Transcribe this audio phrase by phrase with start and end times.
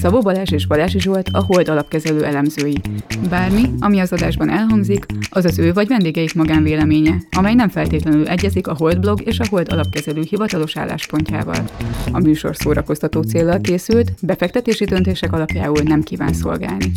[0.00, 2.76] Szabó Balázs és Balási Zsolt a Hold alapkezelő elemzői.
[3.28, 8.66] Bármi, ami az adásban elhangzik, az az ő vagy vendégeik magánvéleménye, amely nem feltétlenül egyezik
[8.66, 11.64] a Hold blog és a Hold alapkezelő hivatalos álláspontjával.
[12.12, 16.92] A műsor szórakoztató célral készült, befektetési döntések alapjául nem kíván szolgálni.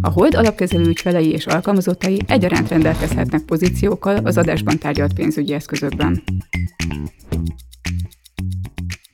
[0.00, 6.22] A Hold alapkezelő ügyfelei és alkalmazottai egyaránt rendelkezhetnek pozíciókkal az adásban tárgyalt pénzügyi eszközökben.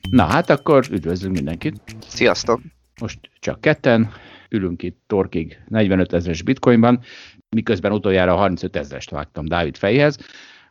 [0.09, 1.75] Na hát akkor üdvözlünk mindenkit.
[2.07, 2.61] Sziasztok!
[3.01, 4.11] Most csak ketten,
[4.49, 6.99] ülünk itt torkig 45 ezeres bitcoinban,
[7.49, 10.17] miközben utoljára 35 ezerest vágtam Dávid fejéhez,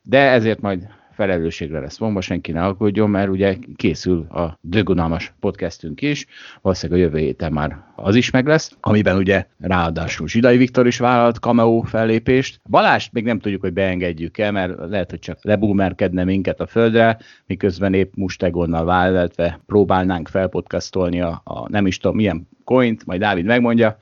[0.03, 0.89] de ezért majd
[1.21, 6.27] felelősségre lesz vonva, senki ne aggódjon, mert ugye készül a dögunalmas podcastünk is,
[6.61, 10.99] valószínűleg a jövő héten már az is meg lesz, amiben ugye ráadásul Zsidai Viktor is
[10.99, 12.61] vállalt cameo fellépést.
[12.69, 17.19] Balást még nem tudjuk, hogy beengedjük el, mert lehet, hogy csak lebúmerkedne minket a földre,
[17.47, 23.45] miközben épp mustegonnal vállaltve próbálnánk felpodcastolni a, a nem is tudom milyen coint, majd Dávid
[23.45, 23.99] megmondja.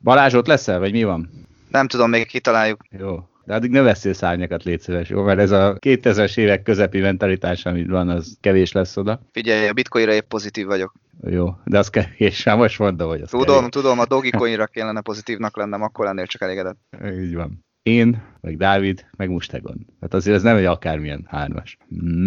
[0.00, 1.30] Balázs ott leszel, vagy mi van?
[1.70, 2.84] Nem tudom, még kitaláljuk.
[2.98, 5.22] Jó, de addig ne veszél szárnyakat, légy szíves, jó?
[5.22, 9.20] Mert ez a 2000-es évek közepi mentalitás, amit van, az kevés lesz oda.
[9.32, 10.92] Figyelj, a bitcoinra épp pozitív vagyok.
[11.24, 13.68] Jó, de az kevés, már most mondom, hogy az Tudom, kevés.
[13.68, 16.78] tudom, a Dogecoinra kellene pozitívnak lennem, akkor lennél csak elégedett.
[17.20, 17.64] Így van.
[17.82, 19.86] Én, meg Dávid, meg Mustegon.
[19.98, 21.76] Tehát azért ez nem egy akármilyen hármas.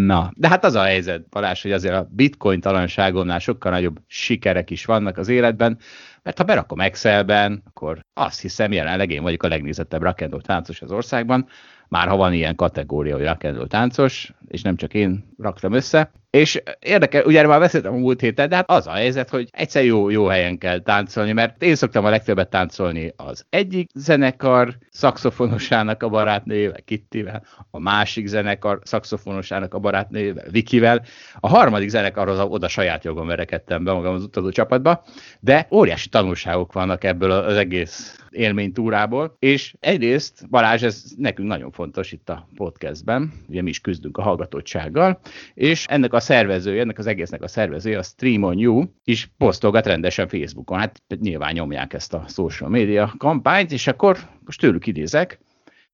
[0.05, 4.69] Na, de hát az a helyzet, Balázs, hogy azért a bitcoin talanságomnál sokkal nagyobb sikerek
[4.69, 5.77] is vannak az életben,
[6.25, 10.91] mert ha berakom Excelben, akkor azt hiszem jelenleg én vagyok a legnézettebb rock'n'roll táncos az
[10.91, 11.47] országban,
[11.87, 16.11] már ha van ilyen kategória, hogy rock'n'roll táncos, és nem csak én raktam össze.
[16.35, 19.85] És érdekel, ugye már beszéltem a múlt héten, de hát az a helyzet, hogy egyszer
[19.85, 26.03] jó, jó helyen kell táncolni, mert én szoktam a legtöbbet táncolni az egyik zenekar szakszofonosának
[26.03, 31.01] a barátnőjével, Kittivel, a másik zenekar szakszofonosának a barátnőjével, Vikivel,
[31.39, 35.03] a harmadik zenekarhoz oda saját jogon verekedtem be magam az utazó csapatba,
[35.39, 42.11] de óriási tanulságok vannak ebből az egész élménytúrából, és egyrészt Balázs, ez nekünk nagyon fontos
[42.11, 45.19] itt a podcastben, ugye mi is küzdünk a hallgatottsággal,
[45.53, 49.85] és ennek a szervezője, ennek az egésznek a szervezője, a Stream on You is posztolgat
[49.85, 55.39] rendesen Facebookon, hát nyilván nyomják ezt a social media kampányt, és akkor most tőlük idézek,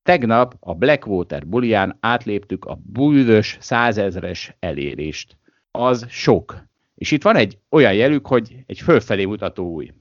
[0.03, 5.37] Tegnap a Blackwater bulián átléptük a bújdös százezres elérést.
[5.71, 6.63] Az sok.
[6.95, 9.91] És itt van egy olyan jelük, hogy egy fölfelé mutató új.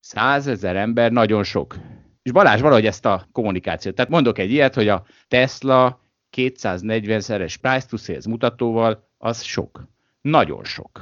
[0.00, 1.76] Százezer ember nagyon sok.
[2.22, 3.94] És Balázs valahogy ezt a kommunikációt.
[3.94, 6.00] Tehát mondok egy ilyet, hogy a Tesla
[6.36, 9.88] 240-szeres price to sales mutatóval az sok.
[10.20, 11.00] Nagyon sok.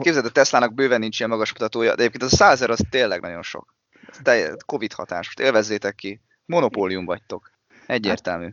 [0.00, 3.20] Képzeld, a Teslának bőven nincs ilyen magas mutatója, de egyébként az a 100 az tényleg
[3.20, 3.74] nagyon sok.
[4.22, 6.20] Ez Covid hatás, most élvezzétek ki.
[6.44, 7.50] Monopólium vagytok.
[7.86, 8.48] Egyértelmű.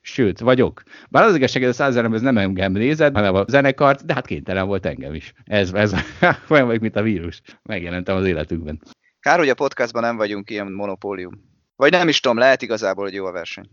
[0.00, 0.82] Sőt, vagyok.
[1.08, 4.26] Bár az igazság, hogy a száz ez nem engem nézett, hanem a zenekart, de hát
[4.26, 5.32] kénytelen volt engem is.
[5.44, 5.92] Ez, ez
[6.48, 7.40] olyan vagyok, mint a vírus.
[7.62, 8.82] Megjelentem az életükben.
[9.20, 11.32] Kár, hogy a podcastban nem vagyunk ilyen monopólium.
[11.76, 13.70] Vagy nem is tudom, lehet igazából, hogy jó a verseny.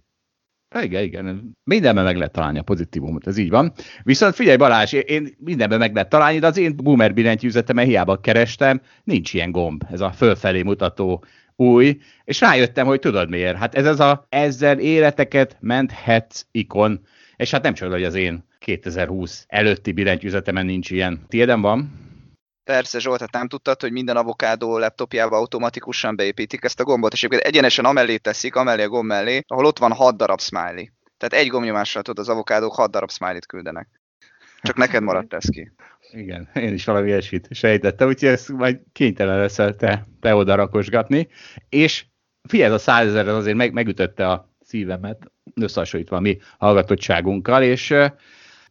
[0.76, 1.56] Igen, igen.
[1.64, 3.74] Mindenben meg lehet találni a pozitívumot, ez így van.
[4.04, 8.82] Viszont figyelj Balázs, én mindenben meg lehet találni, de az én boomer billentyűzetemen hiába kerestem,
[9.04, 11.24] nincs ilyen gomb, ez a fölfelé mutató
[11.56, 13.58] új, és rájöttem, hogy tudod miért.
[13.58, 17.02] Hát ez az a ezzel életeket menthetsz ikon,
[17.36, 21.26] és hát nem csak, hogy az én 2020 előtti billentyűzetemen nincs ilyen.
[21.28, 22.07] Tiéden van?
[22.68, 27.24] Persze, Zsolt, hát nem tudtad, hogy minden avokádó laptopjába automatikusan beépítik ezt a gombot, és
[27.24, 30.86] egyébként egyenesen amellé teszik, amellé a gomb mellé, ahol ott van 6 darab smiley.
[31.18, 33.88] Tehát egy gombnyomással tudod, az avokádók 6 darab smiley-t küldenek.
[34.62, 35.72] Csak neked maradt ez ki.
[36.12, 41.28] Igen, én is valami ilyesmit sejtettem, úgyhogy ezt majd kénytelen leszel te, te oda rakosgatni.
[41.70, 42.06] És
[42.50, 47.96] figyelj, a százezer azért meg, megütötte a szívemet, összehasonlítva a mi hallgatottságunkkal, és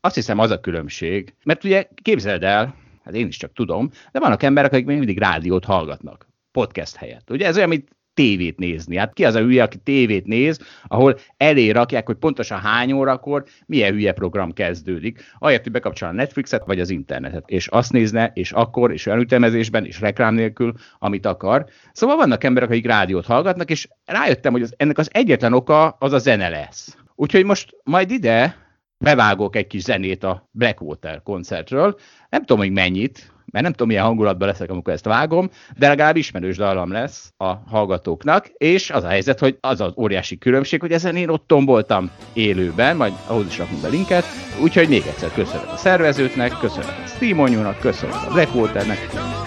[0.00, 4.18] azt hiszem az a különbség, mert ugye képzeld el, hát én is csak tudom, de
[4.18, 7.30] vannak emberek, akik még mindig rádiót hallgatnak, podcast helyett.
[7.30, 8.96] Ugye ez olyan, mint tévét nézni.
[8.96, 13.44] Hát ki az a hülye, aki tévét néz, ahol elé rakják, hogy pontosan hány órakor
[13.66, 15.20] milyen hülye program kezdődik.
[15.38, 19.20] Ahelyett, hogy bekapcsol a Netflixet vagy az internetet, és azt nézne, és akkor, és olyan
[19.20, 21.66] ütemezésben, és reklám nélkül, amit akar.
[21.92, 26.12] Szóval vannak emberek, akik rádiót hallgatnak, és rájöttem, hogy az, ennek az egyetlen oka az
[26.12, 26.96] a zene lesz.
[27.14, 28.65] Úgyhogy most majd ide
[28.98, 31.98] bevágok egy kis zenét a Blackwater koncertről.
[32.30, 36.16] Nem tudom, hogy mennyit, mert nem tudom, milyen hangulatban leszek, amikor ezt vágom, de legalább
[36.16, 40.92] ismerős dallam lesz a hallgatóknak, és az a helyzet, hogy az az óriási különbség, hogy
[40.92, 44.24] ezen én ott tomboltam élőben, majd ahhoz is rakunk be linket,
[44.62, 48.98] úgyhogy még egyszer köszönet a szervezőknek, köszönet a Steamonyúnak, köszönet a Blackwaternek,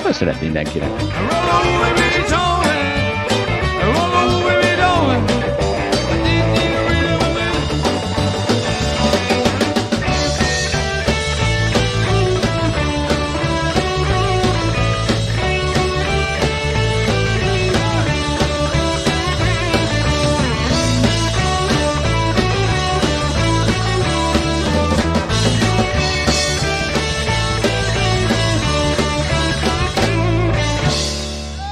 [0.04, 0.90] köszönet mindenkinek.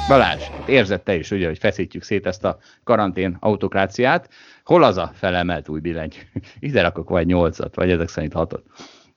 [0.08, 4.30] Balázs, érzed te is, ugye, hogy feszítjük szét ezt a karantén autokráciát.
[4.64, 6.16] Hol az a felemelt új billenty?
[6.60, 8.64] Ide rakok vagy nyolcat, vagy ezek szerint hatot.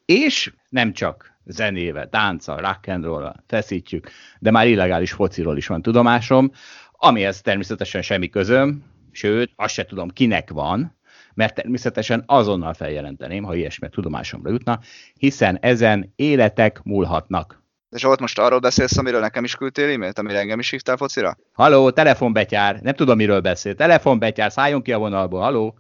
[0.05, 6.51] És nem csak zenével, tánccal, rock and feszítjük, de már illegális fociról is van tudomásom,
[6.93, 10.97] amihez természetesen semmi közöm, sőt, azt se tudom, kinek van,
[11.35, 14.81] mert természetesen azonnal feljelenteném, ha ilyesmi tudomásomra jutna,
[15.19, 17.60] hiszen ezen életek múlhatnak.
[17.91, 21.37] De Zsolt, most arról beszélsz, amiről nekem is küldtél e-mailt, amire engem is hívtál focira?
[21.53, 23.75] Haló, telefonbetyár, nem tudom, miről beszél.
[23.75, 25.79] Telefonbetyár, szálljon ki a vonalból, haló.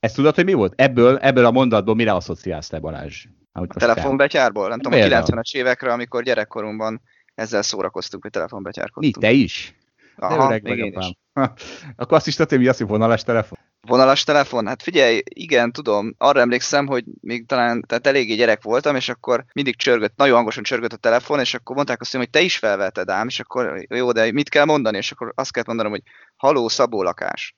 [0.00, 0.72] Ezt tudod, hogy mi volt?
[0.76, 3.24] Ebből, ebből a mondatból mire asszociálsz te, Balázs?
[3.52, 4.68] a telefonbetyárból?
[4.68, 7.00] Nem tudom, a 90-es évekre, amikor gyerekkorunkban
[7.34, 9.16] ezzel szórakoztunk, hogy telefonbetyárkodtunk.
[9.16, 9.74] Mi, te is?
[10.16, 11.54] Aha, öreg vagy, apám.
[11.96, 13.58] Akkor azt is tudod, hogy mi az, hogy vonalas telefon?
[13.88, 14.66] Vonalas telefon?
[14.66, 16.14] Hát figyelj, igen, tudom.
[16.18, 20.62] Arra emlékszem, hogy még talán tehát eléggé gyerek voltam, és akkor mindig csörgött, nagyon hangosan
[20.62, 24.12] csörgött a telefon, és akkor mondták azt, hogy te is felvetted ám, és akkor jó,
[24.12, 24.96] de mit kell mondani?
[24.96, 26.02] És akkor azt kell mondanom, hogy
[26.36, 27.56] haló, Szabó lakás.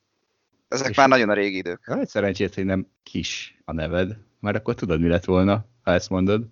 [0.68, 1.96] Ezek és már nagyon a régi idők.
[2.00, 6.10] Egy szerencsét, hogy nem kis a neved, mert akkor tudod, mi lett volna, ha ezt
[6.10, 6.46] mondod.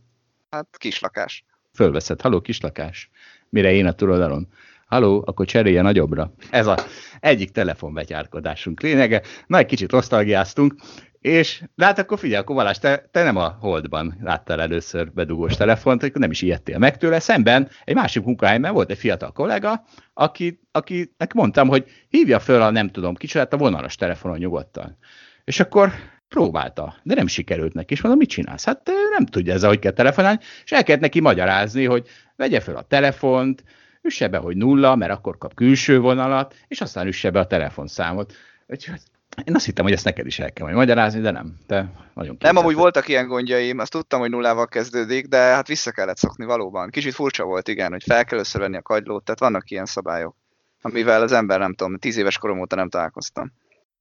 [0.51, 1.45] Hát kislakás.
[1.75, 3.11] Fölveszed, haló, kislakás.
[3.49, 4.49] Mire én a túloldalon
[4.89, 6.33] Haló, akkor cserélje nagyobbra.
[6.51, 6.77] Ez a
[7.21, 9.23] egyik telefonbetyárkodásunk lényege.
[9.47, 10.75] Na, egy kicsit osztalgiáztunk,
[11.21, 15.57] és de hát akkor figyelj, akkor Valás, te, te nem a Holdban láttál először bedugós
[15.57, 17.21] telefont, akkor nem is ijedtél meg tőle.
[17.21, 22.71] Szemben egy másik munkahelyben volt egy fiatal kollega, aki, akinek mondtam, hogy hívja föl a
[22.71, 24.99] nem tudom kicsodát a vonalas telefonon nyugodtan.
[25.45, 25.93] És akkor
[26.29, 28.65] próbálta, de nem sikerült neki, és mondom, mit csinálsz?
[28.65, 32.77] Hát nem tudja ezzel, hogy kell telefonálni, és el kellett neki magyarázni, hogy vegye föl
[32.77, 33.65] a telefont,
[34.09, 38.33] üsse be, hogy nulla, mert akkor kap külső vonalat, és aztán üsse be a telefonszámot.
[38.67, 39.01] Úgyhogy
[39.45, 41.57] én azt hittem, hogy ezt neked is el kell majd magyarázni, de nem.
[41.67, 45.91] Te nagyon Nem, amúgy voltak ilyen gondjaim, azt tudtam, hogy nullával kezdődik, de hát vissza
[45.91, 46.91] kellett szokni valóban.
[46.91, 50.37] Kicsit furcsa volt, igen, hogy fel kell összevenni a kagylót, tehát vannak ilyen szabályok,
[50.83, 53.53] amivel az ember nem tudom, tíz éves korom óta nem találkoztam.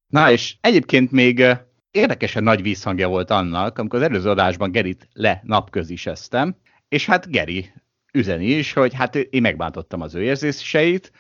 [0.08, 1.46] Na és egyébként még
[1.92, 6.56] érdekesen nagy vízhangja volt annak, amikor az előző adásban Gerit le napköziseztem,
[6.90, 7.72] és hát Geri
[8.18, 11.12] üzeni is, hogy hát én megbántottam az ő érzéseit,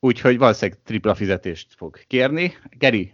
[0.00, 2.56] úgyhogy valószínűleg tripla fizetést fog kérni.
[2.70, 3.12] Geri,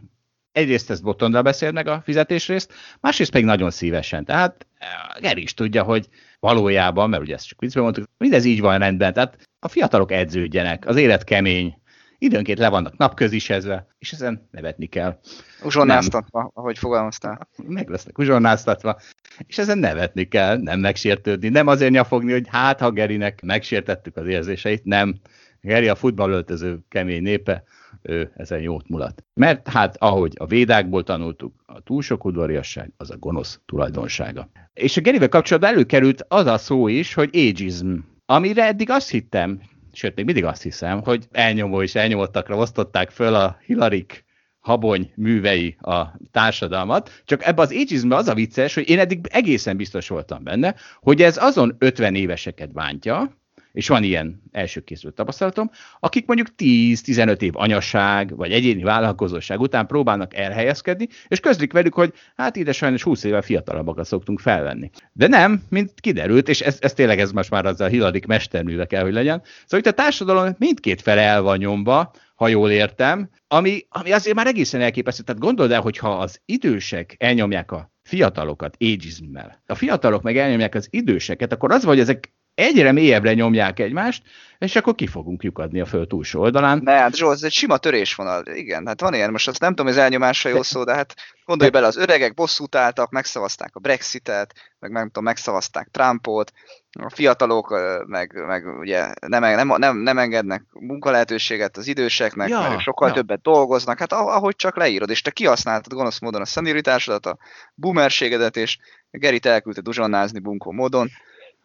[0.53, 4.25] egyrészt ezt botondra beszél meg a fizetésrészt, másrészt pedig nagyon szívesen.
[4.25, 4.89] Tehát eh,
[5.21, 6.09] Geri is tudja, hogy
[6.41, 10.87] valójában, mert ugye ezt csak viccben mondtuk, mindez így van rendben, tehát a fiatalok edződjenek,
[10.87, 11.79] az élet kemény,
[12.19, 15.19] időnként le vannak napközisezve, és ezen nevetni kell.
[15.63, 17.49] Uzsonnáztatva, ahogy fogalmaztál.
[17.67, 19.01] Meg lesznek uzsonnáztatva,
[19.47, 24.27] és ezen nevetni kell, nem megsértődni, nem azért nyafogni, hogy hát ha Gerinek megsértettük az
[24.27, 25.15] érzéseit, nem.
[25.61, 27.65] Geri a futballöltöző kemény népe,
[28.03, 29.25] ő ezen jót mulat.
[29.35, 34.49] Mert hát, ahogy a védákból tanultuk, a túl sok udvariasság az a gonosz tulajdonsága.
[34.75, 37.97] És a Gerivel kapcsolatban előkerült az a szó is, hogy ageism,
[38.27, 39.61] amire eddig azt hittem,
[39.95, 44.25] sőt, még mindig azt hiszem, hogy elnyomó és elnyomottakra osztották föl a Hilarik
[44.59, 49.77] habony művei a társadalmat, csak ebbe az ageismbe az a vicces, hogy én eddig egészen
[49.77, 53.43] biztos voltam benne, hogy ez azon 50 éveseket bántja,
[53.75, 59.87] és van ilyen első készült tapasztalatom, akik mondjuk 10-15 év anyaság, vagy egyéni vállalkozóság után
[59.87, 64.91] próbálnak elhelyezkedni, és közlik velük, hogy hát ide sajnos 20 évvel fiatalabbakat szoktunk felvenni.
[65.13, 68.87] De nem, mint kiderült, és ez, ez tényleg ez most már az a Hiladik mesterműve
[68.87, 69.43] kell, hogy legyen.
[69.63, 74.37] Szóval itt a társadalom mindkét fele el van nyomva, ha jól értem, ami, ami azért
[74.37, 75.23] már egészen elképesztő.
[75.23, 80.89] Tehát gondold el, hogyha az idősek elnyomják a fiatalokat ageismmel, a fiatalok meg elnyomják az
[80.91, 84.23] időseket, akkor az, hogy ezek egyre mélyebbre nyomják egymást,
[84.59, 86.81] és akkor ki fogunk lyukadni a föld túlsó oldalán.
[86.85, 88.47] Ne, hát Zsolt, ez egy sima törésvonal.
[88.47, 91.71] Igen, hát van ilyen, most azt nem tudom, az elnyomásra jó szó, de hát gondolj
[91.71, 96.53] bele, az öregek bosszút álltak, megszavazták a Brexitet, meg nem tudom, megszavazták Trumpot,
[96.99, 97.75] a fiatalok
[98.07, 103.15] meg, meg ugye nem, nem, nem, nem engednek munkalehetőséget az időseknek, ja, mert sokkal ja.
[103.15, 107.39] többet dolgoznak, hát ahogy csak leírod, és te kihasználtad gonosz módon a szeniritásodat, a
[107.75, 108.79] boomerségedet, és
[109.11, 111.11] Gerit elküldte duzsonnázni bunkó módon,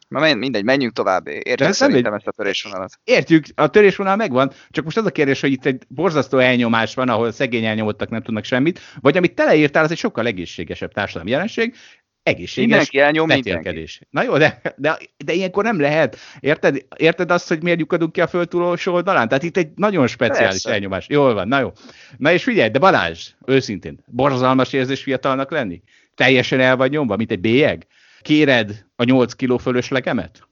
[0.10, 1.28] Na mindegy, menjünk tovább.
[1.28, 3.00] Értjük szerintem ezt a törésvonalat.
[3.04, 7.10] Értjük, a törésvonal megvan, csak most az a kérdés, hogy itt egy borzasztó elnyomás van,
[7.10, 11.32] ahol szegény elnyomottak nem tudnak semmit, vagy amit te leírtál, az egy sokkal egészségesebb társadalmi
[11.32, 11.76] jelenség,
[12.24, 14.02] egészséges mindenki elnyom vetélkedés.
[14.10, 16.18] Na jó, de, de, de ilyenkor nem lehet.
[16.40, 19.28] Érted, érted azt, hogy miért lyukadunk ki a föld túlsó oldalán?
[19.28, 20.72] Tehát itt egy nagyon speciális Persze.
[20.72, 21.06] elnyomás.
[21.10, 21.72] Jól van, na jó.
[22.18, 25.82] Na és figyelj, de Balázs, őszintén, borzalmas érzés fiatalnak lenni?
[26.16, 27.88] Teljesen el vagy nyomva, mint egy bélyeg?
[28.22, 30.48] Kéred a 8 kiló fölöslegemet?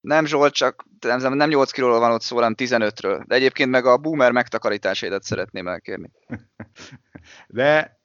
[0.00, 3.22] Nem Zsolt, csak nem, nem 8 kilóról van ott szó, hanem 15-ről.
[3.26, 6.10] De egyébként meg a boomer megtakarításaidat szeretném elkérni.
[7.48, 7.96] De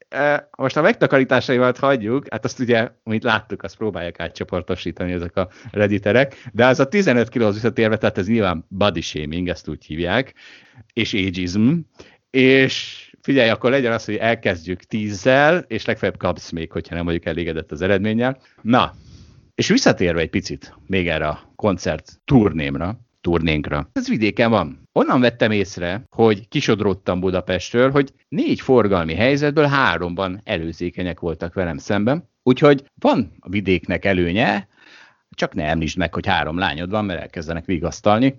[0.58, 6.50] most a megtakarításaimat hagyjuk, hát azt ugye, amit láttuk, azt próbálják átcsoportosítani ezek a rediterek,
[6.54, 10.34] de az a 15 kilóhoz visszatérve, tehát ez nyilván body shaming, ezt úgy hívják,
[10.94, 11.72] és ageism,
[12.30, 17.26] és figyelj, akkor legyen az, hogy elkezdjük tízzel, és legfeljebb kapsz még, hogyha nem vagyok
[17.26, 18.38] elégedett az eredménnyel.
[18.62, 18.94] Na,
[19.56, 23.90] és visszatérve egy picit még erre a koncert turnémra, turnénkra.
[23.94, 24.90] Ez vidéken van.
[24.92, 32.30] Onnan vettem észre, hogy kisodródtam Budapestről, hogy négy forgalmi helyzetből háromban előzékenyek voltak velem szemben.
[32.44, 34.68] Úgyhogy van a vidéknek előnye,
[35.30, 38.36] csak ne említsd meg, hogy három lányod van, mert elkezdenek vigasztalni.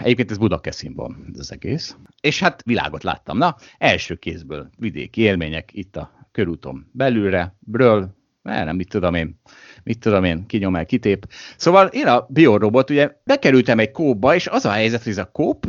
[0.00, 1.96] Egyébként ez Budakeszin van az egész.
[2.20, 3.38] És hát világot láttam.
[3.38, 9.40] Na, első kézből vidéki élmények itt a körúton belülre, bről, nem, mit tudom én,
[9.82, 11.26] mit tudom én, kinyom el, kitép.
[11.56, 15.30] Szóval én a biorobot, ugye bekerültem egy kóba, és az a helyzet, hogy ez a
[15.30, 15.66] kóp,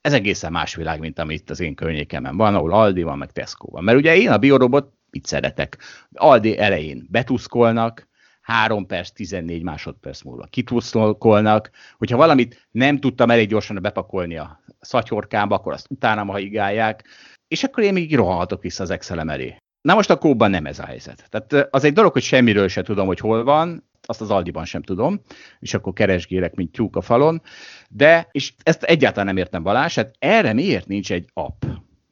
[0.00, 3.32] ez egészen más világ, mint ami itt az én környékemen van, ahol Aldi van, meg
[3.32, 3.84] Tesco van.
[3.84, 5.78] Mert ugye én a biorobot mit szeretek.
[6.12, 8.08] Aldi elején betuszkolnak,
[8.46, 11.70] 3 perc, 14 másodperc múlva kituszkolnak.
[11.96, 17.04] Hogyha valamit nem tudtam elég gyorsan bepakolni a szatyorkámba, akkor azt utána haigálják,
[17.48, 19.56] és akkor én még rohanhatok vissza az Excelem elé.
[19.80, 21.28] Na most a kóban nem ez a helyzet.
[21.30, 24.82] Tehát az egy dolog, hogy semmiről se tudom, hogy hol van, azt az Aldiban sem
[24.82, 25.20] tudom,
[25.58, 27.42] és akkor keresgélek, mint tyúk a falon,
[27.90, 31.64] de, és ezt egyáltalán nem értem Balázs, hát erre miért nincs egy app?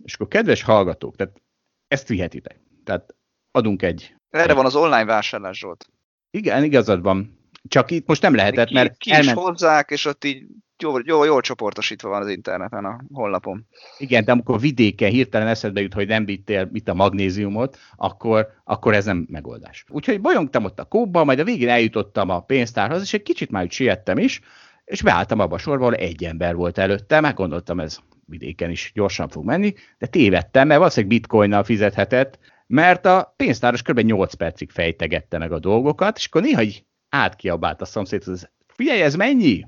[0.05, 1.43] És akkor kedves hallgatók, tehát
[1.88, 2.61] ezt vihetitek.
[2.85, 3.14] Tehát
[3.50, 4.14] adunk egy...
[4.31, 5.93] Erre van az online vásárlás, Zsolt.
[6.35, 7.38] Igen, igazad van.
[7.69, 9.37] Csak itt most nem lehetett, ki, mert ki elment...
[9.37, 10.47] is hozzák, és ott így
[10.79, 13.67] jól, jól, jól csoportosítva van az interneten a honlapon.
[13.99, 18.95] Igen, de amikor vidéken hirtelen eszedbe jut, hogy nem vittél itt a magnéziumot, akkor, akkor
[18.95, 19.85] ez nem megoldás.
[19.88, 23.62] Úgyhogy bolyongtam ott a kóba, majd a végén eljutottam a pénztárhoz, és egy kicsit már
[23.62, 24.41] úgy siettem is,
[24.85, 28.93] és beálltam abba a sorba, ahol egy ember volt előtte, meg gondoltam, ez vidéken is
[28.95, 33.99] gyorsan fog menni, de tévedtem, mert valószínűleg bitcoinnal fizethetett, mert a pénztáros kb.
[33.99, 39.02] 8 percig fejtegette meg a dolgokat, és akkor néha így átkiabált a szomszéd, hogy figyelj,
[39.02, 39.66] ez mennyi?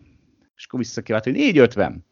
[0.57, 2.05] És akkor visszakivált, hogy 450.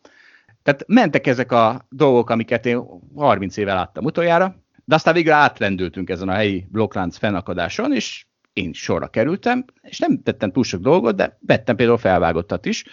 [0.63, 2.83] Tehát mentek ezek a dolgok, amiket én
[3.15, 8.73] 30 éve láttam utoljára, de aztán végül átrendültünk ezen a helyi blokklánc fennakadáson, és én
[8.73, 12.85] sorra kerültem, és nem tettem túl sok dolgot, de vettem például felvágottat is,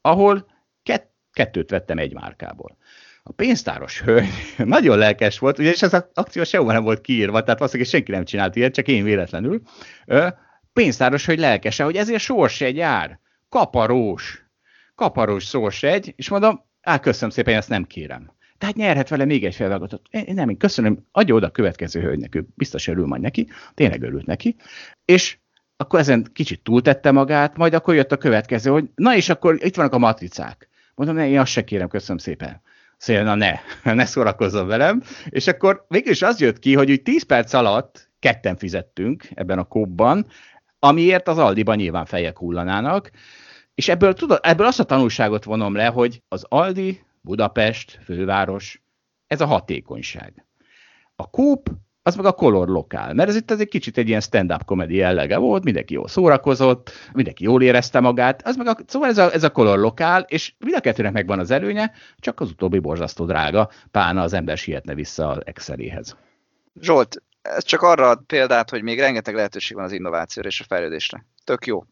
[0.00, 0.46] ahol
[0.82, 2.76] kett, kettőt vettem egy márkából.
[3.28, 7.58] A pénztáros hölgy nagyon lelkes volt, ugyanis ez az akció sehol nem volt kiírva, tehát
[7.58, 9.62] valószínűleg senki nem csinált ilyet, csak én véletlenül.
[10.72, 14.44] Pénztáros hölgy lelkese, hogy ezért sors egy jár, kaparós,
[14.94, 18.32] kaparós szors egy, és mondom, á, köszönöm szépen, ezt nem kérem.
[18.58, 20.02] Tehát nyerhet vele még egy felvágatot.
[20.10, 24.02] Én nem, én köszönöm, adja oda a következő hölgynek, ő biztos örül majd neki, tényleg
[24.02, 24.56] örült neki.
[25.04, 25.38] És
[25.76, 29.76] akkor ezen kicsit túltette magát, majd akkor jött a következő, hogy na és akkor itt
[29.76, 30.68] vannak a matricák.
[30.94, 32.62] Mondom, ne, én azt se kérem, köszönöm szépen.
[32.98, 33.60] Szóval, na ne,
[33.94, 35.02] ne szórakozzon velem.
[35.28, 39.58] És akkor végül is az jött ki, hogy úgy 10 perc alatt ketten fizettünk ebben
[39.58, 40.26] a kóbban,
[40.78, 43.10] amiért az Aldiban nyilván fejek hullanának,
[43.74, 48.82] és ebből, tudod, ebből azt a tanulságot vonom le, hogy az Aldi, Budapest, főváros,
[49.26, 50.46] ez a hatékonyság.
[51.16, 51.70] A kúp,
[52.08, 54.94] az meg a color lokál, mert ez itt ez egy kicsit egy ilyen stand-up komedi
[54.94, 59.32] jellege volt, mindenki jól szórakozott, mindenki jól érezte magát, az meg a, szóval ez a,
[59.32, 63.24] ez a color lokál, és mind a kettőnek megvan az előnye, csak az utóbbi borzasztó
[63.24, 66.16] drága, pána az ember sietne vissza az Exceléhez.
[66.80, 70.64] Zsolt, ez csak arra ad példát, hogy még rengeteg lehetőség van az innovációra és a
[70.68, 71.26] fejlődésre.
[71.44, 71.84] Tök jó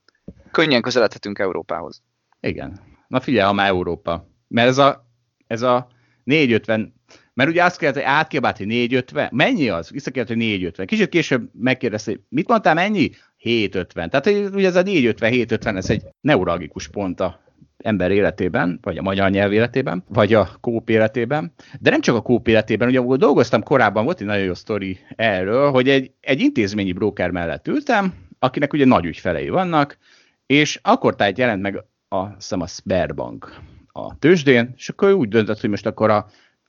[0.51, 2.03] könnyen közeledhetünk Európához.
[2.41, 2.81] Igen.
[3.09, 4.29] Na figyelj, ha már Európa.
[4.49, 5.07] Mert ez a,
[5.47, 5.89] ez a
[6.25, 6.96] 450,
[7.37, 9.91] mert ugye azt kérdezte, hogy hogy 450, mennyi az?
[9.91, 10.87] Visszakérdezte, hogy 450.
[10.87, 13.11] Kicsit később megkérdezte, hogy mit mondtál, mennyi?
[13.37, 14.11] 750.
[14.11, 17.41] Tehát hogy ugye ez a 450, 750, ez egy neuralgikus pont a
[17.77, 21.53] ember életében, vagy a magyar nyelv életében, vagy a kóp életében.
[21.81, 24.99] De nem csak a kóp életében, ugye ahol dolgoztam korábban, volt egy nagyon jó sztori
[25.17, 29.99] erről, hogy egy, egy intézményi broker mellett ültem, akinek ugye nagy ügyfelei vannak,
[30.47, 33.61] és akkor tájt jelent meg a, szem a Sberbank
[33.93, 36.27] a tőzsdén, és akkor ő úgy döntött, hogy most akkor a,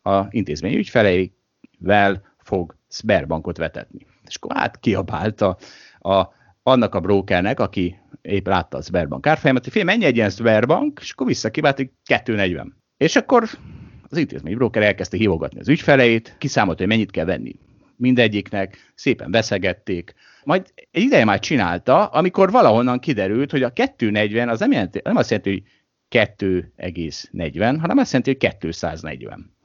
[0.07, 4.05] a intézmény ügyfeleivel fog Sberbankot vetetni.
[4.27, 5.57] És akkor át kiabált a,
[5.99, 6.27] a,
[6.63, 10.99] annak a brokernek, aki épp látta a Sberbank árfolyamat, hogy fél, mennyi egy ilyen Sberbank,
[11.01, 12.75] és akkor visszakibált, hogy 240.
[12.97, 13.49] És akkor
[14.09, 17.55] az intézmény broker elkezdte hívogatni az ügyfeleit, kiszámolta, hogy mennyit kell venni
[17.97, 20.13] mindegyiknek, szépen veszegették.
[20.43, 25.15] Majd egy ideje már csinálta, amikor valahonnan kiderült, hogy a 240 az nem, jelenti, nem
[25.15, 25.63] azt jelenti, hogy
[26.09, 29.56] 2,40, hanem azt jelenti, hogy 240.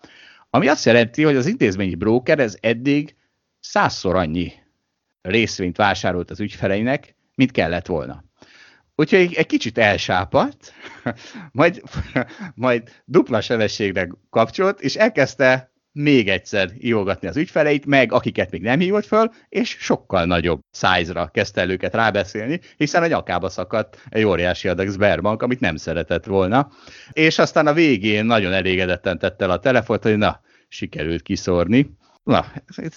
[0.55, 3.17] Ami azt jelenti, hogy az intézményi broker ez eddig
[3.61, 4.53] százszor annyi
[5.21, 8.25] részvényt vásárolt az ügyfeleinek, mint kellett volna.
[8.95, 10.73] Úgyhogy egy kicsit elsápadt,
[11.53, 11.83] majd,
[12.55, 18.79] majd dupla sebességre kapcsolt, és elkezdte még egyszer hívogatni az ügyfeleit, meg akiket még nem
[18.79, 24.25] hívott föl, és sokkal nagyobb size-ra kezdte el őket rábeszélni, hiszen a nyakába szakadt egy
[24.25, 26.71] óriási adag Sberbank, amit nem szeretett volna.
[27.13, 31.97] És aztán a végén nagyon elégedetten tette el a telefont, hogy na, sikerült kiszórni.
[32.23, 32.47] Na,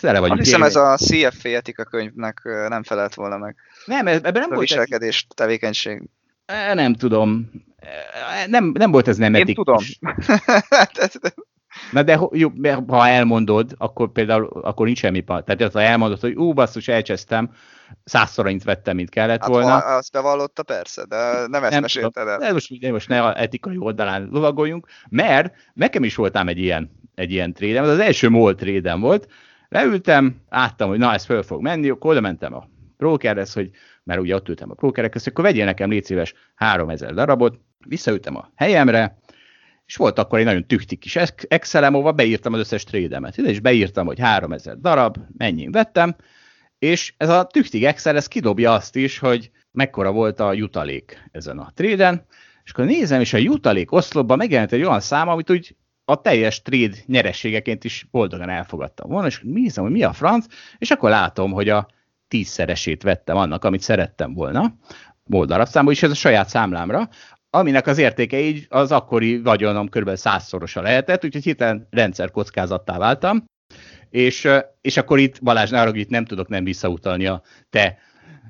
[0.01, 0.39] tele vagyunk.
[0.39, 3.55] Hiszem ez a CFA etika könyvnek nem felelt volna meg.
[3.85, 5.35] Nem, ebben nem a volt viselkedés, ez...
[5.35, 6.01] tevékenység.
[6.73, 7.51] Nem tudom.
[8.47, 9.65] Nem, nem volt ez nem Én etikus.
[9.65, 10.15] tudom.
[11.91, 12.49] Na de jó,
[12.87, 15.41] ha elmondod, akkor például akkor nincs semmi pa.
[15.41, 17.49] Tehát ha elmondod, hogy ú, basszus, elcsesztem,
[18.03, 19.75] százszor annyit vettem, mint kellett hát, volna.
[19.75, 22.37] Azt bevallotta, persze, de nem ezt Nem mesélted el.
[22.37, 26.91] De most, de most ne a etikai oldalán lovagoljunk, mert nekem is voltám egy ilyen,
[27.15, 29.27] egy ilyen trédem, ez az első MOL trédem volt,
[29.69, 32.67] leültem, láttam, hogy na, ez föl fog menni, akkor oda mentem a
[32.97, 33.69] brokerhez, hogy
[34.03, 38.35] mert ugye ott ültem a brokerek között, akkor vegyél nekem légy szíves 3000 darabot, visszaültem
[38.35, 39.17] a helyemre,
[39.85, 41.15] és volt akkor egy nagyon tüktik kis
[41.47, 43.37] Excelem, ahova beírtam az összes trédemet.
[43.37, 46.15] Ide is beírtam, hogy 3000 darab, mennyi vettem,
[46.79, 51.59] és ez a tüktig Excel, ez kidobja azt is, hogy mekkora volt a jutalék ezen
[51.59, 52.25] a tréden,
[52.63, 55.75] és akkor nézem, és a jutalék oszlopban megjelent egy olyan szám, amit úgy
[56.05, 60.45] a teljes trade nyerességeként is boldogan elfogadtam volna, és nézem, hogy mi a franc,
[60.77, 61.87] és akkor látom, hogy a
[62.27, 64.75] tízszeresét vettem annak, amit szerettem volna,
[65.23, 67.09] boldarabszámból, és ez a saját számlámra,
[67.55, 70.15] aminek az értéke így az akkori vagyonom kb.
[70.15, 73.45] százszorosa lehetett, úgyhogy hirtelen rendszerkockázattá váltam,
[74.09, 74.47] és,
[74.81, 77.97] és akkor itt Balázs ne itt nem tudok nem visszautalni a te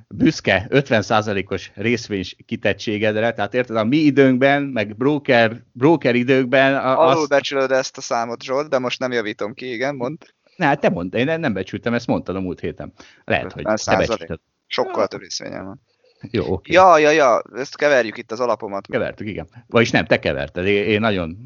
[0.07, 6.75] büszke 50%-os részvény kitettségedre, tehát érted, a mi időnkben, meg broker, broker időkben...
[6.75, 7.29] A, azt...
[7.29, 10.17] becsülöd ezt a számot, Zsolt, de most nem javítom ki, igen, mond.
[10.55, 12.93] Ne, hát te mondd, én nem becsültem, ezt mondtad a múlt héten.
[13.23, 14.39] Lehet, hogy te becsülted.
[14.67, 15.81] Sokkal több részvényem van.
[16.21, 16.51] Jó, oké.
[16.51, 16.73] Okay.
[16.75, 18.87] Ja, ja, ja, ezt keverjük itt az alapomat.
[18.87, 19.47] Kevertük, igen.
[19.67, 20.65] Vagyis nem, te keverted.
[20.65, 21.37] Én, én nagyon,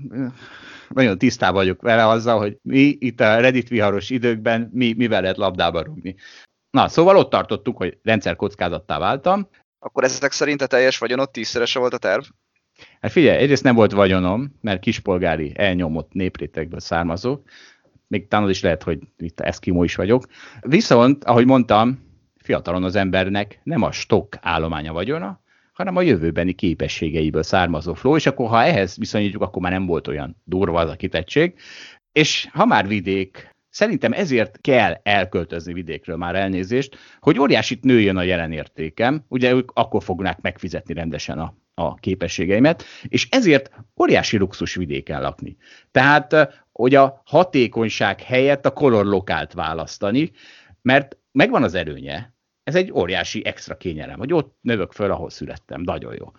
[0.90, 5.38] nagyon tisztában vagyok vele azzal, hogy mi itt a Reddit viharos időkben mi, mivel lehet
[5.38, 6.16] labdába rúgni.
[6.72, 9.50] Na, szóval ott tartottuk, hogy rendszer kockázattá váltam.
[9.80, 12.24] Akkor ezek szerint a teljes vagyonot tízszerese volt a terv?
[13.02, 17.40] Hát figyelj, egyrészt nem volt vagyonom, mert kispolgári elnyomott néprétegből származó.
[18.08, 20.26] Még talán is lehet, hogy itt eszkimó is vagyok.
[20.62, 22.09] Viszont, ahogy mondtam,
[22.50, 25.42] fiatalon az embernek nem a stok állománya vagyona,
[25.74, 30.08] hanem a jövőbeni képességeiből származó flow, és akkor ha ehhez viszonyítjuk, akkor már nem volt
[30.08, 31.54] olyan durva az a kitettség.
[32.12, 38.24] És ha már vidék, szerintem ezért kell elköltözni vidékről már elnézést, hogy óriásit nőjön a
[38.24, 44.76] jelen értékem, ugye ők akkor fognak megfizetni rendesen a, a képességeimet, és ezért óriási luxus
[44.76, 45.58] vidéken lakni.
[45.92, 46.36] Tehát,
[46.72, 50.32] hogy a hatékonyság helyett a color lokált választani,
[50.82, 52.34] mert megvan az előnye,
[52.70, 56.32] ez egy óriási extra kényelem, hogy ott növök föl, ahol születtem, nagyon jó.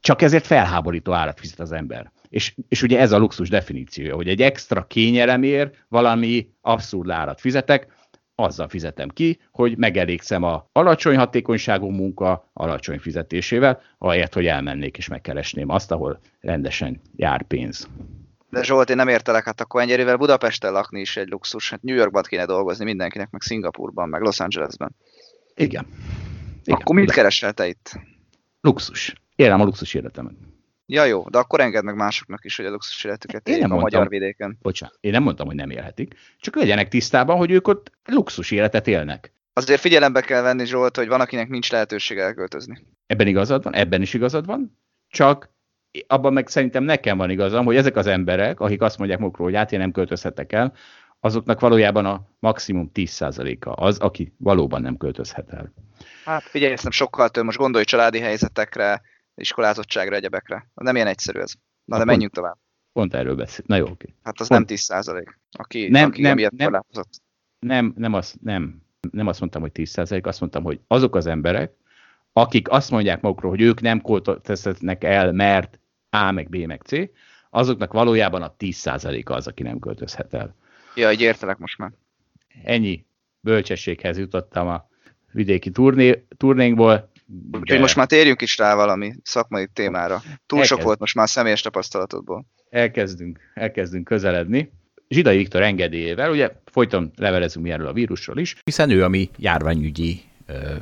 [0.00, 2.12] Csak ezért felháborító árat fizet az ember.
[2.28, 7.86] És, és ugye ez a luxus definíciója, hogy egy extra kényelemért valami abszurd árat fizetek,
[8.34, 15.08] azzal fizetem ki, hogy megelégszem a alacsony hatékonyságú munka alacsony fizetésével, ahelyett, hogy elmennék és
[15.08, 17.88] megkeresném azt, ahol rendesen jár pénz.
[18.50, 21.70] De Zsolt, én nem értelek, hát akkor ennyire Budapesten lakni is egy luxus.
[21.70, 24.96] Hát New Yorkban kéne dolgozni mindenkinek, meg Szingapurban, meg Los Angelesben.
[25.54, 25.86] Igen.
[26.64, 26.78] Igen.
[26.78, 28.00] Akkor mit keresel te itt?
[28.60, 29.14] Luxus.
[29.36, 30.34] Élem a luxus életemet.
[30.86, 33.90] Ja jó, de akkor engedd meg másoknak is, hogy a luxus életüket éljék a mondtam,
[33.90, 34.58] magyar vidéken.
[34.62, 38.86] Bocsánat, én nem mondtam, hogy nem élhetik, csak legyenek tisztában, hogy ők ott luxus életet
[38.86, 39.32] élnek.
[39.52, 42.86] Azért figyelembe kell venni, Zsolt, hogy van, akinek nincs lehetőség elköltözni.
[43.06, 45.52] Ebben igazad van, ebben is igazad van, csak
[46.06, 49.56] abban meg szerintem nekem van igazam, hogy ezek az emberek, akik azt mondják magukról, hogy
[49.56, 50.72] hát én nem költözhetek el,
[51.24, 55.72] azoknak valójában a maximum 10%-a az, aki valóban nem költözhet el.
[56.24, 59.02] Hát figyelj, ezt nem sokkal több, most gondolj családi helyzetekre,
[59.34, 60.70] iskolázottságra, egyebekre.
[60.74, 61.52] Nem ilyen egyszerű ez.
[61.84, 62.56] Na, de menjünk tovább.
[62.92, 63.64] Pont erről beszél.
[63.68, 64.14] Na jó, oké.
[64.22, 64.68] Hát az pont.
[64.68, 66.82] nem 10%, aki, nem, aki nem, nem, nem,
[67.58, 71.72] nem, nem, azt, nem, nem azt mondtam, hogy 10%, azt mondtam, hogy azok az emberek,
[72.32, 75.78] akik azt mondják magukról, hogy ők nem költözhetnek el, mert
[76.10, 76.92] A, meg B, meg C,
[77.50, 80.54] azoknak valójában a 10%-a az, aki nem költözhet el.
[80.94, 81.90] Ja, így értelek most már.
[82.64, 83.04] Ennyi
[83.40, 84.88] bölcsességhez jutottam a
[85.32, 87.10] vidéki turné, turnénkból.
[87.52, 90.22] Úgyhogy most már térjünk is rá valami szakmai témára.
[90.46, 90.66] Túl Elkezd.
[90.66, 92.46] sok volt most már a személyes tapasztalatodból.
[92.70, 94.72] Elkezdünk, elkezdünk közeledni.
[95.08, 99.30] Zsidai Viktor engedélyével, ugye folyton levelezünk mi erről a vírusról is, hiszen ő a mi
[99.36, 100.20] járványügyi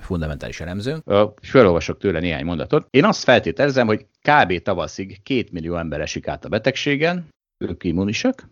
[0.01, 1.03] fundamentális elemzőnk,
[1.41, 2.87] és felolvasok tőle néhány mondatot.
[2.91, 4.63] Én azt feltételezem, hogy kb.
[4.63, 7.29] tavaszig két millió ember esik át a betegségen,
[7.63, 8.49] ők immunisak,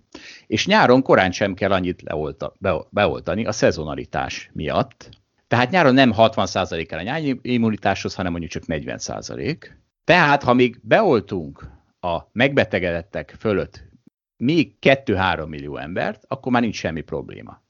[0.47, 5.09] és nyáron korán sem kell annyit leolta, be, beoltani a szezonalitás miatt.
[5.49, 9.57] Tehát nyáron nem 60% kell a nyári immunitáshoz, hanem mondjuk csak 40%.
[10.05, 11.71] Tehát, ha még beoltunk
[12.01, 13.89] a megbetegedettek fölött
[14.37, 17.63] még 2-3 millió embert, akkor már nincs semmi probléma.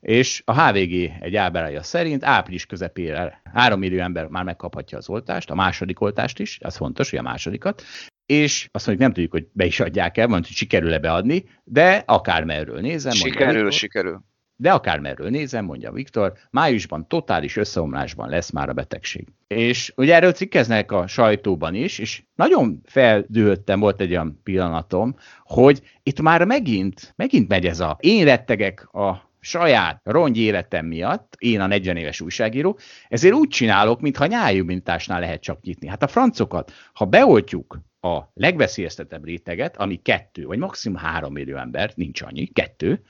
[0.00, 5.50] És a HVG egy ábrája szerint április közepére 3 millió ember már megkaphatja az oltást,
[5.50, 7.82] a második oltást is, az fontos, hogy a másodikat,
[8.30, 12.02] és azt mondjuk nem tudjuk, hogy be is adják el, mondjuk, hogy sikerül-e beadni, de
[12.06, 13.12] akármerről nézem.
[13.12, 14.22] Sikerül, Viktor, sikerül.
[14.56, 19.26] De akármerről nézem, mondja Viktor, májusban totális összeomlásban lesz már a betegség.
[19.46, 25.82] És ugye erről cikkeznek a sajtóban is, és nagyon feldőltem, volt egy olyan pillanatom, hogy
[26.02, 31.60] itt már megint, megint megy ez a én rettegek a saját rongy életem miatt, én
[31.60, 35.88] a 40 éves újságíró, ezért úgy csinálok, mintha nyájúmintásnál lehet csak nyitni.
[35.88, 41.92] Hát a francokat, ha beoltjuk a legveszélyeztetebb réteget, ami kettő, vagy maximum három millió ember,
[41.94, 43.02] nincs annyi, kettő,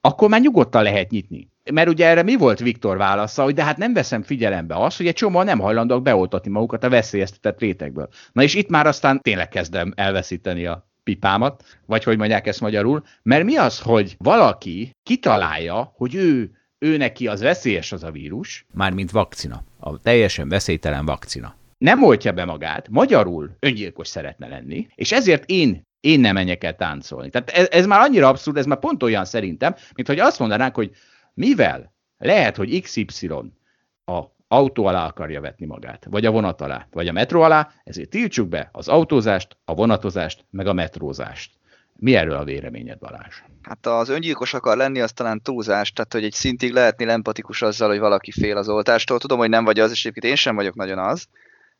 [0.00, 1.48] akkor már nyugodtan lehet nyitni.
[1.72, 5.06] Mert ugye erre mi volt Viktor válasza, hogy de hát nem veszem figyelembe azt, hogy
[5.06, 8.08] egy csomó nem hajlandóak beoltatni magukat a veszélyeztetett rétegből.
[8.32, 13.02] Na és itt már aztán tényleg kezdem elveszíteni a pipámat, vagy hogy mondják ezt magyarul,
[13.22, 18.66] mert mi az, hogy valaki kitalálja, hogy ő, ő neki az veszélyes az a vírus,
[18.72, 21.54] mármint vakcina, a teljesen veszélytelen vakcina.
[21.78, 26.76] Nem oltja be magát, magyarul öngyilkos szeretne lenni, és ezért én én nem menjek el
[26.76, 27.30] táncolni.
[27.30, 30.74] Tehát ez, ez már annyira abszurd, ez már pont olyan szerintem, mint hogy azt mondanánk,
[30.74, 30.90] hogy
[31.34, 33.28] mivel lehet, hogy XY
[34.04, 38.08] a autó alá akarja vetni magát, vagy a vonat alá, vagy a metró alá, ezért
[38.08, 41.52] tiltsuk be az autózást, a vonatozást, meg a metrózást.
[41.96, 43.42] Mi erről a véleményed, Balázs?
[43.62, 47.88] Hát az öngyilkos akar lenni, az talán túlzás, tehát hogy egy szintig lehetni empatikus azzal,
[47.88, 49.18] hogy valaki fél az oltástól.
[49.18, 51.28] Tudom, hogy nem vagy az, és egyébként én sem vagyok nagyon az,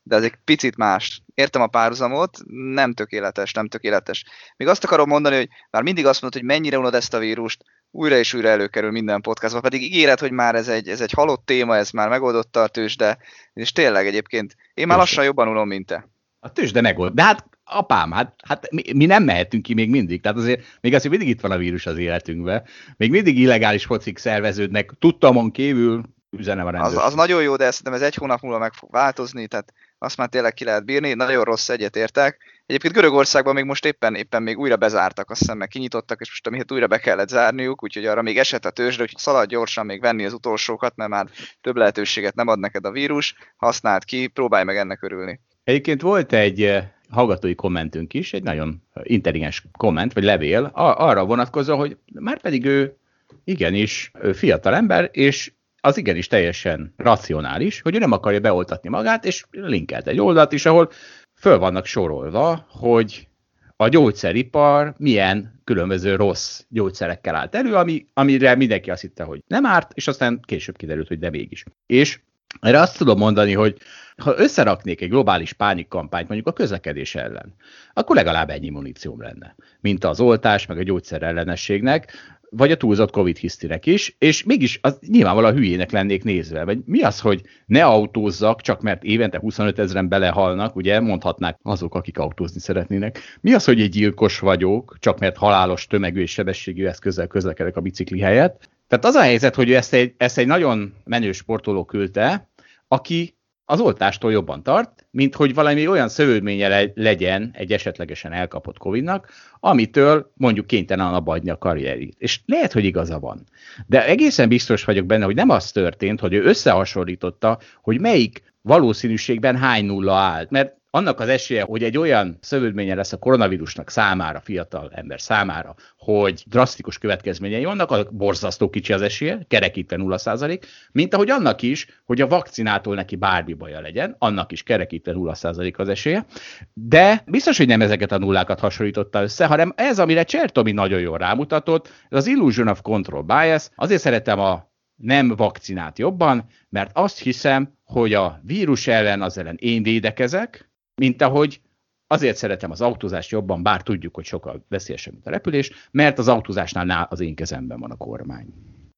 [0.07, 1.21] de ez egy picit más.
[1.33, 2.37] Értem a párhuzamot,
[2.73, 4.25] nem tökéletes, nem tökéletes.
[4.57, 7.63] Még azt akarom mondani, hogy már mindig azt mondod, hogy mennyire unod ezt a vírust,
[7.91, 11.45] újra és újra előkerül minden podcastban, pedig ígéret, hogy már ez egy, ez egy halott
[11.45, 13.17] téma, ez már megoldotta a tőzsde,
[13.53, 16.07] és tényleg egyébként én már lassan jobban unom, mint te.
[16.39, 17.13] A tőzsde megold.
[17.13, 20.21] De hát apám, hát, hát mi, mi, nem mehetünk ki még mindig.
[20.21, 22.63] Tehát azért még azért mindig itt van a vírus az életünkben.
[22.97, 26.03] Még mindig illegális focik szerveződnek, tudtamon kívül
[26.37, 29.47] üzenem a Az, az nagyon jó, de szerintem ez egy hónap múlva meg fog változni,
[29.47, 32.37] tehát azt már tényleg ki lehet bírni, nagyon rossz egyetértek.
[32.65, 36.47] Egyébként Görögországban még most éppen, éppen még újra bezártak, azt hiszem meg kinyitottak, és most
[36.47, 40.01] amihez újra be kellett zárniuk, úgyhogy arra még esett a tőzsde, úgyhogy szalad gyorsan még
[40.01, 41.27] venni az utolsókat, mert már
[41.61, 45.39] több lehetőséget nem ad neked a vírus, használd ki, próbálj meg ennek örülni.
[45.63, 51.77] Egyébként volt egy eh, hallgatói kommentünk is, egy nagyon intelligens komment, vagy levél, arra vonatkozó,
[51.77, 52.97] hogy már pedig ő
[53.43, 55.51] igenis fiatal ember, és
[55.85, 60.65] az igenis teljesen racionális, hogy ő nem akarja beoltatni magát, és linkelt egy oldalt is,
[60.65, 60.89] ahol
[61.33, 63.27] föl vannak sorolva, hogy
[63.75, 69.65] a gyógyszeripar milyen különböző rossz gyógyszerekkel állt elő, ami, amire mindenki azt hitte, hogy nem
[69.65, 71.63] árt, és aztán később kiderült, hogy de mégis.
[71.85, 72.19] És
[72.61, 73.77] erre azt tudom mondani, hogy
[74.17, 77.55] ha összeraknék egy globális pánikkampányt mondjuk a közlekedés ellen,
[77.93, 82.11] akkor legalább ennyi munícióm lenne, mint az oltás, meg a gyógyszer ellenességnek,
[82.57, 86.63] vagy a túlzott Covid hisztinek is, és mégis az nyilvánvalóan hülyének lennék nézve.
[86.63, 91.95] Vagy mi az, hogy ne autózzak, csak mert évente 25 ezeren belehalnak, ugye mondhatnák azok,
[91.95, 93.19] akik autózni szeretnének.
[93.41, 97.81] Mi az, hogy egy gyilkos vagyok, csak mert halálos tömegű és sebességű eszközzel közlekedek a
[97.81, 98.69] bicikli helyett?
[98.87, 102.49] Tehát az a helyzet, hogy ezt egy, ezt egy nagyon menő sportoló küldte,
[102.87, 108.77] aki az oltástól jobban tart, mint hogy valami olyan szövődménye le- legyen egy esetlegesen elkapott
[108.77, 112.15] Covid-nak, amitől mondjuk kénytelen abba a karrierét.
[112.17, 113.43] És lehet, hogy igaza van.
[113.87, 119.57] De egészen biztos vagyok benne, hogy nem az történt, hogy ő összehasonlította, hogy melyik valószínűségben
[119.57, 120.49] hány nulla állt.
[120.49, 125.75] Mert annak az esélye, hogy egy olyan szövődménye lesz a koronavírusnak számára, fiatal ember számára,
[125.97, 131.87] hogy drasztikus következményei vannak, az borzasztó kicsi az esélye, kerekítve 0%, mint ahogy annak is,
[132.05, 136.25] hogy a vakcinától neki bármi baja legyen, annak is kerekítve 0% az esélye.
[136.73, 141.17] De biztos, hogy nem ezeket a nullákat hasonlította össze, hanem ez, amire Csertomi nagyon jól
[141.17, 143.69] rámutatott, ez az illusion of control bias.
[143.75, 149.57] Azért szeretem a nem vakcinát jobban, mert azt hiszem, hogy a vírus ellen az ellen
[149.59, 151.61] én védekezek, mint ahogy
[152.07, 156.27] azért szeretem az autózást jobban, bár tudjuk, hogy sokkal veszélyesebb, mint a repülés, mert az
[156.27, 158.47] autózásnál az én kezemben van a kormány.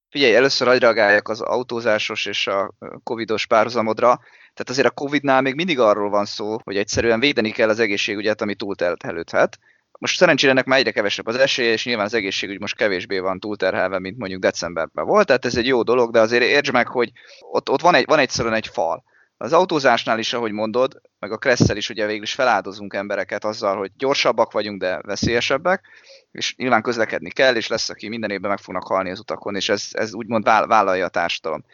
[0.09, 4.19] Figyelj, először agyreagáljak az autózásos és a covidos párhuzamodra.
[4.53, 8.41] Tehát azért a covidnál még mindig arról van szó, hogy egyszerűen védeni kell az egészségügyet,
[8.41, 9.59] ami túlterhelődhet.
[9.99, 13.39] Most szerencsére ennek már egyre kevesebb az esélye, és nyilván az egészségügy most kevésbé van
[13.39, 17.11] túlterhelve, mint mondjuk decemberben volt, tehát ez egy jó dolog, de azért értsd meg, hogy
[17.39, 19.03] ott, ott van, egy, van egyszerűen egy fal.
[19.37, 23.77] Az autózásnál is, ahogy mondod, meg a Kresszel is ugye végül is feláldozunk embereket azzal,
[23.77, 25.85] hogy gyorsabbak vagyunk, de veszélyesebbek,
[26.31, 29.69] és nyilván közlekedni kell, és lesz, aki minden évben meg fognak halni az utakon, és
[29.69, 31.65] ez, ez úgymond vállalja a társadalom.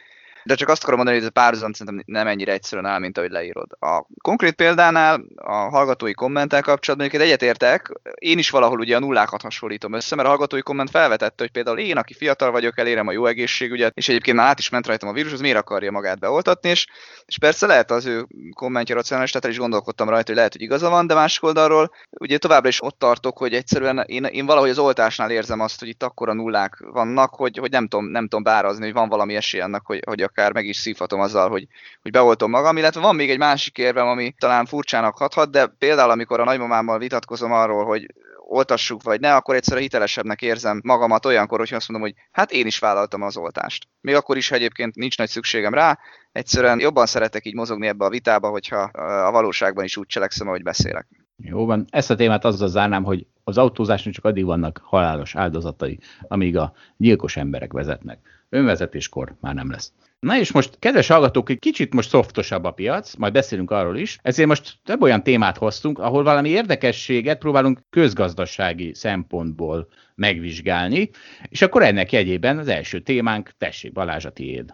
[0.44, 3.18] De csak azt akarom mondani, hogy ez a párhuzam szerintem nem ennyire egyszerűen áll, mint
[3.18, 3.68] ahogy leírod.
[3.80, 9.42] A konkrét példánál, a hallgatói kommentel kapcsolatban egyet egyetértek, én is valahol ugye a nullákat
[9.42, 13.12] hasonlítom össze, mert a hallgatói komment felvetette, hogy például én, aki fiatal vagyok, elérem a
[13.12, 16.20] jó egészségügyet, és egyébként már át is ment rajtam a vírus, az miért akarja magát
[16.20, 16.88] beoltatni, és,
[17.26, 20.90] és persze lehet az ő kommentje racionális, tehát is gondolkodtam rajta, hogy lehet, hogy igaza
[20.90, 24.80] van, de másik oldalról ugye továbbra is ott tartok, hogy egyszerűen én, én valahogy az
[24.80, 28.84] oltásnál érzem azt, hogy itt akkora nullák vannak, hogy, hogy nem, tudom, nem tudom bárazni,
[28.84, 31.68] hogy van valami esély annak, hogy, hogy akár meg is szívhatom azzal, hogy,
[32.02, 36.12] hogy beoltom magam, illetve van még egy másik érvem, ami talán furcsának hathat, de például
[36.12, 38.14] amikor a nagymamámmal vitatkozom arról, hogy
[38.48, 42.66] oltassuk vagy ne, akkor egyszerűen hitelesebbnek érzem magamat olyankor, hogy azt mondom, hogy hát én
[42.66, 43.88] is vállaltam az oltást.
[44.02, 46.00] Még akkor is, ha egyébként nincs nagy szükségem rá,
[46.32, 48.82] egyszerűen jobban szeretek így mozogni ebbe a vitába, hogyha
[49.28, 51.08] a valóságban is úgy cselekszem, ahogy beszélek.
[51.38, 56.00] Jó van, ezt a témát azzal zárnám, hogy az autózásnak csak addig vannak halálos áldozatai,
[56.28, 58.20] amíg a gyilkos emberek vezetnek.
[58.50, 59.92] Önvezetéskor már nem lesz.
[60.24, 64.18] Na és most, kedves hallgatók, egy kicsit most szoftosabb a piac, majd beszélünk arról is,
[64.22, 71.10] ezért most több olyan témát hoztunk, ahol valami érdekességet próbálunk közgazdasági szempontból megvizsgálni,
[71.50, 74.74] és akkor ennek jegyében az első témánk, tessék Balázs a tiéd.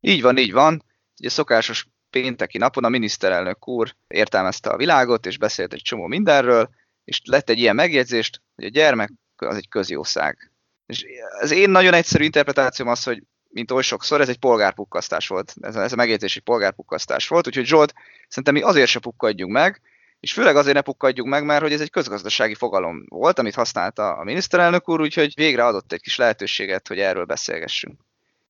[0.00, 0.84] Így van, így van.
[1.18, 6.70] Ugye szokásos pénteki napon a miniszterelnök úr értelmezte a világot, és beszélt egy csomó mindenről,
[7.04, 10.52] és lett egy ilyen megjegyzést, hogy a gyermek az egy közjószág.
[10.86, 11.04] És
[11.40, 15.54] az én nagyon egyszerű interpretációm az, hogy mint oly sokszor, ez egy polgárpukkasztás volt.
[15.60, 17.94] Ez ez a megjegyzés egy polgárpukkasztás volt, úgyhogy Zsolt,
[18.28, 19.80] szerintem mi azért se pukkadjunk meg,
[20.20, 24.12] és főleg azért ne pukkadjunk meg, mert hogy ez egy közgazdasági fogalom volt, amit használta
[24.12, 28.00] a miniszterelnök úr, úgyhogy végre adott egy kis lehetőséget, hogy erről beszélgessünk.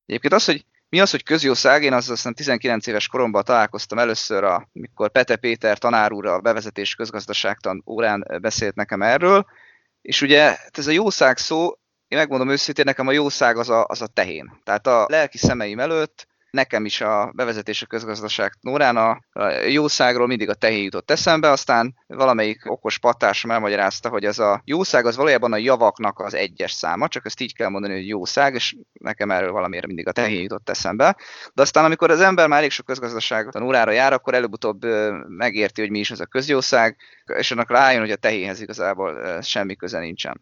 [0.05, 1.83] Egyébként az, hogy mi az, hogy közjószág?
[1.83, 6.95] Én azt hiszem 19 éves koromban találkoztam először, amikor Pete Péter tanár úr a bevezetés
[6.95, 9.45] közgazdaságtan órán beszélt nekem erről,
[10.01, 11.77] és ugye hát ez a jószág szó,
[12.13, 14.61] én megmondom őszintén, nekem a jószág az a, az a tehén.
[14.63, 20.27] Tehát a lelki szemeim előtt nekem is a bevezetés a közgazdaság órán a, a jószágról
[20.27, 25.15] mindig a tehén jutott eszembe, aztán valamelyik okos patásom elmagyarázta, hogy ez a jószág az
[25.15, 29.31] valójában a javaknak az egyes száma, csak ezt így kell mondani, hogy jószág, és nekem
[29.31, 31.15] erről valamiért mindig a tehén jutott eszembe.
[31.53, 34.85] De aztán, amikor az ember már elég sok közgazdaság órára jár, akkor előbb-utóbb
[35.27, 39.75] megérti, hogy mi is az a közjószág, és annak rájön, hogy a tehénhez igazából semmi
[39.75, 40.41] köze nincsen.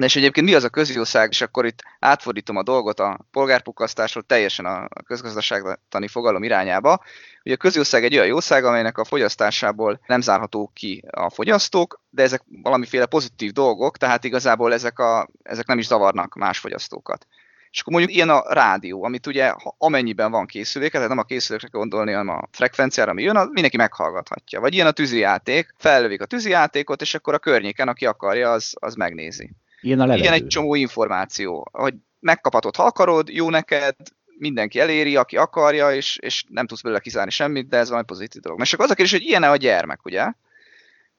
[0.00, 4.22] De és egyébként mi az a közjószág, és akkor itt átfordítom a dolgot a polgárpukasztásról
[4.22, 7.02] teljesen a közgazdaságtani fogalom irányába.
[7.44, 12.22] Ugye a közjószág egy olyan jószág, amelynek a fogyasztásából nem zárható ki a fogyasztók, de
[12.22, 17.26] ezek valamiféle pozitív dolgok, tehát igazából ezek, a, ezek nem is zavarnak más fogyasztókat.
[17.70, 21.68] És akkor mondjuk ilyen a rádió, amit ugye amennyiben van készüléke, tehát nem a készülékre
[21.70, 24.60] gondolni, hanem a frekvenciára, ami jön, az mindenki meghallgathatja.
[24.60, 28.94] Vagy ilyen a tűzijáték, fellövik a tűzijátékot, és akkor a környéken, aki akarja, az, az
[28.94, 29.50] megnézi.
[29.80, 30.22] Ilyen a levegő.
[30.22, 33.94] Igen, egy csomó információ, hogy megkaphatod, ha akarod, jó neked,
[34.38, 38.42] mindenki eléri, aki akarja, és, és nem tudsz belőle kizárni semmit, de ez valami pozitív
[38.42, 38.60] dolog.
[38.60, 40.32] És akkor az a kérdés, hogy ilyen a gyermek, ugye?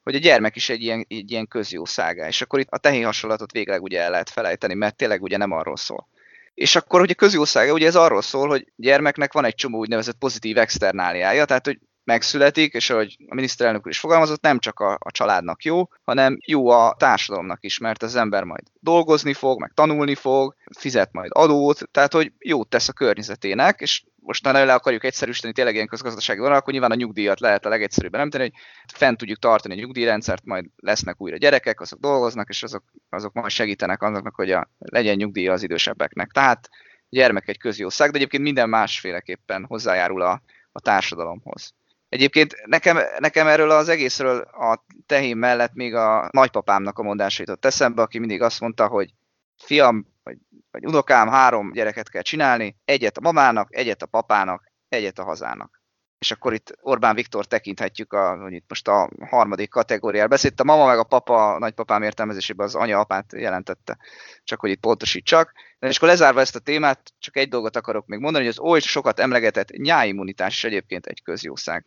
[0.02, 3.52] Hogy a gyermek is egy ilyen, egy ilyen közjószága, és akkor itt a tehén hasonlatot
[3.52, 6.08] végleg ugye el lehet felejteni, mert tényleg ugye nem arról szól.
[6.54, 10.58] És akkor ugye közjószága, ugye ez arról szól, hogy gyermeknek van egy csomó úgynevezett pozitív
[10.58, 15.10] externáliája, tehát hogy megszületik, és ahogy a miniszterelnök úr is fogalmazott, nem csak a, a
[15.10, 20.14] családnak jó, hanem jó a társadalomnak is, mert az ember majd dolgozni fog, meg tanulni
[20.14, 25.04] fog, fizet majd adót, tehát hogy jót tesz a környezetének, és most ha le akarjuk
[25.04, 28.60] egyszerűsíteni tényleg ilyen közgazdasági vonal, akkor nyilván a nyugdíjat lehet a legegyszerűbben nem tenni, hogy
[28.94, 33.50] fent tudjuk tartani a nyugdíjrendszert, majd lesznek újra gyerekek, azok dolgoznak, és azok, azok majd
[33.50, 36.30] segítenek azoknak, hogy a, legyen nyugdíja az idősebbeknek.
[36.30, 36.68] Tehát
[37.08, 41.74] gyermek egy közjószág, de egyébként minden másféleképpen hozzájárul a, a társadalomhoz.
[42.12, 47.64] Egyébként nekem, nekem erről az egészről a tehén mellett még a nagypapámnak a mondása jutott
[47.64, 49.14] eszembe, aki mindig azt mondta, hogy
[49.56, 50.36] fiam, vagy,
[50.70, 55.82] vagy unokám, három gyereket kell csinálni, egyet a mamának, egyet a papának, egyet a hazának.
[56.18, 60.60] És akkor itt Orbán Viktor tekinthetjük, a, hogy itt most a harmadik kategóriára beszélt.
[60.60, 63.98] A mama meg a papa a nagypapám értelmezésében az anya-apát jelentette,
[64.44, 65.52] csak hogy itt pontosítsak.
[65.78, 68.64] De és akkor lezárva ezt a témát, csak egy dolgot akarok még mondani, hogy az
[68.64, 71.86] oly sokat emlegetett nyáimmunitás is egyébként egy közjószág.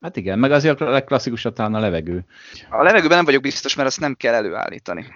[0.00, 2.24] Hát igen, meg azért a legklasszikusabb talán a levegő.
[2.70, 5.06] A levegőben nem vagyok biztos, mert azt nem kell előállítani.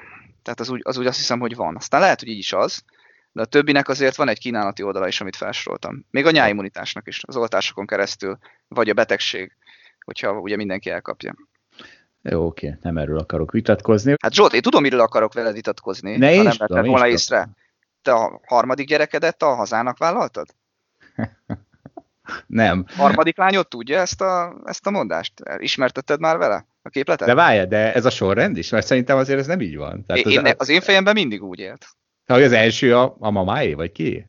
[0.42, 1.76] Tehát az úgy, az úgy azt hiszem, hogy van.
[1.76, 2.84] Aztán lehet, hogy így is az,
[3.32, 6.06] de a többinek azért van egy kínálati oldala is, amit felsoroltam.
[6.10, 9.56] Még a nyáimmunitásnak is, az oltásokon keresztül, vagy a betegség,
[10.04, 11.34] hogyha ugye mindenki elkapja.
[12.22, 14.14] Jó, oké, nem erről akarok vitatkozni.
[14.22, 16.16] Hát Zsolt, én tudom, miről akarok veled vitatkozni.
[16.16, 17.48] Ne ha nem is tudom, volna is észre.
[18.02, 20.46] Te a harmadik gyerekedet a hazának vállaltad?
[22.46, 22.84] Nem.
[22.96, 25.32] Harmadik lányod tudja ezt a, ezt a mondást?
[25.58, 27.28] Ismertetted már vele a képletet?
[27.28, 28.70] De várja, de ez a sorrend is?
[28.70, 30.04] Mert szerintem azért ez nem így van.
[30.06, 31.86] Tehát én, az, én, az én fejemben mindig úgy élt.
[32.26, 34.26] Hogy az első a, a mamáé, vagy ki?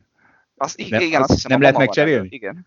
[0.54, 2.28] Nem- igen, azt azt hiszem, nem lehet megcserélni?
[2.30, 2.66] Igen.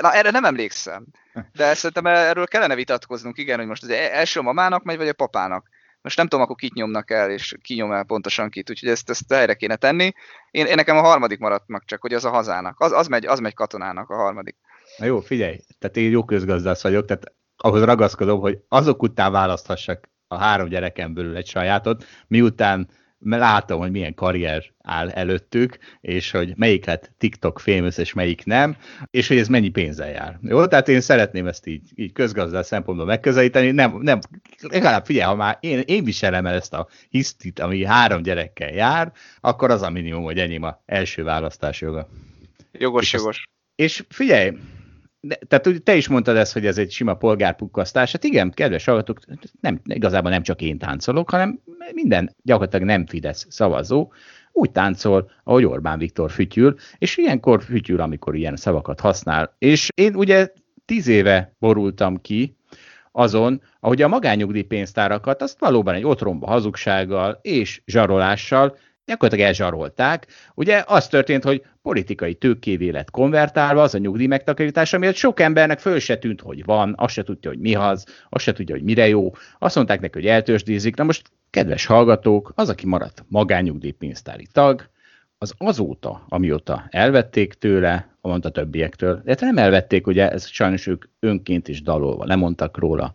[0.00, 1.06] Na, erre nem emlékszem.
[1.52, 5.08] De szerintem erről kellene vitatkoznunk, igen, hogy most az e- első a mamának megy, vagy
[5.08, 5.68] a papának.
[6.00, 9.10] Most nem tudom, akkor kit nyomnak el, és ki nyom el pontosan kit, úgyhogy ezt,
[9.10, 10.12] ezt helyre kéne tenni.
[10.50, 12.80] Én, én nekem a harmadik maradt meg csak, hogy az a hazának.
[12.80, 14.56] Az, az, megy, az megy katonának a harmadik.
[14.96, 20.08] Na jó, figyelj, tehát én jó közgazdász vagyok, tehát ahhoz ragaszkodom, hogy azok után választhassak
[20.28, 22.88] a három gyereken belül egy sajátot, miután
[23.20, 28.76] látom, hogy milyen karrier áll előttük, és hogy melyik lett TikTok famous, és melyik nem,
[29.10, 30.38] és hogy ez mennyi pénzzel jár.
[30.42, 34.18] Jó, tehát én szeretném ezt így, így közgazdász szempontból megközelíteni, nem, nem,
[34.62, 39.12] legalább figyelj, ha már én, én viselem el ezt a hisztit, ami három gyerekkel jár,
[39.40, 42.08] akkor az a minimum, hogy enyém a első választás joga.
[42.72, 43.44] Jogos, És azt- jogos.
[43.74, 44.56] És figyelj,
[45.20, 48.12] de, tehát te is mondtad ezt, hogy ez egy sima polgárpukkasztás.
[48.12, 49.20] Hát igen, kedves hallgatók,
[49.60, 51.60] nem, igazából nem csak én táncolok, hanem
[51.92, 54.12] minden gyakorlatilag nem Fidesz szavazó
[54.52, 59.54] úgy táncol, ahogy Orbán Viktor fütyül, és ilyenkor fütyül, amikor ilyen szavakat használ.
[59.58, 60.52] És én ugye
[60.84, 62.56] tíz éve borultam ki
[63.12, 68.76] azon, ahogy a magányugdíjpénztárakat azt valóban egy otromba hazugsággal és zsarolással
[69.08, 70.26] gyakorlatilag elzsarolták.
[70.54, 75.78] Ugye az történt, hogy politikai tőkévé lett konvertálva az a nyugdíj megtakarítás, amiért sok embernek
[75.78, 78.84] föl se tűnt, hogy van, azt se tudja, hogy mi az, azt se tudja, hogy
[78.84, 80.96] mire jó, azt mondták neki, hogy eltősdízik.
[80.96, 84.88] Na most, kedves hallgatók, az, aki maradt magányugdíjpénztári tag,
[85.38, 91.68] az azóta, amióta elvették tőle, mondta többiektől, de nem elvették, ugye, ez sajnos ők önként
[91.68, 93.14] is dalolva lemondtak róla.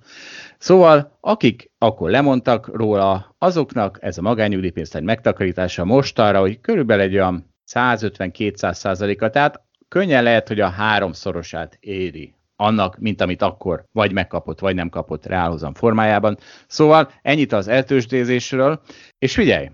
[0.58, 7.14] Szóval, akik akkor lemondtak róla, azoknak ez a magányugdíjpénztár megtakarítása most arra, hogy körülbelül egy
[7.14, 14.12] olyan 150-200 százaléka, tehát könnyen lehet, hogy a háromszorosát éri annak, mint amit akkor vagy
[14.12, 16.38] megkapott, vagy nem kapott reálhozam formájában.
[16.68, 18.82] Szóval ennyit az eltősdézésről,
[19.18, 19.72] és figyelj,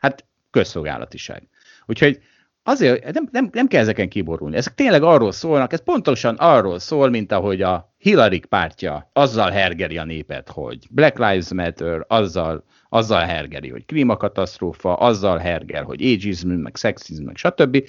[0.00, 1.48] hát közszolgálatiság.
[1.86, 2.18] Úgyhogy
[2.62, 4.56] azért nem, nem, nem kell ezeken kiborulni.
[4.56, 9.98] Ezek tényleg arról szólnak, ez pontosan arról szól, mint ahogy a Hillary pártja azzal hergeri
[9.98, 16.48] a népet, hogy Black Lives Matter, azzal, azzal hergeri, hogy klímakatasztrófa, azzal hergel, hogy ageism,
[16.48, 17.88] meg szexizm, meg stb.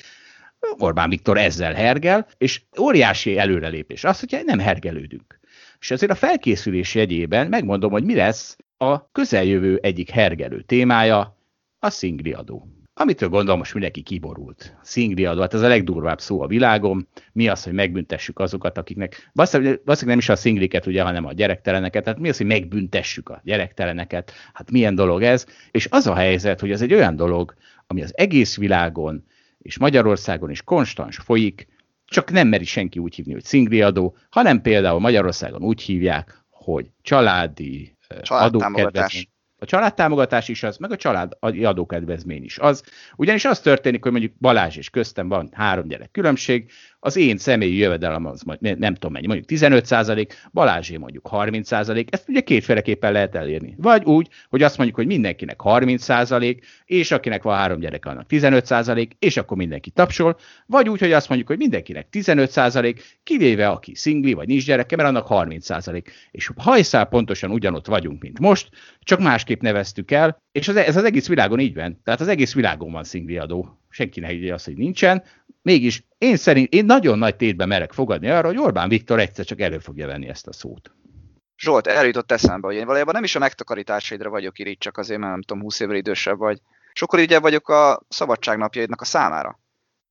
[0.78, 5.40] Orbán Viktor ezzel hergel, és óriási előrelépés az, hogy nem hergelődünk.
[5.80, 11.38] És azért a felkészülés jegyében megmondom, hogy mi lesz a közeljövő egyik hergelő témája,
[11.80, 12.75] a szingli adó.
[12.98, 14.76] Amitől gondolom, most mindenki kiborult.
[14.82, 17.08] Szingli adó, hát ez a legdurvább szó a világon.
[17.32, 22.04] Mi az, hogy megbüntessük azokat, akiknek, valószínűleg nem is a szingliket, ugye, hanem a gyerekteleneket.
[22.04, 24.32] Tehát mi az, hogy megbüntessük a gyerekteleneket?
[24.54, 25.46] Hát milyen dolog ez?
[25.72, 27.56] És az a helyzet, hogy ez egy olyan dolog,
[27.88, 29.26] ami az egész világon
[29.58, 31.68] és Magyarországon is konstans folyik,
[32.06, 36.90] csak nem meri senki úgy hívni, hogy szingli adó, hanem például Magyarországon úgy hívják, hogy
[37.02, 39.34] családi adókedvezmény.
[39.58, 42.84] A családtámogatás is az, meg a családi adókedvezmény is az.
[43.16, 46.72] Ugyanis az történik, hogy mondjuk Balázs és köztem van három gyerek különbség,
[47.06, 51.68] az én személyi jövedelem az majd nem tudom mennyi, mondjuk 15 százalék, Balázsé mondjuk 30
[51.68, 53.76] százalék, ezt ugye kétféleképpen lehet elérni.
[53.78, 58.28] Vagy úgy, hogy azt mondjuk, hogy mindenkinek 30 százalék, és akinek van három gyerek, annak
[58.28, 63.20] 15 százalék, és akkor mindenki tapsol, vagy úgy, hogy azt mondjuk, hogy mindenkinek 15 százalék,
[63.24, 66.12] kivéve aki szingli, vagy nincs gyereke, mert annak 30 százalék.
[66.32, 71.04] És hajszál pontosan ugyanott vagyunk, mint most, csak másképp neveztük el, és az, ez az
[71.04, 72.02] egész világon így van.
[72.04, 73.80] Tehát az egész világon van szingli adó.
[73.90, 75.24] Senkinek így az, hogy nincsen.
[75.66, 79.60] Mégis én szerint, én nagyon nagy tétbe merek fogadni arra, hogy Orbán Viktor egyszer csak
[79.60, 80.92] elő fogja venni ezt a szót.
[81.58, 85.32] Zsolt, eljutott eszembe, hogy én valójában nem is a megtakarításaidra vagyok irigy, csak azért, mert
[85.32, 86.62] nem tudom, 20 évre idősebb vagy.
[86.94, 89.60] Sokkal irigyebb vagyok a szabadságnapjaidnak a számára.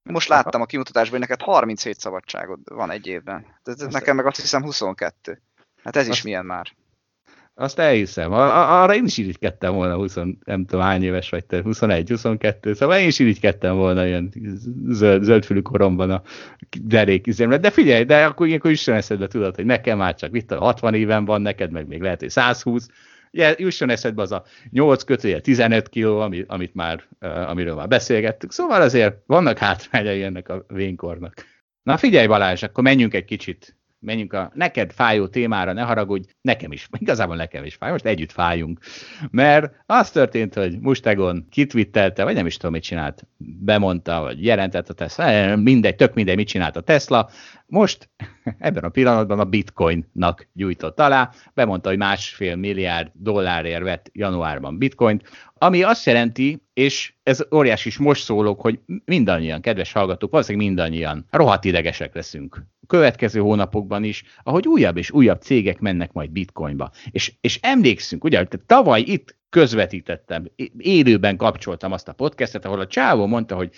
[0.02, 3.46] Most láttam a kimutatásban, hogy neked 37 szabadságod van egy évben.
[3.64, 5.42] Ez nekem meg azt hiszem 22.
[5.84, 6.66] Hát ez is Azt- milyen már.
[7.56, 8.32] Azt elhiszem.
[8.32, 10.14] A- Arra én is irigykedtem volna, 20,
[10.44, 14.32] nem tudom hány éves vagy te, 21, 22, szóval én is irigykedtem volna ilyen
[14.88, 16.22] zöld, zöldfülű koromban a
[16.82, 17.56] derék üzemre.
[17.56, 21.24] De figyelj, de akkor ilyenkor jusson eszedbe, tudod, hogy nekem már csak tudom, 60 éven
[21.24, 22.88] van, neked meg még lehet, hogy 120.
[23.32, 28.52] Ugye, jusson eszedbe az a 8 kötője 15 kiló, ami, amit már, amiről már beszélgettük.
[28.52, 31.34] Szóval azért vannak hátrányai ennek a vénkornak.
[31.82, 36.72] Na figyelj Balázs, akkor menjünk egy kicsit menjünk a neked fájó témára, ne haragudj, nekem
[36.72, 38.78] is, igazából nekem is fáj, most együtt fájunk.
[39.30, 44.88] Mert az történt, hogy Mustegon kitvittelte, vagy nem is tudom, mit csinált, bemondta, vagy jelentett
[44.88, 47.28] a Tesla, mindegy, tök mindegy, mit csinált a Tesla.
[47.66, 48.10] Most
[48.58, 55.22] ebben a pillanatban a bitcoinnak gyújtott alá, bemondta, hogy másfél milliárd dollárért vett januárban bitcoint,
[55.54, 61.26] ami azt jelenti, és ez óriási is most szólok, hogy mindannyian, kedves hallgatók, valószínűleg mindannyian
[61.30, 66.90] rohadt idegesek leszünk a következő hónapokban is, ahogy újabb és újabb cégek mennek majd bitcoinba.
[67.10, 72.86] És, és emlékszünk, ugye, hogy tavaly itt közvetítettem, élőben kapcsoltam azt a podcastet, ahol a
[72.86, 73.70] csávó mondta, hogy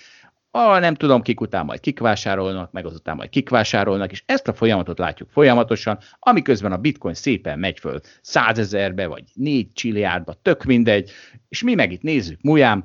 [0.51, 4.47] ah, nem tudom, kik után majd kik vásárolnak, meg azután majd kik vásárolnak, és ezt
[4.47, 10.63] a folyamatot látjuk folyamatosan, amiközben a bitcoin szépen megy föl százezerbe, vagy négy csilliárdba, tök
[10.63, 11.11] mindegy,
[11.49, 12.83] és mi meg itt nézzük, mujám,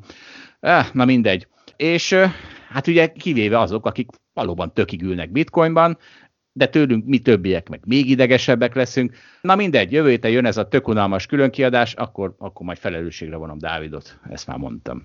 [0.92, 1.46] na mindegy.
[1.76, 2.14] És
[2.68, 5.98] hát ugye kivéve azok, akik valóban tökig ülnek bitcoinban,
[6.52, 9.16] de tőlünk mi többiek meg még idegesebbek leszünk.
[9.40, 13.58] Na mindegy, jövő héten jön ez a tök unalmas különkiadás, akkor, akkor majd felelősségre vonom
[13.58, 15.02] Dávidot, ezt már mondtam.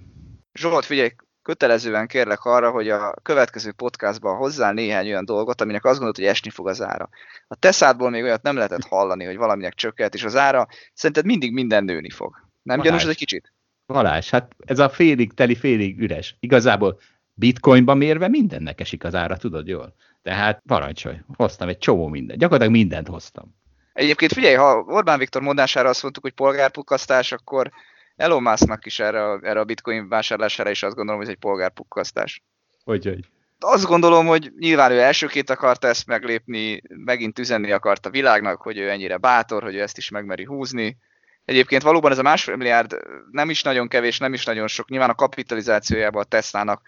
[0.60, 1.10] Zsolt, figyelj,
[1.48, 6.26] kötelezően kérlek arra, hogy a következő podcastban hozzá néhány olyan dolgot, aminek azt gondolod, hogy
[6.26, 7.10] esni fog az ára.
[7.48, 11.54] A teszádból még olyat nem lehetett hallani, hogy valaminek csökkent, és az ára szerinted mindig
[11.54, 12.36] minden nőni fog.
[12.62, 13.54] Nem gyanús ez egy kicsit?
[13.86, 16.36] Valás, hát ez a félig teli, félig üres.
[16.40, 17.00] Igazából
[17.34, 19.96] bitcoinban mérve mindennek esik az ára, tudod jól.
[20.22, 22.40] Tehát parancsolj, hoztam egy csomó mindent.
[22.40, 23.56] Gyakorlatilag mindent hoztam.
[23.94, 27.72] Egyébként figyelj, ha Orbán Viktor mondására azt mondtuk, hogy polgárpukkasztás, akkor
[28.18, 31.42] Elon Musknak is erre, a, erre a bitcoin vásárlására is azt gondolom, hogy ez egy
[31.42, 32.42] polgárpukkasztás.
[32.84, 33.26] Hogy, hogy?
[33.60, 38.78] Azt gondolom, hogy nyilván ő elsőként akarta ezt meglépni, megint üzenni akart a világnak, hogy
[38.78, 40.98] ő ennyire bátor, hogy ő ezt is megmeri húzni.
[41.46, 42.98] Egyébként valóban ez a másfél milliárd
[43.32, 44.90] nem is nagyon kevés, nem is nagyon sok.
[44.90, 46.82] Nyilván a kapitalizációjában a Teslának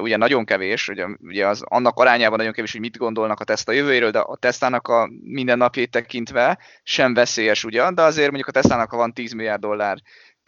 [0.00, 3.72] ugye nagyon kevés, ugye, ugye az annak arányában nagyon kevés, hogy mit gondolnak a Tesla
[3.72, 8.90] jövőjéről, de a Teslának a mindennapjét tekintve sem veszélyes ugyan, de azért mondjuk a Teslának,
[8.90, 9.98] ha van 10 milliárd dollár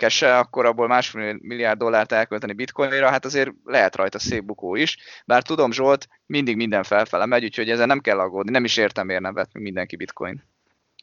[0.01, 4.99] kese, akkor abból másfél milliárd dollárt elkölteni bitcoinra, hát azért lehet rajta szép bukó is.
[5.27, 8.51] Bár tudom, Zsolt, mindig minden felfele megy, úgyhogy ezzel nem kell aggódni.
[8.51, 10.43] Nem is értem, miért nem vett mindenki bitcoin.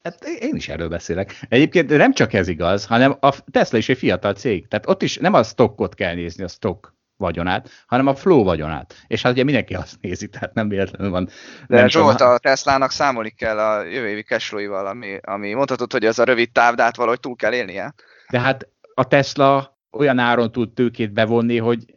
[0.04, 1.40] Hát én is erről beszélek.
[1.50, 4.68] Egyébként nem csak ez igaz, hanem a Tesla is egy fiatal cég.
[4.68, 8.96] Tehát ott is nem a stockot kell nézni, a stock vagyonát, hanem a flow vagyonát.
[9.08, 11.30] És hát ugye mindenki azt nézi, tehát nem véletlenül van.
[11.68, 16.20] De Zsolt, a Teslának számolni kell a jövő évi cashflow ami, ami mondhatod, hogy az
[16.20, 17.94] a rövid táv, de hát valahogy túl kell élnie.
[18.30, 18.68] De hát
[18.98, 21.96] a Tesla olyan áron tud tőkét bevonni, hogy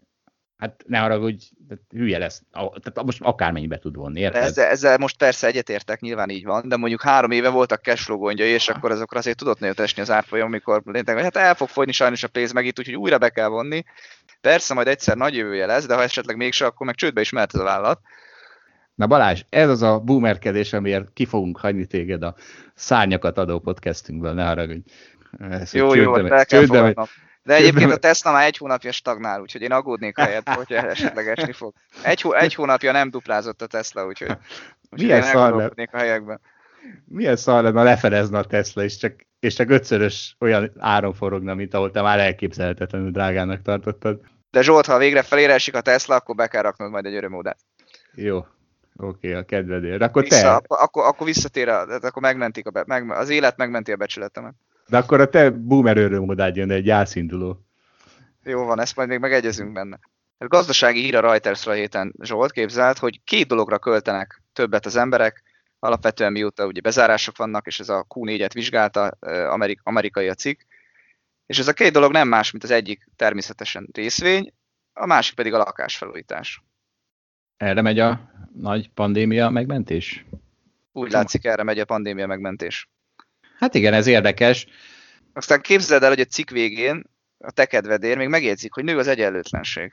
[0.57, 1.51] hát ne hogy
[1.89, 2.43] hülye lesz.
[2.53, 4.43] Tehát most akármennyibe tud vonni, érted?
[4.43, 8.49] Ezzel, ezzel most persze egyetértek, nyilván így van, de mondjuk három éve voltak cashflow gondjai,
[8.49, 11.69] és akkor azokra azért tudott nagyot esni az árfolyam, amikor lényeg, hogy hát el fog
[11.69, 13.85] fogyni sajnos a pénz meg itt, úgyhogy újra be kell vonni.
[14.41, 17.55] Persze majd egyszer nagy jövője lesz, de ha esetleg mégse, akkor meg csődbe is mehet
[17.55, 18.01] ez a vállalat.
[18.95, 22.35] Na Balázs, ez az a boomerkedés, amiért ki fogunk hagyni téged a
[22.75, 24.91] szárnyakat adó podcastünkből, ne haragudj.
[25.39, 27.09] Ezt jó, jó, el kell csődbe,
[27.43, 31.53] De egyébként a Tesla már egy hónapja stagnál, úgyhogy én aggódnék helyett, hogy esetleg esni
[31.53, 31.75] fog.
[32.03, 34.29] Egy, hó, egy hónapja nem duplázott a Tesla, úgyhogy,
[34.91, 36.41] úgyhogy Milyen én szar a helyekben.
[37.05, 41.75] Milyen szar lenne, lefedezne a Tesla, és csak, és csak ötszörös olyan áron forogna, mint
[41.75, 44.21] ahol te már elképzelhetetlenül drágának tartottad.
[44.51, 47.59] De Zsolt, ha végre felére esik a Tesla, akkor be kell raknod majd egy örömódát.
[48.15, 48.49] Jó, oké,
[49.29, 50.03] okay, a kedvedért.
[50.03, 50.55] Akkor Vissza, te...
[50.55, 54.55] Akkor, akkor, akkor visszatér, a, akkor megmentik a be, meg, az élet megmenti a becsületemet.
[54.91, 57.65] De akkor a te boomer örömodád jön, egy gyászinduló.
[58.43, 59.99] Jó van, ezt majd még megegyezünk benne.
[60.39, 65.43] A gazdasági hír a Reutersra héten Zsolt képzelt, hogy két dologra költenek többet az emberek,
[65.79, 69.07] alapvetően mióta ugye bezárások vannak, és ez a Q4-et vizsgálta,
[69.51, 70.61] amerik- amerikai a cikk,
[71.47, 74.53] és ez a két dolog nem más, mint az egyik természetesen részvény,
[74.93, 76.63] a másik pedig a lakásfelújítás.
[77.57, 80.25] Erre megy a nagy pandémia megmentés?
[80.93, 82.89] Úgy látszik, erre megy a pandémia megmentés.
[83.61, 84.67] Hát igen, ez érdekes.
[85.33, 87.05] Aztán képzeld el, hogy a cikk végén
[87.39, 89.93] a te kedvedér még megjegyzik, hogy nő az egyenlőtlenség.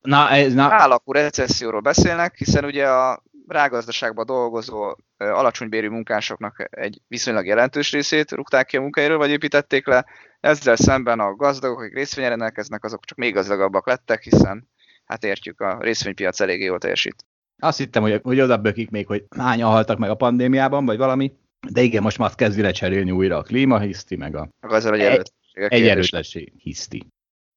[0.00, 0.72] Na, ez, na...
[0.72, 8.66] Állakú recesszióról beszélnek, hiszen ugye a rágazdaságban dolgozó alacsonybérű munkásoknak egy viszonylag jelentős részét rúgták
[8.66, 10.04] ki a munkahelyről, vagy építették le.
[10.40, 14.68] Ezzel szemben a gazdagok, akik részvényen rendelkeznek, azok csak még gazdagabbak lettek, hiszen
[15.04, 17.24] hát értjük, a részvénypiac eléggé jól teljesít.
[17.58, 21.32] Azt hittem, hogy, hogy oda bökik még, hogy hányan haltak meg a pandémiában, vagy valami.
[21.70, 24.48] De igen, most már kezdi lecserélni újra a klímahiszti, meg a...
[24.60, 27.06] Meg hogy egy, egyenlőtlenség hiszti.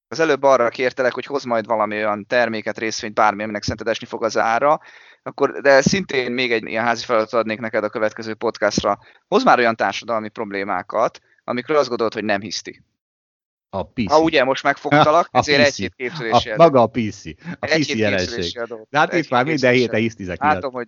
[0.07, 4.05] Az előbb arra kértelek, hogy hoz majd valami olyan terméket, részvényt, bármi, aminek szerinted esni
[4.05, 4.79] fog az ára,
[5.23, 8.99] akkor, de szintén még egy ilyen házi feladatot adnék neked a következő podcastra.
[9.27, 12.83] Hoz már olyan társadalmi problémákat, amikről azt gondolod, hogy nem hiszti.
[13.69, 14.09] A PC.
[14.09, 17.25] Ha ugye most megfogtalak, a ezért egy-két képződési Maga a PC.
[17.59, 18.61] A PC jelenség.
[18.89, 20.41] De hát itt már minden héten hisztizek.
[20.41, 20.87] Látom, hogy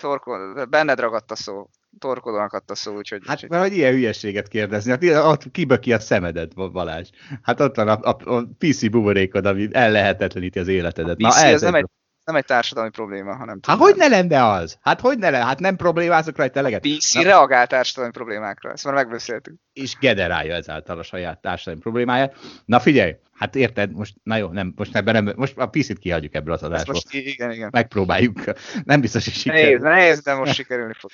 [0.00, 1.68] torkol, benned ragadt a szó
[1.98, 3.22] torkodónak adta szó, úgyhogy...
[3.26, 7.08] Hát mert hogy ilyen hülyeséget kérdezni, hát ott kiböki a szemedet, Balázs.
[7.42, 11.16] Hát ott van a, a, a PC buborékod, ami ellehetetleníti az életedet.
[11.20, 11.86] A PC Na, ez nem egy,
[12.24, 13.58] nem egy társadalmi probléma, hanem...
[13.66, 14.78] Hát hogy ne lenne az?
[14.80, 15.44] Hát hogy ne lenne?
[15.44, 16.80] Hát nem problémázok rajta eleget?
[16.80, 19.54] PC Na, reagál társadalmi problémákra, ezt már megbeszéltük.
[19.72, 22.36] És generálja ezáltal a saját társadalmi problémáját.
[22.64, 26.34] Na figyelj, hát érted, most, na jó, nem, most ebben nem, most a PC-t kihagyjuk
[26.34, 26.94] ebből az adásból.
[26.94, 27.68] Most, igen, igen.
[27.72, 28.44] Megpróbáljuk.
[28.84, 29.62] Nem biztos, hogy sikerül.
[29.62, 31.10] Nehéz, nehéz, de most sikerülni fog.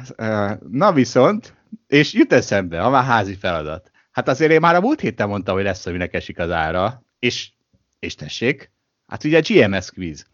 [0.70, 1.54] Na viszont,
[1.86, 3.90] és jut eszembe, ha már házi feladat.
[4.10, 7.50] Hát azért én már a múlt héten mondtam, hogy lesz, aminek esik az ára, és,
[7.98, 8.72] és tessék,
[9.06, 10.26] Hát ugye GMS quiz.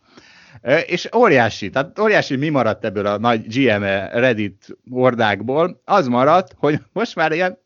[0.87, 5.81] És óriási, tehát óriási mi maradt ebből a nagy GM Reddit hordákból?
[5.85, 7.59] Az maradt, hogy most már ilyen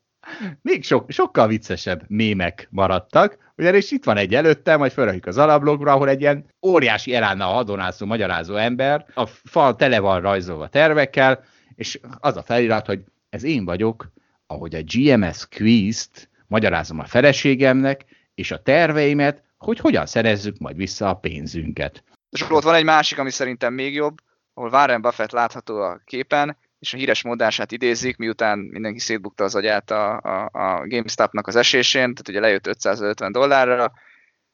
[0.61, 5.91] még sok, sokkal viccesebb mémek maradtak, ugyanis itt van egy előtte, majd felrakjuk az alablogra,
[5.91, 11.43] ahol egy ilyen óriási elánnal hadonászó, magyarázó ember, a fal tele van rajzolva tervekkel,
[11.75, 14.11] és az a felirat, hogy ez én vagyok,
[14.47, 21.09] ahogy a GMS quiz-t magyarázom a feleségemnek, és a terveimet, hogy hogyan szerezzük majd vissza
[21.09, 22.03] a pénzünket.
[22.29, 24.17] És ott van egy másik, ami szerintem még jobb,
[24.53, 29.55] ahol Warren Buffett látható a képen, és a híres mondását idézik, miután mindenki szétbukta az
[29.55, 33.91] agyát a, a, a GameStop-nak az esésén, tehát ugye lejött 550 dollárra.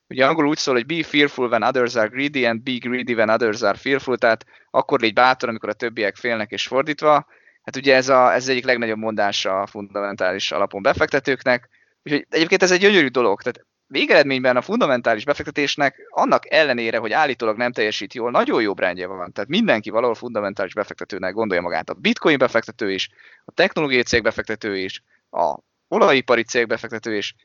[0.07, 3.29] Ugye angol úgy szól, hogy be fearful when others are greedy, and be greedy when
[3.29, 7.25] others are fearful, tehát akkor légy bátor, amikor a többiek félnek, és fordítva.
[7.63, 11.69] Hát ugye ez, a, ez egyik legnagyobb mondása a fundamentális alapon befektetőknek,
[12.03, 17.57] úgyhogy egyébként ez egy gyönyörű dolog, tehát végeredményben a fundamentális befektetésnek annak ellenére, hogy állítólag
[17.57, 19.31] nem teljesít jól, nagyon jó brandje van.
[19.31, 21.89] Tehát mindenki valahol fundamentális befektetőnek gondolja magát.
[21.89, 23.09] A bitcoin befektető is,
[23.45, 27.35] a technológiai cég befektető is, a olajipari cég befektető is,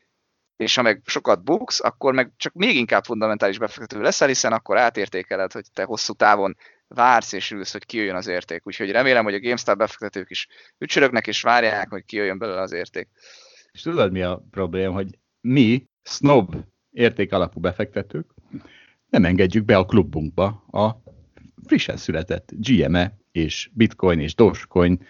[0.55, 4.77] és ha meg sokat buksz, akkor meg csak még inkább fundamentális befektető leszel, hiszen akkor
[4.77, 8.67] átértékeled, hogy te hosszú távon vársz és ülsz, hogy kijöjjön az érték.
[8.67, 13.07] Úgyhogy remélem, hogy a GameStop befektetők is ücsörögnek és várják, hogy kijöjjön belőle az érték.
[13.71, 16.55] És tudod mi a probléma, hogy mi snob
[16.91, 18.25] értékalapú befektetők
[19.09, 21.01] nem engedjük be a klubunkba a
[21.65, 25.05] frissen született GME és Bitcoin és Dogecoin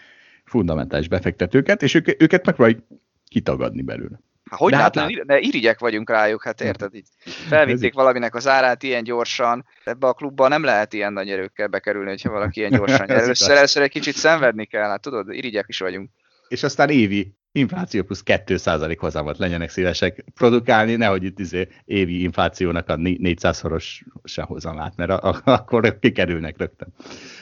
[0.46, 2.84] fundamentális befektetőket, és ők, őket megpróbáljuk
[3.30, 4.20] kitagadni belőle.
[4.50, 8.84] Hát hogy de, hát, de irigyek vagyunk rájuk, hát érted, így felvitték valaminek az árát
[8.84, 13.06] ilyen gyorsan, ebbe a klubba nem lehet ilyen nagy erőkkel bekerülni, hogyha valaki ilyen gyorsan
[13.08, 13.18] nyer.
[13.18, 16.10] Először, először egy kicsit szenvedni kell, hát tudod, irigyek is vagyunk.
[16.48, 22.90] És aztán évi infláció plusz 2% hozamot legyenek szívesek produkálni, nehogy itt izé évi inflációnak
[22.90, 26.94] a 400-szoros se hozamát, mert a, a, akkor kikerülnek rögtön.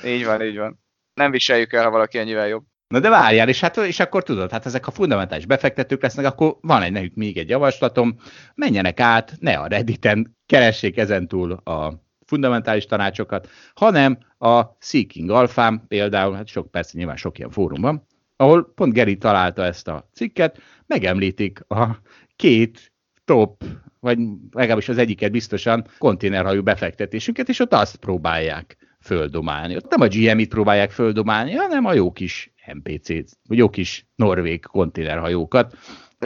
[0.06, 0.80] Így van, így van.
[1.14, 2.66] Nem viseljük el, ha valaki ennyivel jobb.
[2.88, 6.58] Na de várjál, és, hát, és akkor tudod, hát ezek a fundamentális befektetők lesznek, akkor
[6.62, 8.16] van egy nekük még egy javaslatom,
[8.56, 16.36] menjenek át, ne a Redditen, keressék ezentúl a fundamentális tanácsokat, hanem a Seeking Alpha például,
[16.36, 20.62] hát sok persze nyilván sok ilyen fórum van, ahol pont Geri találta ezt a cikket,
[20.88, 22.02] megemlítik a
[22.36, 22.94] két
[23.26, 23.64] top,
[24.00, 24.20] vagy
[24.52, 29.76] legalábbis az egyiket biztosan konténerhajú befektetésünket, és ott azt próbálják földomálni.
[29.76, 34.66] Ott nem a GM-it próbálják földomálni, hanem a jó kis MPC-t, vagy jó kis norvég
[34.66, 35.76] konténerhajókat.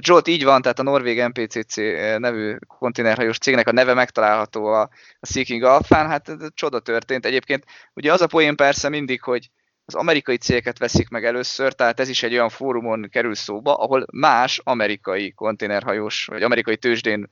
[0.02, 1.76] Zsolt, így van, tehát a Norvég MPCC
[2.18, 4.82] nevű konténerhajós cégnek a neve megtalálható a,
[5.20, 7.26] a Seeking Alpha-n, hát csoda történt.
[7.26, 9.50] Egyébként ugye az a poén persze mindig, hogy
[9.90, 14.06] az amerikai cégeket veszik meg először, tehát ez is egy olyan fórumon kerül szóba, ahol
[14.12, 17.30] más amerikai konténerhajós, vagy amerikai tőzsdén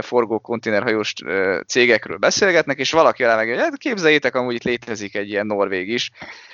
[0.00, 1.12] forgó konténerhajós
[1.66, 5.88] cégekről beszélgetnek, és valaki alá meg, hogy hát képzeljétek, amúgy itt létezik egy ilyen norvég
[5.88, 6.10] is.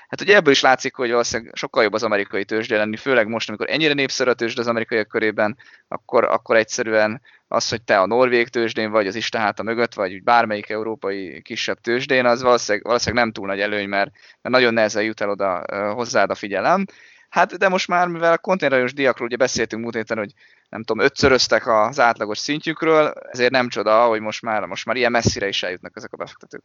[0.09, 3.49] Hát ugye ebből is látszik, hogy valószínűleg sokkal jobb az amerikai tőzsde lenni, főleg most,
[3.49, 5.57] amikor ennyire népszerű a tőzsde az amerikaiak körében,
[5.89, 10.23] akkor, akkor egyszerűen az, hogy te a norvég tőzsdén vagy, az Isten a mögött, vagy
[10.23, 14.11] bármelyik európai kisebb tőzsdén, az valószínűleg, valószínűleg nem túl nagy előny, mert,
[14.41, 16.85] mert nagyon nehezen jut el oda hozzád a figyelem.
[17.29, 20.33] Hát de most már, mivel a konténerajos diakról ugye beszéltünk múlt héten, hogy
[20.73, 25.11] nem tudom, ötszöröztek az átlagos szintjükről, ezért nem csoda, hogy most már, most már ilyen
[25.11, 26.62] messzire is eljutnak ezek a befektetők.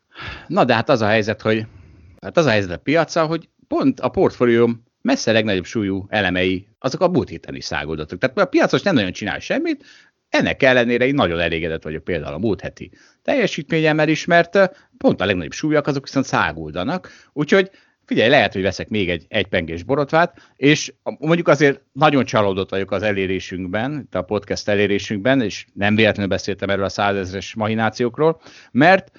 [0.47, 1.65] Na de hát az a helyzet, hogy
[2.21, 7.01] hát az a helyzet a piaca, hogy pont a portfólióm messze legnagyobb súlyú elemei, azok
[7.01, 8.19] a múlt héten is száguldatok.
[8.19, 9.85] Tehát a piacos nem nagyon csinál semmit,
[10.29, 12.91] ennek ellenére én nagyon elégedett vagyok például a múlt heti
[13.23, 14.57] teljesítményemmel is, mert
[14.97, 17.71] pont a legnagyobb súlyak azok viszont száguldanak, úgyhogy
[18.07, 23.01] figyelj, lehet, hogy veszek még egy egypengés borotvát, és mondjuk azért nagyon csalódott vagyok az
[23.01, 28.41] elérésünkben, a podcast elérésünkben, és nem véletlenül beszéltem erről a százezres mahinációkról,
[28.71, 29.11] mert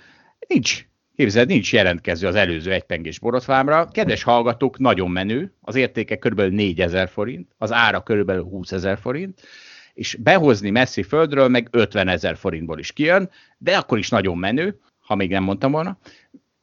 [0.47, 0.87] nincs
[1.19, 3.89] Képzeld, nincs jelentkező az előző egypengés borotvámra.
[3.89, 6.41] Kedves hallgatók, nagyon menő, az értéke kb.
[6.41, 8.31] 4000 forint, az ára kb.
[8.31, 9.41] 20 ezer forint,
[9.95, 14.81] és behozni messzi földről meg 50 ezer forintból is kijön, de akkor is nagyon menő,
[14.99, 15.99] ha még nem mondtam volna.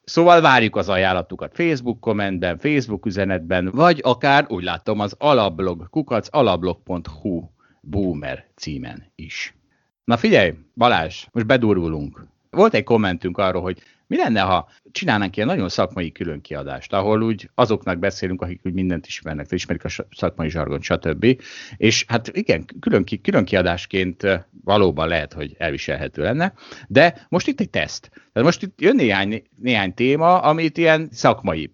[0.05, 6.27] Szóval várjuk az ajánlatukat Facebook kommentben, Facebook üzenetben, vagy akár úgy látom az alablog, kukac
[6.31, 7.43] alablog.hu
[7.81, 9.55] boomer címen is.
[10.03, 12.25] Na figyelj, Balázs, most bedurulunk.
[12.49, 17.49] Volt egy kommentünk arról, hogy mi lenne, ha csinálnánk ilyen nagyon szakmai különkiadást, ahol úgy
[17.53, 21.41] azoknak beszélünk, akik úgy mindent ismernek, ismerik a szakmai zsargon, stb.
[21.77, 26.53] És hát igen, külön, külön kiadásként valóban lehet, hogy elviselhető lenne,
[26.87, 28.09] de most itt egy teszt.
[28.09, 31.73] Tehát most itt jön néhány, néhány téma, amit ilyen szakmaibb.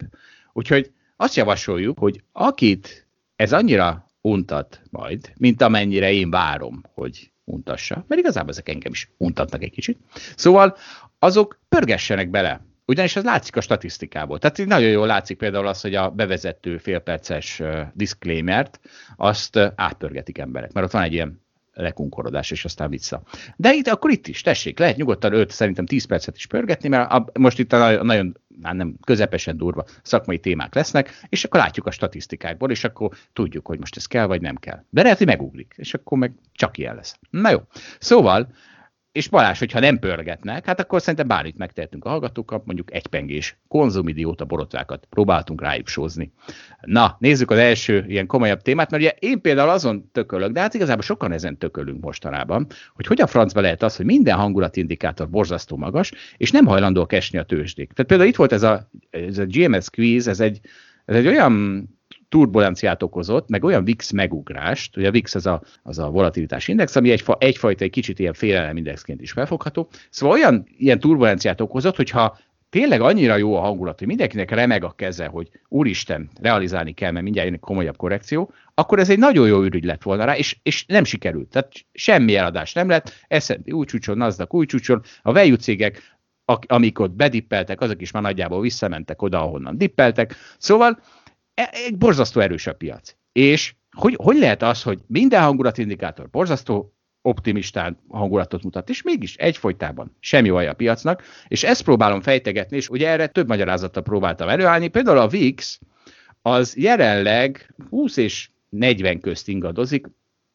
[0.53, 8.05] Úgyhogy azt javasoljuk, hogy akit ez annyira untat majd, mint amennyire én várom, hogy untassa,
[8.07, 9.99] mert igazából ezek engem is untatnak egy kicsit.
[10.35, 10.75] Szóval
[11.23, 12.61] azok pörgessenek bele.
[12.85, 14.39] Ugyanis az látszik a statisztikából.
[14.39, 17.61] Tehát nagyon jól látszik például az, hogy a bevezető félperces
[17.93, 18.79] disclaimert,
[19.15, 21.41] azt átpörgetik emberek, mert ott van egy ilyen
[21.73, 23.21] lekunkorodás, és aztán vissza.
[23.55, 27.11] De itt, akkor itt is, tessék, lehet nyugodtan 5, szerintem 10 percet is pörgetni, mert
[27.11, 31.85] a, most itt a nagyon, hát nem közepesen durva szakmai témák lesznek, és akkor látjuk
[31.85, 34.83] a statisztikákból, és akkor tudjuk, hogy most ez kell, vagy nem kell.
[34.89, 37.19] De lehet, hogy megugrik, és akkor meg csak ilyen lesz.
[37.29, 37.59] Na jó.
[37.99, 38.53] Szóval,
[39.11, 43.57] és Balázs, hogyha nem pörgetnek, hát akkor szerintem bármit megtehetünk a hallgatókkal, mondjuk egy pengés
[43.67, 46.31] konzumidióta borotvákat próbáltunk rájuk sózni.
[46.81, 50.73] Na, nézzük az első ilyen komolyabb témát, mert ugye én például azon tökölök, de hát
[50.73, 56.11] igazából sokan ezen tökölünk mostanában, hogy hogyan francba lehet az, hogy minden hangulatindikátor borzasztó magas,
[56.37, 57.91] és nem hajlandóak esni a tőzsdék.
[57.91, 60.59] Tehát például itt volt ez a, ez a GMS quiz, ez egy,
[61.05, 61.83] ez egy olyan
[62.31, 66.95] turbulenciát okozott, meg olyan VIX megugrást, ugye a VIX az a, az a volatilitás index,
[66.95, 69.89] ami egy, egyfajta egy kicsit ilyen indexként is felfogható.
[70.09, 72.37] Szóval olyan ilyen turbulenciát okozott, hogyha
[72.69, 77.23] tényleg annyira jó a hangulat, hogy mindenkinek remeg a keze, hogy úristen, realizálni kell, mert
[77.23, 80.57] mindjárt jön egy komolyabb korrekció, akkor ez egy nagyon jó ürügy lett volna rá, és,
[80.63, 81.49] és nem sikerült.
[81.49, 86.19] Tehát semmi eladás nem lett, S&P új csúcson, NASDAQ új csúcson, a value cégek,
[86.67, 90.35] amik ott bedippeltek, azok is már nagyjából visszamentek oda, ahonnan dippeltek.
[90.57, 90.99] Szóval
[91.53, 93.15] egy borzasztó erős a piac.
[93.31, 100.17] És hogy, hogy lehet az, hogy minden hangulatindikátor borzasztó optimistán hangulatot mutat, és mégis egyfolytában
[100.19, 104.87] semmi olyan a piacnak, és ezt próbálom fejtegetni, és ugye erre több magyarázattal próbáltam előállni.
[104.87, 105.79] Például a VIX
[106.41, 110.07] az jelenleg 20 és 40 közt ingadozik,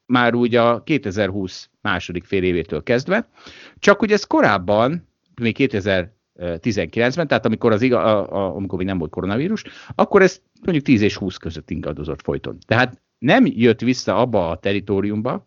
[0.07, 3.29] már úgy a 2020 második fél évétől kezdve,
[3.79, 5.09] csak hogy ez korábban,
[5.41, 9.65] még 2000 19-ben, tehát amikor, az, a, a, amikor még nem volt koronavírus,
[9.95, 12.59] akkor ez mondjuk 10 és 20 között ingadozott folyton.
[12.67, 15.47] Tehát nem jött vissza abba a teritoriumba,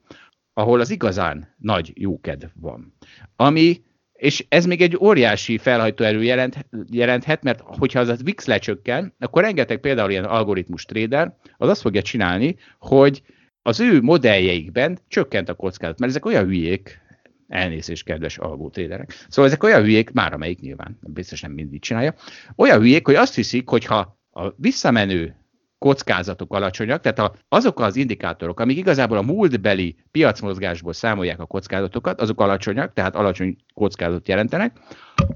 [0.53, 2.93] ahol az igazán nagy jókedv van.
[3.35, 3.81] Ami,
[4.13, 9.43] és ez még egy óriási felhajtóerő jelent, jelenthet, mert hogyha az a VIX lecsökken, akkor
[9.43, 13.21] rengeteg például ilyen algoritmus trader, az azt fogja csinálni, hogy
[13.61, 17.01] az ő modelljeikben csökkent a kockázat, mert ezek olyan hülyék,
[17.49, 19.25] Elnézést, kedves algótréderek.
[19.27, 22.13] Szóval ezek olyan hülyék, már amelyik nyilván, biztos nem mindig csinálja,
[22.55, 25.35] olyan hülyék, hogy azt hiszik, hogy ha a visszamenő
[25.77, 32.41] kockázatok alacsonyak, tehát azok az indikátorok, amik igazából a múltbeli piacmozgásból számolják a kockázatokat, azok
[32.41, 34.77] alacsonyak, tehát alacsony kockázatot jelentenek,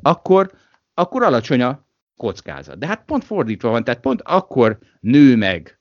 [0.01, 0.51] akkor,
[0.93, 1.87] akkor alacsony a
[2.17, 2.77] kockázat.
[2.77, 5.77] De hát pont fordítva van, tehát pont akkor nő meg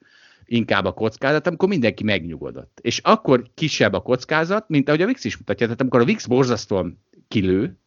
[0.53, 2.79] inkább a kockázat, amikor mindenki megnyugodott.
[2.83, 5.67] És akkor kisebb a kockázat, mint ahogy a VIX is mutatja.
[5.67, 6.99] Tehát amikor a VIX borzasztóan
[7.29, 7.79] kilő,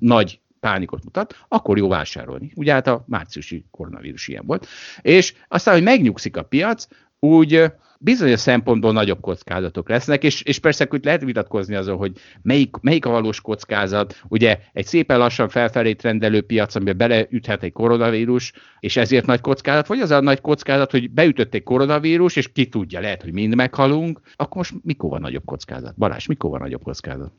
[0.00, 2.52] nagy pánikot mutat, akkor jó vásárolni.
[2.54, 4.66] Ugye hát a márciusi koronavírus ilyen volt.
[5.00, 6.86] És aztán, hogy megnyugszik a piac,
[7.20, 12.12] úgy bizonyos szempontból nagyobb kockázatok lesznek, és, és persze hogy lehet vitatkozni azon, hogy
[12.42, 14.20] melyik, melyik a valós kockázat.
[14.28, 19.86] Ugye egy szépen lassan felfelé trendelő piac, amiben beleüthet egy koronavírus, és ezért nagy kockázat,
[19.86, 23.54] vagy az a nagy kockázat, hogy beütött egy koronavírus, és ki tudja, lehet, hogy mind
[23.54, 25.96] meghalunk, akkor most mikor van nagyobb kockázat?
[25.96, 27.32] Balázs, mikor van nagyobb kockázat?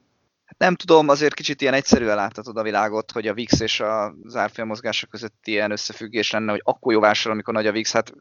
[0.57, 4.69] Nem tudom, azért kicsit ilyen egyszerűen láthatod a világot, hogy a VIX és az árfolyam
[4.69, 7.93] mozgása között ilyen összefüggés lenne, hogy akkor jó vásárol, amikor nagy a VIX.
[7.93, 8.13] Hát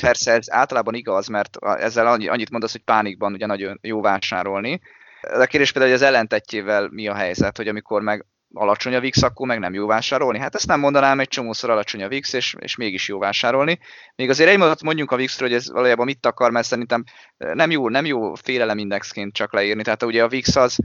[0.00, 4.80] persze ez általában igaz, mert ezzel annyit mondasz, hogy pánikban ugye nagyon jó vásárolni.
[5.20, 9.22] A kérdés például, hogy az ellentetjével mi a helyzet, hogy amikor meg alacsony a VIX,
[9.22, 10.38] akkor meg nem jó vásárolni.
[10.38, 13.78] Hát ezt nem mondanám, egy csomószor alacsony a VIX, és, és mégis jó vásárolni.
[14.14, 17.04] Még azért egy mondat mondjunk a VIX-ről, hogy ez valójában mit akar, mert szerintem
[17.36, 19.82] nem jó, nem jó félelemindexként csak leírni.
[19.82, 20.76] Tehát ugye a VIX az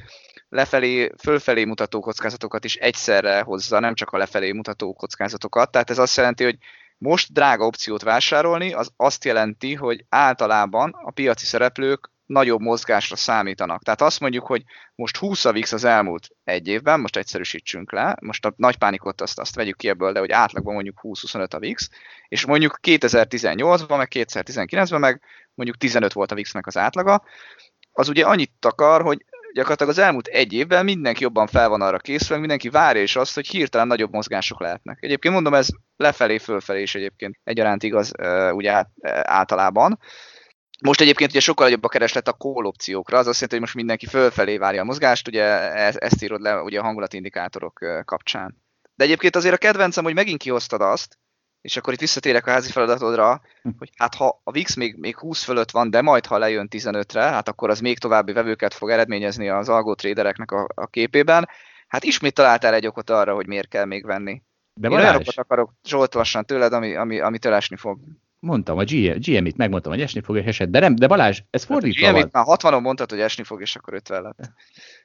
[0.50, 5.72] lefelé, fölfelé mutató kockázatokat is egyszerre hozza, nem csak a lefelé mutató kockázatokat.
[5.72, 6.58] Tehát ez azt jelenti, hogy
[6.98, 13.84] most drága opciót vásárolni, az azt jelenti, hogy általában a piaci szereplők nagyobb mozgásra számítanak.
[13.84, 14.64] Tehát azt mondjuk, hogy
[14.96, 19.22] most 20 a VIX az elmúlt egy évben, most egyszerűsítsünk le, most a nagy pánikot
[19.22, 21.90] azt, azt vegyük ki ebből, de hogy átlagban mondjuk 20-25 a VIX,
[22.28, 25.22] és mondjuk 2018-ban, meg 2019-ben meg
[25.54, 27.24] mondjuk 15 volt a VIX-nek az átlaga,
[27.92, 29.26] az ugye annyit akar, hogy
[29.58, 33.36] gyakorlatilag az elmúlt egy évben mindenki jobban fel van arra készülve, mindenki várja is azt,
[33.36, 34.98] hogy hirtelen nagyobb mozgások lehetnek.
[35.02, 38.12] Egyébként mondom, ez lefelé, fölfelé is egyébként egyaránt igaz,
[38.52, 38.84] ugye
[39.22, 40.00] általában.
[40.84, 43.76] Most egyébként ugye sokkal nagyobb a kereslet a call opciókra, az azt jelenti, hogy most
[43.76, 45.44] mindenki fölfelé várja a mozgást, ugye
[45.74, 48.64] ezt írod le ugye a hangulatindikátorok kapcsán.
[48.96, 51.18] De egyébként azért a kedvencem, hogy megint kihoztad azt,
[51.68, 53.70] és akkor itt visszatérek a házi feladatodra, hm.
[53.78, 57.22] hogy hát ha a VIX még, még 20 fölött van, de majd ha lejön 15-re,
[57.22, 61.50] hát akkor az még további vevőket fog eredményezni az algó tradereknek a, a képében.
[61.88, 64.42] Hát ismét találtál egy okot arra, hogy miért kell még venni.
[64.74, 68.00] De Én olyanokat akarok Zsolt lassan tőled, ami, ami, ami esni fog.
[68.40, 71.72] Mondtam, a GM-it megmondtam, hogy esni fog, és esett, de nem, de Balázs, ez hát
[71.72, 72.30] fordítva hát van.
[72.32, 74.52] már 60-on mondtad, hogy esni fog, és akkor 50 lett.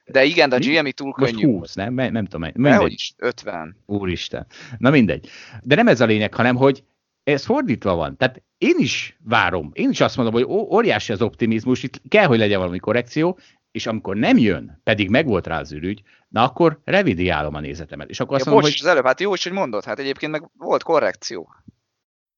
[0.05, 1.45] De igen, de a GM túl Most könnyű.
[1.45, 1.93] 20, nem?
[1.93, 2.49] Nem tudom.
[2.53, 2.91] Mindegy.
[2.91, 3.77] is, 50.
[3.85, 4.45] Úristen.
[4.77, 5.29] Na mindegy.
[5.61, 6.83] De nem ez a lényeg, hanem hogy
[7.23, 8.17] ez fordítva van.
[8.17, 9.69] Tehát én is várom.
[9.73, 13.39] Én is azt mondom, hogy óriási az optimizmus, itt kell, hogy legyen valami korrekció,
[13.71, 18.09] és amikor nem jön, pedig megvolt rá az ürügy, na akkor revidiálom a nézetemet.
[18.09, 18.89] És akkor azt ja, mondom, bocs, hogy...
[18.89, 21.55] az előbb, hát jó is, hogy mondod, hát egyébként meg volt korrekció.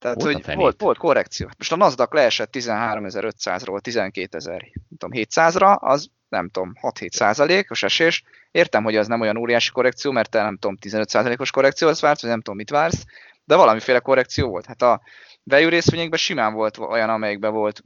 [0.06, 1.50] Tehát, volt hogy volt, volt korrekció.
[1.58, 8.24] Most a NASDAQ leesett 13.500-ról 12.700-ra, az nem tudom, 6-7 százalékos esés.
[8.52, 12.22] Értem, hogy az nem olyan óriási korrekció, mert te nem tudom, 15 százalékos korrekciót vársz,
[12.22, 13.06] vagy nem tudom, mit vársz,
[13.44, 14.66] de valamiféle korrekció volt.
[14.66, 15.02] Hát a
[15.48, 17.82] value részvényekben simán volt olyan, amelyikben volt,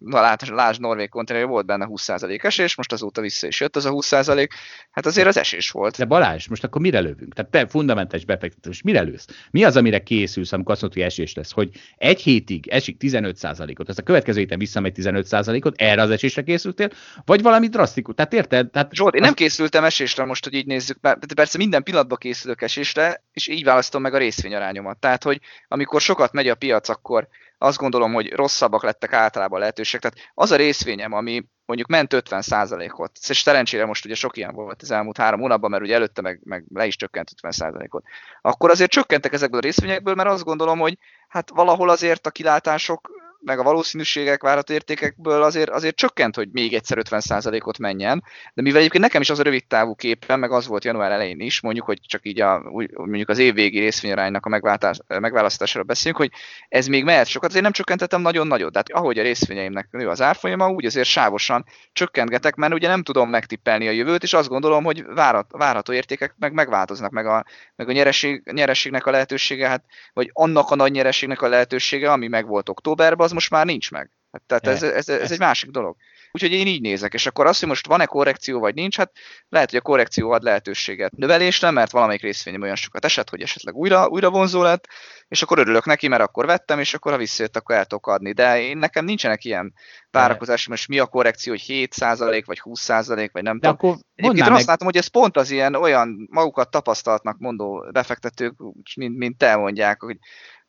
[0.00, 3.90] lát, lásd Norvég konténer, volt benne 20% esés, most azóta vissza is jött az a
[3.90, 4.48] 20%,
[4.90, 5.96] hát azért az esés volt.
[5.96, 7.34] De Balázs, most akkor mire lövünk?
[7.34, 9.26] Tehát te fundamentális befektetés, mire lősz?
[9.50, 11.52] Mi az, amire készülsz, amikor azt mondod, hogy esés lesz?
[11.52, 16.90] Hogy egy hétig esik 15%-ot, ezt a következő héten visszamegy 15%-ot, erre az esésre készültél,
[17.24, 18.14] vagy valami drasztikus?
[18.14, 18.70] Tehát érted?
[18.70, 22.62] Tehát Zsolt, én nem készültem esésre most, hogy így nézzük, mert persze minden pillanatban készülök
[22.62, 24.98] esésre, és így választom meg a részvényarányomat.
[24.98, 27.28] Tehát, hogy amikor sokat megy a piac, akkor
[27.58, 30.00] azt gondolom, hogy rosszabbak lettek általában a lehetőségek.
[30.00, 34.82] Tehát az a részvényem, ami mondjuk ment 50%-ot, és szerencsére most ugye sok ilyen volt
[34.82, 38.04] az elmúlt három hónapban, mert ugye előtte meg, meg le is csökkent 50%-ot,
[38.40, 40.98] akkor azért csökkentek ezekből a részvényekből, mert azt gondolom, hogy
[41.28, 43.10] hát valahol azért a kilátások
[43.42, 48.24] meg a valószínűségek, várható értékekből azért, azért csökkent, hogy még egyszer 50%-ot menjen,
[48.54, 51.40] de mivel egyébként nekem is az a rövid távú képen, meg az volt január elején
[51.40, 52.62] is, mondjuk, hogy csak így a,
[52.94, 54.60] mondjuk az évvégi részvényaránynak a
[55.06, 56.30] megválasztására beszélünk, hogy
[56.68, 60.08] ez még mehet sokat, azért nem csökkentettem nagyon nagyot, de hát ahogy a részvényeimnek nő
[60.08, 64.48] az árfolyama, úgy azért sávosan csökkentgetek, mert ugye nem tudom megtippelni a jövőt, és azt
[64.48, 67.44] gondolom, hogy várat, várható értékek meg megváltoznak, meg a,
[67.76, 72.28] meg a nyereség, nyereségnek a lehetősége, hát, vagy annak a nagy nyereségnek a lehetősége, ami
[72.28, 74.10] meg volt októberben, az most már nincs meg.
[74.32, 75.96] Hát, tehát ez, ez, ez egy másik dolog.
[76.32, 79.12] Úgyhogy én így nézek, és akkor azt, hogy most van-e korrekció vagy nincs, hát
[79.48, 83.74] lehet, hogy a korrekció ad lehetőséget növelésre, mert valamelyik részvény olyan sokat esett, hogy esetleg
[83.74, 84.86] újra, újra vonzó lett,
[85.28, 88.32] és akkor örülök neki, mert akkor vettem, és akkor ha visszajött, akkor el tudok adni.
[88.32, 89.72] De én nekem nincsenek ilyen
[90.10, 93.74] várakozási, most mi a korrekció, hogy 7% vagy 20% vagy nem De tudom.
[93.74, 94.58] Akkor Egyébként meg...
[94.58, 98.54] azt látom, hogy ez pont az ilyen olyan magukat tapasztalatnak mondó befektetők,
[98.96, 100.16] mint, mint te mondják, hogy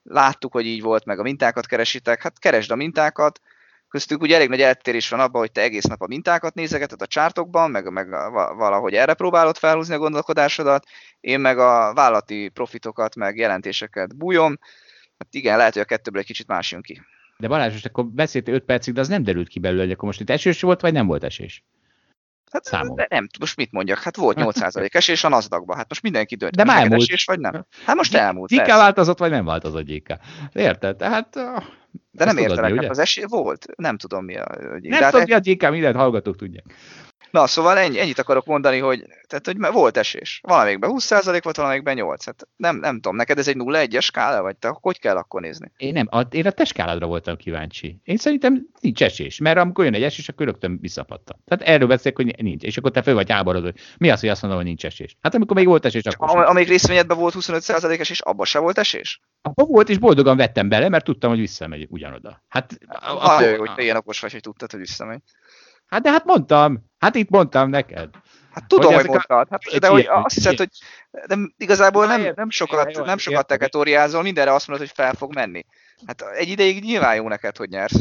[0.04, 3.40] láttuk, hogy így volt, meg a mintákat keresitek, hát keresd a mintákat,
[3.88, 7.08] köztük ugye elég nagy eltérés van abban, hogy te egész nap a mintákat nézegeted a
[7.08, 8.10] csártokban, meg, meg
[8.56, 10.86] valahogy erre próbálod felhúzni a gondolkodásodat,
[11.20, 14.60] én meg a vállalati profitokat, meg jelentéseket bújom,
[15.18, 17.02] hát igen, lehet, hogy a kettőből egy kicsit más jön ki.
[17.38, 20.06] De Balázs, most akkor beszéltél 5 percig, de az nem derült ki belőle, hogy akkor
[20.06, 21.64] most itt esés volt, vagy nem volt esés?
[22.52, 22.96] Hát Számom.
[22.96, 24.00] De nem, most mit mondjak?
[24.00, 26.56] Hát volt 8% esés a nasdaq Hát most mindenki dönt.
[26.56, 27.02] De már elmúlt.
[27.02, 27.66] Esés, vagy nem?
[27.86, 28.52] Hát most elmúlt.
[28.52, 30.18] GK változott, vagy nem változott GK?
[30.54, 30.96] Érted?
[30.96, 31.40] Tehát...
[32.12, 33.66] De nem értelek, hát az esés volt.
[33.76, 34.58] Nem tudom mi a...
[34.82, 36.66] Nem hát tudom mi a GK, mindent hallgatók tudják.
[37.32, 40.40] Na, szóval ennyi, ennyit akarok mondani, hogy, tehát, hogy volt esés.
[40.44, 42.26] Valamelyikben 20% volt, valamelyikben 8.
[42.26, 45.72] Hát nem, nem tudom, neked ez egy 0-1-es skála, vagy te hogy kell akkor nézni?
[45.78, 48.02] Én nem, a, én a te skáládra voltam kíváncsi.
[48.04, 51.42] Én szerintem nincs esés, mert amikor jön egy esés, akkor rögtön visszapattan.
[51.46, 54.30] Tehát erről beszélek, hogy nincs, és akkor te föl vagy háborodva, hogy mi az, hogy
[54.30, 55.18] azt mondom, hogy nincs esés.
[55.22, 56.30] Hát amikor még volt esés, akkor.
[56.30, 59.22] Am- amíg részvényedben volt 25% esés, abban se volt esés?
[59.42, 62.44] Abban volt, és boldogan vettem bele, mert tudtam, hogy visszamegy ugyanoda.
[62.48, 65.22] Hát, akkor, jó, hogy te ilyen okos vagy, hogy tudtad, hogy visszamegy.
[65.92, 68.10] Hát de hát mondtam, hát itt mondtam neked.
[68.52, 70.70] Hát tudom, hogy, hogy mondtad, hát, de hogy azt hiszed, hogy
[71.28, 75.66] de igazából nem, nem sokat, nem sokat teketóriázol, mindenre azt mondod, hogy fel fog menni.
[76.06, 78.00] Hát egy ideig nyilván jó neked, hogy nyersz.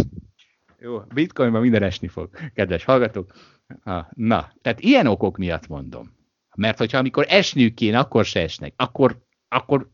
[0.79, 3.33] Jó, bitcoinban minden esni fog, kedves hallgatók.
[4.11, 6.19] Na, tehát ilyen okok miatt mondom.
[6.57, 8.73] Mert hogyha amikor esniük kéne, akkor se esnek.
[8.77, 9.19] Akkor,
[9.49, 9.91] akkor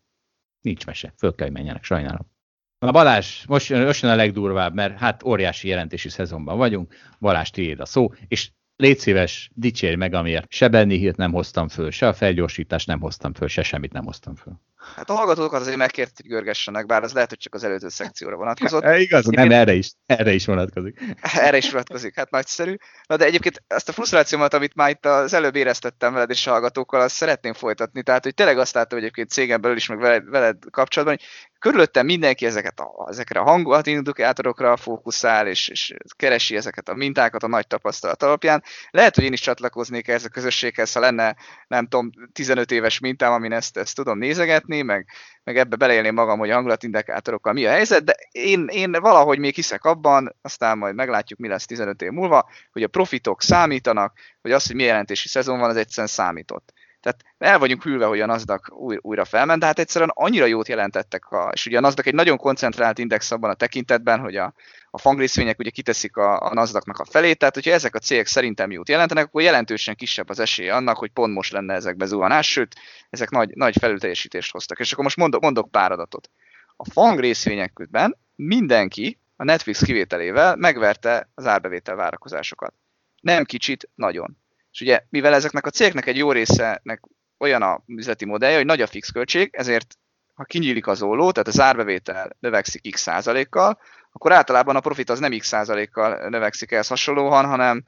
[0.61, 1.13] nincs mese.
[1.17, 2.35] Föl kell, menjenek, sajnálom.
[2.79, 6.95] Na Balázs, most most jön a legdurvább, mert hát óriási jelentési szezonban vagyunk.
[7.21, 11.69] Balázs, tiéd a szó, és légy szíves, dicsérj meg, amiért se Benny Hilt nem hoztam
[11.69, 14.61] föl, se a felgyorsítást nem hoztam föl, se semmit nem hoztam föl.
[14.97, 18.37] Hát a hallgatókat azért megkért, hogy görgessenek, bár az lehet, hogy csak az előző szekcióra
[18.37, 18.83] vonatkozott.
[18.97, 21.01] E, igaz, nem, erre is, erre is vonatkozik.
[21.47, 22.77] Erre is vonatkozik, hát nagyszerű.
[23.07, 26.51] Na de egyébként ezt a frusztrációmat, amit már itt az előbb éreztettem veled és a
[26.51, 28.03] hallgatókkal, azt szeretném folytatni.
[28.03, 31.27] Tehát, hogy tényleg azt láttam egyébként cégen belül is, meg veled, veled kapcsolatban, hogy
[31.59, 37.49] körülöttem mindenki ezeket a, ezekre a hangulatinindikátorokra fókuszál, és, és keresi ezeket a mintákat a
[37.49, 38.63] nagy tapasztalat alapján.
[38.91, 41.37] Lehet, hogy én is csatlakoznék ehhez a közösséghez, ha lenne,
[41.69, 45.07] nem tudom, 15 éves mintám, amin ezt, ezt tudom nézegetni, meg,
[45.45, 49.55] meg ebbe beleélném magam, hogy a hangulatindikátorokkal mi a helyzet, de én, én valahogy még
[49.55, 54.53] hiszek abban, aztán majd meglátjuk, mi lesz 15 év múlva, hogy a profitok számítanak, hogy
[54.53, 56.73] az, hogy mi jelentési szezon van, az egyszerűen számított.
[57.07, 60.69] Tehát el vagyunk hűlve, hogy a NASDAQ új, újra felment, de hát egyszerűen annyira jót
[60.69, 64.55] jelentettek, a, és ugye a NASDAQ egy nagyon koncentrált index abban a tekintetben, hogy a,
[64.91, 68.71] a fangrészvények ugye kiteszik a, a NASDAQ-nak a felét, tehát hogyha ezek a cégek szerintem
[68.71, 72.75] jót jelentenek, akkor jelentősen kisebb az esélye annak, hogy pont most lenne ezekbe zuhanás, sőt,
[73.11, 74.79] ezek nagy, nagy felülteljesítést hoztak.
[74.79, 76.31] És akkor most mondok, mondok pár adatot.
[76.77, 82.75] A fang részvények közben mindenki, a Netflix kivételével megverte az árbevétel várakozásokat.
[83.21, 84.37] Nem kicsit, nagyon.
[84.77, 87.01] És ugye, mivel ezeknek a cégeknek egy jó részenek
[87.39, 89.95] olyan a üzleti modellje, hogy nagy a fix költség, ezért
[90.35, 93.79] ha kinyílik az olló, tehát az árbevétel növekszik x százalékkal,
[94.13, 97.85] akkor általában a profit az nem x százalékkal növekszik ehhez hasonlóan, hanem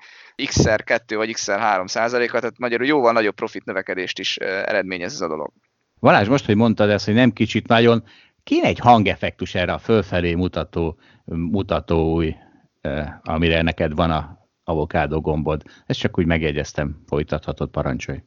[0.47, 5.21] x-szer 2 vagy x-szer 3 százalékkal, tehát magyarul jóval nagyobb profit növekedést is eredményez ez
[5.21, 5.53] a dolog.
[6.01, 8.05] Balázs, most, hogy mondtad ezt, hogy nem kicsit nagyon,
[8.43, 12.35] kéne egy hangeffektus erre a fölfelé mutató, mutató új,
[13.23, 14.38] amire neked van a
[14.69, 15.63] avokádó gombod.
[15.87, 18.23] Ezt csak úgy megjegyeztem, folytathatod, parancsolj.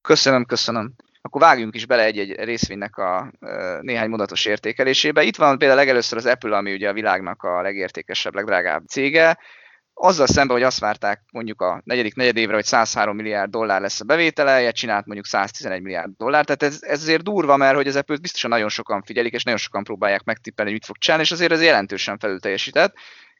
[0.00, 0.94] Köszönöm, köszönöm.
[1.22, 3.32] Akkor vágjunk is bele egy-egy részvénynek a
[3.80, 5.22] néhány mondatos értékelésébe.
[5.22, 9.38] Itt van például legelőször az Apple, ami ugye a világnak a legértékesebb, legdrágább cége.
[9.94, 14.04] Azzal szemben, hogy azt várták mondjuk a negyedik negyedévre, hogy 103 milliárd dollár lesz a
[14.04, 16.44] bevétele, csinált mondjuk 111 milliárd dollár.
[16.44, 19.60] Tehát ez, ez azért durva, mert hogy az Apple-t biztosan nagyon sokan figyelik, és nagyon
[19.60, 22.94] sokan próbálják megtippelni, hogy mit fog csinálni, és azért ez jelentősen felül teljesített.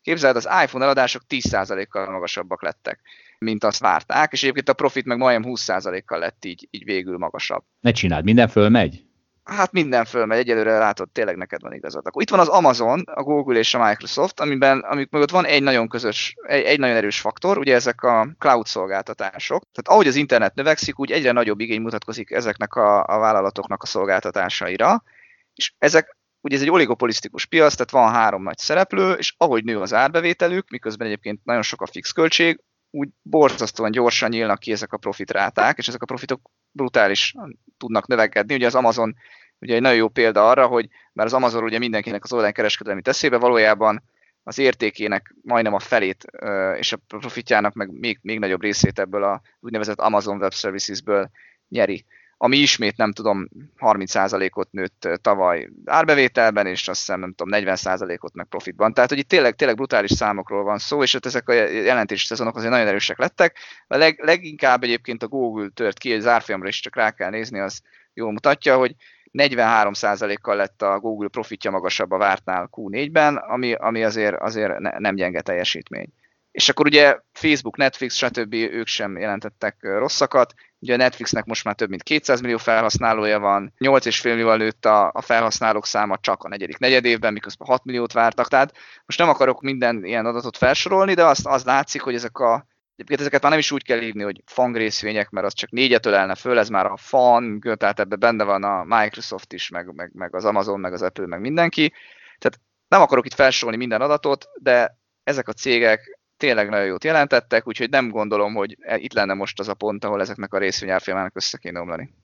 [0.04, 3.00] Képzeld, az iPhone eladások 10%-kal magasabbak lettek,
[3.38, 7.64] mint azt várták, és egyébként a profit meg majdnem 20%-kal lett így, így végül magasabb.
[7.80, 9.04] Ne csináld, minden fölmegy?
[9.44, 12.06] Hát minden fölmegy, egyelőre látod, tényleg neked van igazad.
[12.06, 15.62] Akkor itt van az Amazon, a Google és a Microsoft, amiben, amik mögött van egy
[15.62, 19.62] nagyon közös, egy, egy nagyon erős faktor, ugye ezek a cloud szolgáltatások.
[19.72, 23.86] Tehát ahogy az internet növekszik, úgy egyre nagyobb igény mutatkozik ezeknek a, a vállalatoknak a
[23.86, 25.02] szolgáltatásaira,
[25.54, 29.80] és ezek ugye ez egy oligopolisztikus piac, tehát van három nagy szereplő, és ahogy nő
[29.80, 34.92] az árbevételük, miközben egyébként nagyon sok a fix költség, úgy borzasztóan gyorsan nyílnak ki ezek
[34.92, 37.34] a profitráták, és ezek a profitok brutális
[37.76, 38.54] tudnak növekedni.
[38.54, 39.14] Ugye az Amazon
[39.58, 43.02] ugye egy nagyon jó példa arra, hogy már az Amazon ugye mindenkinek az online kereskedelmi
[43.02, 44.02] teszébe valójában
[44.42, 46.24] az értékének majdnem a felét,
[46.76, 51.30] és a profitjának meg még, még nagyobb részét ebből a úgynevezett Amazon Web Services-ből
[51.68, 52.04] nyeri
[52.44, 58.46] ami ismét nem tudom 30%-ot nőtt tavaly árbevételben, és azt hiszem nem tudom 40%-ot meg
[58.46, 58.92] profitban.
[58.92, 62.56] Tehát, hogy itt tényleg, tényleg brutális számokról van szó, és ott ezek a jelentési szezonok
[62.56, 63.56] azért nagyon erősek lettek.
[63.86, 67.58] A leg, leginkább egyébként a Google tört ki, egy árfolyamra is csak rá kell nézni,
[67.58, 67.80] az
[68.14, 68.94] jól mutatja, hogy
[69.32, 75.14] 43%-kal lett a Google profitja magasabb a vártnál Q4-ben, ami, ami azért, azért ne, nem
[75.14, 76.08] gyenge teljesítmény.
[76.54, 78.54] És akkor ugye Facebook, Netflix, stb.
[78.54, 80.54] ők sem jelentettek rosszakat.
[80.78, 85.10] Ugye a Netflixnek most már több mint 200 millió felhasználója van, 8,5 millióval nőtt a,
[85.12, 88.48] a felhasználók száma csak a negyedik negyed évben, miközben 6 milliót vártak.
[88.48, 88.74] Tehát
[89.06, 93.20] most nem akarok minden ilyen adatot felsorolni, de az, az látszik, hogy ezek a Egyébként
[93.20, 96.34] ezeket már nem is úgy kell írni, hogy fang részvények, mert az csak négyet ölelne
[96.34, 100.34] föl, ez már a fan, tehát ebben benne van a Microsoft is, meg, meg, meg
[100.34, 101.92] az Amazon, meg az Apple, meg mindenki.
[102.38, 107.66] Tehát nem akarok itt felsorolni minden adatot, de ezek a cégek tényleg nagyon jót jelentettek,
[107.66, 111.58] úgyhogy nem gondolom, hogy itt lenne most az a pont, ahol ezeknek a részvényárfolyamának össze
[111.58, 112.14] kéne omlani.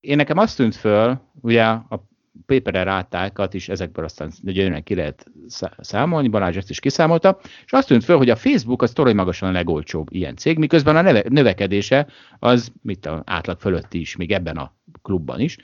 [0.00, 2.08] Én nekem azt tűnt föl, ugye a
[2.46, 5.26] paper rátákat is ezekből aztán gyönyörűen ki lehet
[5.78, 9.48] számolni, Balázs ezt is kiszámolta, és azt tűnt föl, hogy a Facebook az torony magasan
[9.48, 12.06] a legolcsóbb ilyen cég, miközben a neve, növekedése
[12.38, 15.56] az mit a átlag fölötti is, még ebben a klubban is.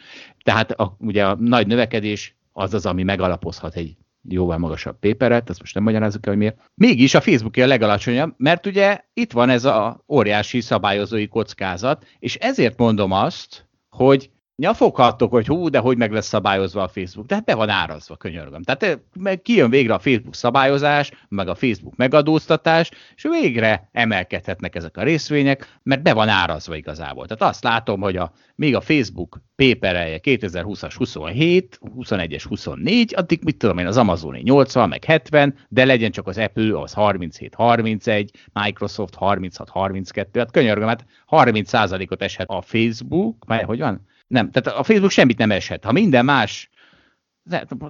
[0.43, 3.97] Tehát a, ugye a nagy növekedés az az, ami megalapozhat egy
[4.29, 6.71] jóval magasabb péperet, ezt most nem magyarázzuk el, hogy miért.
[6.75, 12.35] Mégis a Facebook a legalacsonyabb, mert ugye itt van ez a óriási szabályozói kockázat, és
[12.37, 17.27] ezért mondom azt, hogy nyafoghattok, hogy hú, de hogy meg lesz szabályozva a Facebook.
[17.27, 18.63] Tehát be van árazva, könyörgöm.
[18.63, 24.97] Tehát meg kijön végre a Facebook szabályozás, meg a Facebook megadóztatás, és végre emelkedhetnek ezek
[24.97, 27.27] a részvények, mert be van árazva igazából.
[27.27, 33.57] Tehát azt látom, hogy a, még a Facebook péperelje 2020-as 27, 21-es 24, addig mit
[33.57, 38.31] tudom én, az Amazon 80, meg 70, de legyen csak az Apple, az 37, 31,
[38.53, 44.07] Microsoft 36, 32, hát könyörgöm, hát 30%-ot eshet a Facebook, mert hogy van?
[44.27, 45.85] Nem, tehát a Facebook semmit nem eshet.
[45.85, 46.71] Ha minden más,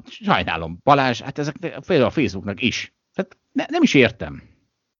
[0.04, 2.94] sajnálom, Balázs, hát ezek például a Facebooknak is.
[3.14, 4.42] Tehát ne, nem is értem.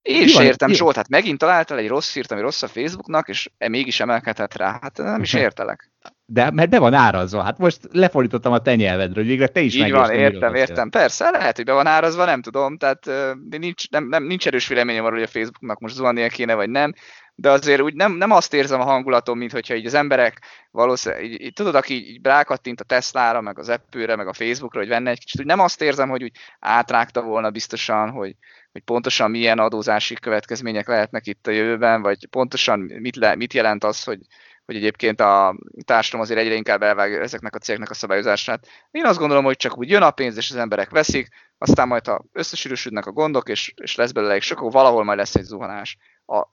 [0.01, 3.49] Én is értem, Zsolt, hát megint találtál egy rossz írt, ami rossz a Facebooknak, és
[3.57, 4.79] mégis emelkedhet rá.
[4.81, 5.91] Hát nem is értelek.
[6.27, 9.75] De mert be van árazva, hát most lefordítottam a te nyelvedről, hogy végre te is
[9.75, 10.89] Így van, értem, értem.
[10.89, 13.09] Persze, lehet, hogy be van árazva, nem tudom, tehát
[13.49, 16.93] nincs, nem, nem, nincs erős véleményem arról, hogy a Facebooknak most zuhannia kéne, vagy nem.
[17.35, 21.25] De azért úgy nem, nem azt érzem a hangulatom, mint hogyha így az emberek valószínűleg,
[21.25, 24.79] így, így, tudod, aki így, így rákattint a Tesla-ra, meg az Apple-re, meg a Facebookra,
[24.79, 28.35] hogy venne egy kicsit, úgy nem azt érzem, hogy úgy átrágta volna biztosan, hogy,
[28.71, 33.83] hogy pontosan milyen adózási következmények lehetnek itt a jövőben, vagy pontosan mit, le, mit jelent
[33.83, 34.19] az, hogy,
[34.65, 35.55] hogy egyébként a
[35.85, 38.67] társadalom azért egyre inkább elvágja ezeknek a cégeknek a szabályozását.
[38.91, 42.05] Én azt gondolom, hogy csak úgy jön a pénz, és az emberek veszik, aztán majd
[42.05, 45.97] ha összesűrűsödnek a gondok, és, és lesz belőle sok, akkor valahol majd lesz egy zuhanás.
[46.25, 46.47] A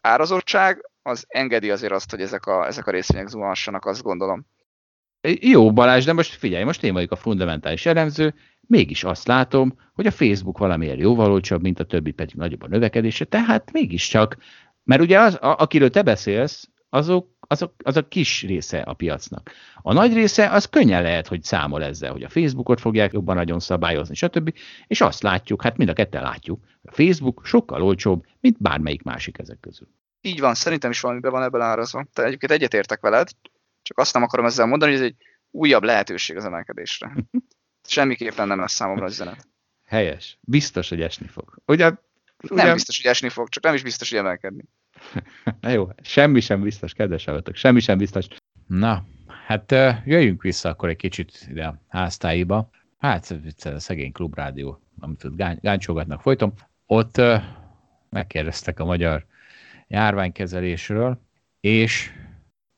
[0.00, 4.46] árazottság az engedi azért azt, hogy ezek a, ezek a részvények zuhanassanak, azt gondolom.
[5.40, 10.06] Jó, Balázs, de most figyelj, most én vagyok a fundamentális elemző, mégis azt látom, hogy
[10.06, 14.36] a Facebook valamiért jóval olcsóbb, mint a többi pedig nagyobb a növekedése, tehát mégiscsak,
[14.84, 19.50] mert ugye az, a, akiről te beszélsz, azok, azok, az a kis része a piacnak.
[19.82, 23.60] A nagy része az könnyen lehet, hogy számol ezzel, hogy a Facebookot fogják jobban nagyon
[23.60, 24.54] szabályozni, stb.
[24.86, 29.38] És azt látjuk, hát mind a ketten látjuk, a Facebook sokkal olcsóbb, mint bármelyik másik
[29.38, 29.88] ezek közül.
[30.20, 32.06] Így van, szerintem is valamiben van ebben árazva.
[32.12, 33.28] Te egyébként egyetértek veled,
[33.82, 35.16] csak azt nem akarom ezzel mondani, hogy ez egy
[35.50, 37.14] újabb lehetőség az emelkedésre.
[37.88, 39.48] Semmiképpen nem lesz számomra az üzenet.
[39.84, 40.38] Helyes.
[40.40, 41.58] Biztos, hogy esni fog.
[41.66, 41.92] Ugye,
[42.50, 42.62] ugye...
[42.62, 44.64] Nem biztos, hogy esni fog, csak nem is biztos, hogy emelkedni.
[45.60, 48.26] Na jó, semmi sem biztos, kedves hallgatók, semmi sem biztos.
[48.66, 49.04] Na,
[49.46, 49.70] hát
[50.04, 52.70] jöjjünk vissza akkor egy kicsit ide a háztáiba.
[52.98, 53.34] Hát
[53.64, 56.52] a szegény klubrádió, amit ott gány, gáncsógatnak folyton.
[56.86, 57.20] Ott
[58.10, 59.26] megkérdeztek a magyar
[59.88, 61.20] járványkezelésről,
[61.60, 62.10] és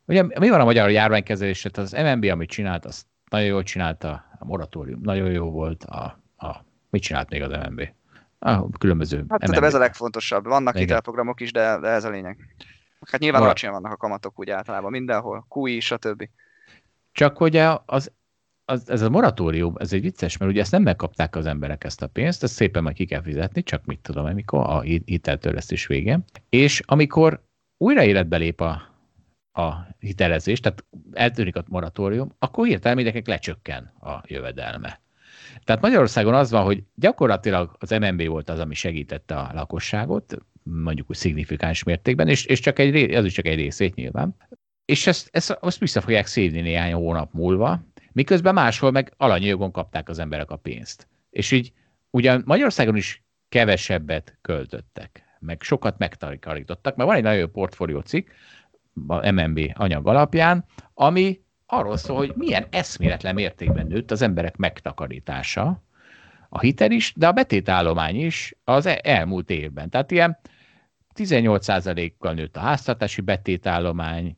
[0.05, 1.65] ugye mi van a magyar járványkezelés?
[1.65, 6.65] Az MNB, amit csinált, azt nagyon jól csinálta, a moratórium nagyon jó volt, a, a
[6.91, 7.89] mit csinált még az MNB?
[8.39, 9.63] A különböző Hát MNB.
[9.63, 10.45] ez a legfontosabb.
[10.45, 12.57] Vannak hitelprogramok is, de, de ez a lényeg.
[13.11, 16.29] Hát nyilván Mar- alacsonyan vannak a kamatok úgy általában, mindenhol, QI, stb.
[17.13, 18.13] Csak ugye az,
[18.65, 22.03] az, ez a moratórium, ez egy vicces, mert ugye ezt nem megkapták az emberek ezt
[22.03, 26.21] a pénzt, ezt szépen majd ki kell fizetni, csak mit tudom, amikor a hiteltörlesztés vége.
[26.49, 27.43] És amikor
[27.77, 28.83] újra életbe lép a,
[29.53, 35.01] a hitelezés, tehát eltűnik a moratórium, akkor hirtelen mindenkinek lecsökken a jövedelme.
[35.65, 41.11] Tehát Magyarországon az van, hogy gyakorlatilag az MNB volt az, ami segítette a lakosságot, mondjuk
[41.11, 44.37] úgy szignifikáns mértékben, és, és csak egy, az is csak egy részét nyilván.
[44.85, 47.83] És ezt, ezt, azt vissza fogják szédni néhány hónap múlva,
[48.13, 51.09] miközben máshol meg alanyjogon kapták az emberek a pénzt.
[51.31, 51.73] És így
[52.11, 58.29] ugyan Magyarországon is kevesebbet költöttek, meg sokat megtakarítottak, mert van egy nagyon jó portfólió cikk,
[59.07, 61.41] a MNB anyag alapján, ami
[61.71, 65.83] arról szól, hogy milyen eszméletlen mértékben nőtt az emberek megtakarítása,
[66.49, 69.91] a hitel is, de a betétállomány is az e- elmúlt évben.
[69.91, 70.39] Tehát ilyen
[71.15, 74.37] 18%-kal nőtt a háztartási betétállomány,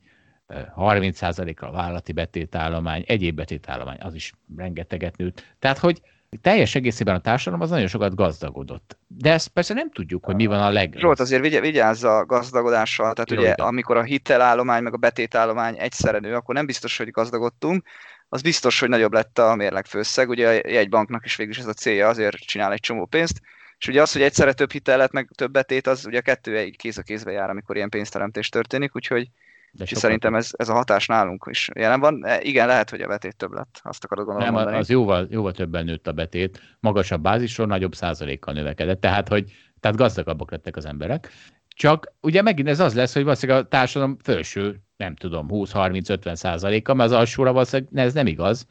[0.77, 5.55] 30%-kal a vállalati betétállomány, egyéb betétállomány, az is rengeteget nőtt.
[5.59, 6.03] Tehát, hogy
[6.41, 8.99] teljes egészében a társadalom az nagyon sokat gazdagodott.
[9.07, 10.95] De ezt persze nem tudjuk, hogy mi van a leg...
[10.97, 13.63] Zsolt, azért vigy- vigyázz a gazdagodással, tehát Jó, ugye de.
[13.63, 17.85] amikor a hitelállomány meg a betétállomány egyszerre nő, akkor nem biztos, hogy gazdagodtunk,
[18.29, 21.73] az biztos, hogy nagyobb lett a mérlegfőszeg, ugye egy banknak is végül is ez a
[21.73, 23.41] célja, azért csinál egy csomó pénzt,
[23.79, 26.77] és ugye az, hogy egyszerre több hitelet, meg több betét, az ugye a kettő egy
[26.77, 29.29] kéz a kézbe jár, amikor ilyen pénzteremtés történik, úgyhogy
[29.73, 32.27] de és szerintem ez, ez a hatás nálunk is jelen van.
[32.27, 34.79] E, igen, lehet, hogy a betét több lett, azt akarod gondolom Nem, mondani.
[34.79, 39.97] az jóval, jóval többen nőtt a betét, magasabb bázisról, nagyobb százalékkal növekedett, tehát, hogy tehát
[39.97, 41.31] gazdagabbak lettek az emberek.
[41.69, 46.95] Csak ugye megint ez az lesz, hogy valószínűleg a társadalom felső, nem tudom, 20-30-50 százaléka,
[46.95, 48.67] mert az alsóra valószínűleg ez nem igaz.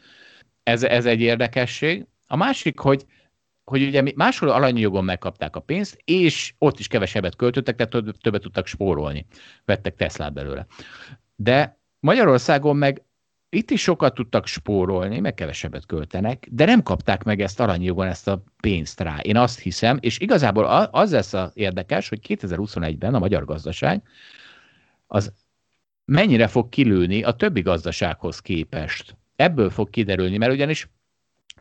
[0.64, 2.06] Ez, ez egy érdekesség.
[2.28, 3.06] A másik, hogy
[3.70, 8.42] hogy ugye máshol alanyi jogon megkapták a pénzt, és ott is kevesebbet költöttek, tehát többet
[8.42, 9.26] tudtak spórolni.
[9.66, 10.66] Vettek Teslát belőle.
[11.36, 13.04] De Magyarországon meg
[13.50, 18.28] itt is sokat tudtak spórolni, meg kevesebbet költenek, de nem kapták meg ezt jogon ezt
[18.28, 19.18] a pénzt rá.
[19.18, 24.02] Én azt hiszem, és igazából az lesz az érdekes, hogy 2021-ben a magyar gazdaság
[25.08, 25.34] az
[26.06, 29.18] mennyire fog kilőni a többi gazdasághoz képest.
[29.36, 30.90] Ebből fog kiderülni, mert ugyanis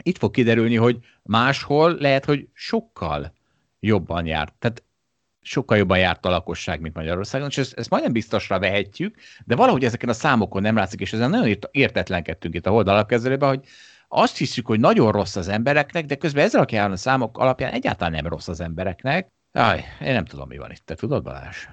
[0.03, 3.33] itt fog kiderülni, hogy máshol lehet, hogy sokkal
[3.81, 4.55] jobban járt.
[4.59, 4.83] Tehát
[5.41, 9.85] sokkal jobban járt a lakosság, mint Magyarországon, és ezt, ezt majdnem biztosra vehetjük, de valahogy
[9.85, 13.65] ezeken a számokon nem látszik, és ezen nagyon értetlenkedtünk itt a Hold alapkezelőben, hogy
[14.09, 18.27] azt hiszük, hogy nagyon rossz az embereknek, de közben ezzel a számok alapján egyáltalán nem
[18.27, 19.29] rossz az embereknek.
[19.53, 20.87] Aj, én nem tudom, mi van itt.
[20.87, 21.67] Te tudod, Balázs?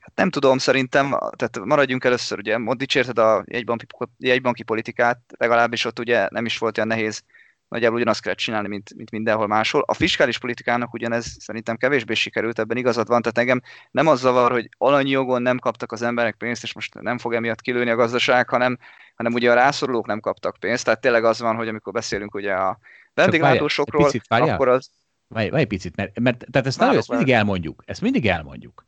[0.00, 3.86] Hát nem tudom, szerintem, tehát maradjunk először, ugye, dicsérted a jegybanki,
[4.18, 7.22] jegybanki politikát, legalábbis ott ugye nem is volt olyan nehéz
[7.70, 9.82] nagyjából ugyanazt kellett csinálni, mint, mint mindenhol máshol.
[9.86, 14.50] A fiskális politikának ugyanez szerintem kevésbé sikerült, ebben igazad van, tehát engem nem az zavar,
[14.50, 17.96] hogy alanyi jogon nem kaptak az emberek pénzt, és most nem fog emiatt kilőni a
[17.96, 18.78] gazdaság, hanem,
[19.14, 22.52] hanem ugye a rászorulók nem kaptak pénzt, tehát tényleg az van, hogy amikor beszélünk ugye
[22.52, 22.78] a
[23.14, 24.90] vendéglátósokról, akkor az...
[25.28, 28.84] Várj, várj picit, mert, mert tehát ezt, nagyon, ezt mindig elmondjuk, ezt mindig elmondjuk.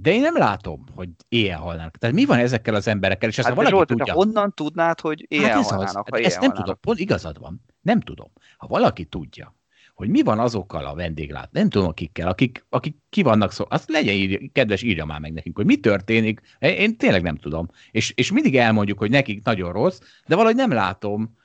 [0.00, 1.96] De én nem látom, hogy éjjel halnának.
[1.96, 4.12] Tehát mi van ezekkel az emberekkel, és hát valaki Zsolt, tudja.
[4.12, 6.18] honnan tudnád, hogy éjjel hát ez halnának, az.
[6.20, 7.60] ha Ezt nem tudom, pont igazad van.
[7.80, 8.32] Nem tudom.
[8.56, 9.56] Ha valaki tudja,
[9.94, 13.88] hogy mi van azokkal a vendéglát, nem tudom akikkel, akik, akik ki vannak szó, azt
[13.88, 17.68] legyen írja, kedves, írja már meg nekünk, hogy mi történik, én tényleg nem tudom.
[17.90, 21.36] És, és mindig elmondjuk, hogy nekik nagyon rossz, de valahogy nem látom,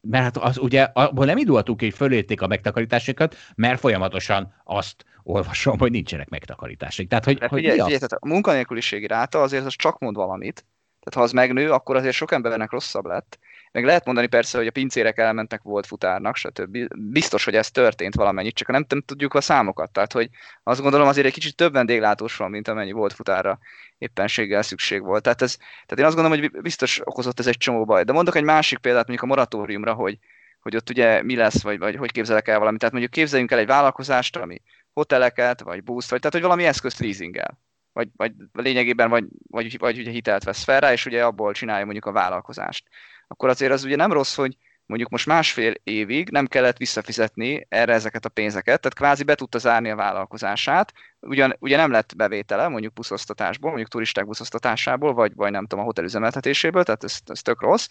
[0.00, 5.78] mert hát az ugye, abból nem indultunk, hogy fölérték a megtakarításokat, mert folyamatosan azt olvasom,
[5.78, 7.06] hogy nincsenek megtakarítások.
[7.06, 10.64] Tehát, hogy, hogy figyelj, figyelj, tehát a munkanélküliségi ráta azért az csak mond valamit.
[11.00, 13.38] Tehát ha az megnő, akkor azért sok embernek rosszabb lett.
[13.72, 16.78] Meg lehet mondani persze, hogy a pincérek elmentek volt futárnak, stb.
[16.96, 19.90] Biztos, hogy ez történt valamennyit, csak nem, nem tudjuk a számokat.
[19.90, 20.28] Tehát, hogy
[20.62, 23.58] azt gondolom azért egy kicsit több vendéglátós van, mint amennyi volt futárra
[23.98, 25.22] éppenséggel szükség volt.
[25.22, 28.04] Tehát, ez, tehát én azt gondolom, hogy biztos okozott ez egy csomó baj.
[28.04, 30.18] De mondok egy másik példát, mondjuk a moratóriumra, hogy,
[30.60, 32.78] hogy ott ugye mi lesz, vagy, vagy hogy képzelek el valamit.
[32.78, 34.60] Tehát mondjuk képzeljünk el egy vállalkozást, ami
[34.92, 37.58] hoteleket, vagy buszt, vagy tehát hogy valami eszközt leasingel.
[37.92, 41.84] Vagy, vagy lényegében vagy, vagy, vagy ugye hitelt vesz fel rá, és ugye abból csinálja
[41.84, 42.88] mondjuk a vállalkozást.
[43.32, 44.56] Akkor azért az ugye nem rossz, hogy
[44.92, 49.58] mondjuk most másfél évig nem kellett visszafizetni erre ezeket a pénzeket, tehát kvázi be tudta
[49.58, 55.50] zárni a vállalkozását, ugyan, ugye nem lett bevétele mondjuk buszosztatásból, mondjuk turisták buszosztatásából, vagy, vagy
[55.50, 57.88] nem tudom, a hotel üzemeltetéséből, tehát ez, ez tök rossz,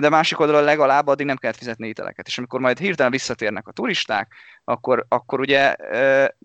[0.00, 2.26] de másik oldalon legalább addig nem kellett fizetni hiteleket.
[2.26, 4.32] És amikor majd hirtelen visszatérnek a turisták,
[4.64, 5.74] akkor, akkor ugye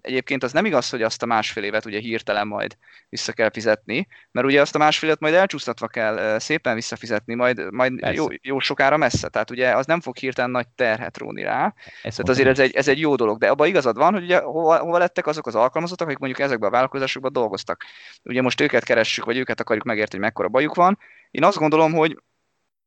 [0.02, 2.78] egyébként az nem igaz, hogy azt a másfél évet ugye hirtelen majd
[3.10, 7.72] vissza kell fizetni, mert ugye azt a másfél évet majd elcsúsztatva kell szépen visszafizetni, majd,
[7.72, 8.16] majd Persze.
[8.16, 9.28] jó, jó sokára messze.
[9.28, 12.76] Tehát ugye az nem fog hirtelen nagy terhet róni rá, ezt tehát azért ez egy,
[12.76, 15.56] ez egy jó dolog, de abban igazad van, hogy ugye hova, hova lettek azok az
[15.56, 17.84] alkalmazottak, akik mondjuk ezekben a vállalkozásokban dolgoztak.
[18.24, 20.98] Ugye most őket keressük, vagy őket akarjuk megérteni, hogy mekkora bajuk van.
[21.32, 22.18] Én azt gondolom, hogy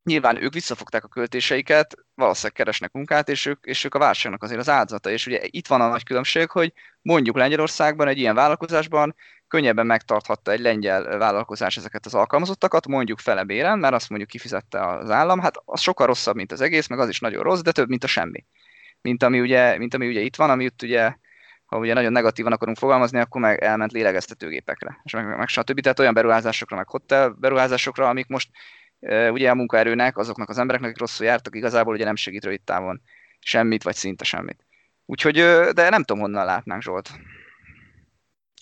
[0.07, 4.59] nyilván ők visszafogták a költéseiket, valószínűleg keresnek munkát, és ők, és ők a válságnak azért
[4.59, 5.09] az áldozata.
[5.09, 9.15] És ugye itt van a nagy különbség, hogy mondjuk Lengyelországban egy ilyen vállalkozásban
[9.47, 14.87] könnyebben megtarthatta egy lengyel vállalkozás ezeket az alkalmazottakat, mondjuk fele béren, mert azt mondjuk kifizette
[14.87, 17.71] az állam, hát az sokkal rosszabb, mint az egész, meg az is nagyon rossz, de
[17.71, 18.45] több, mint a semmi.
[19.01, 21.13] Mint ami ugye, mint ami ugye itt van, ami itt ugye
[21.65, 25.79] ha ugye nagyon negatívan akarunk fogalmazni, akkor meg elment lélegeztetőgépekre, és meg, meg stb.
[25.79, 28.49] Tehát olyan beruházásokra, meg hotel beruházásokra, amik most
[29.31, 33.01] ugye a munkaerőnek, azoknak az embereknek, akik rosszul jártak, igazából ugye nem segít rövid távon
[33.39, 34.65] semmit, vagy szinte semmit.
[35.05, 35.33] Úgyhogy,
[35.73, 37.11] de nem tudom, honnan látnánk Zsolt.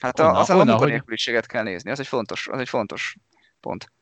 [0.01, 2.69] Hát a, Honnan- azon a honnan, hogy- munkanélküliséget kell nézni, az egy fontos, az egy
[2.69, 3.15] fontos
[3.59, 3.93] pont.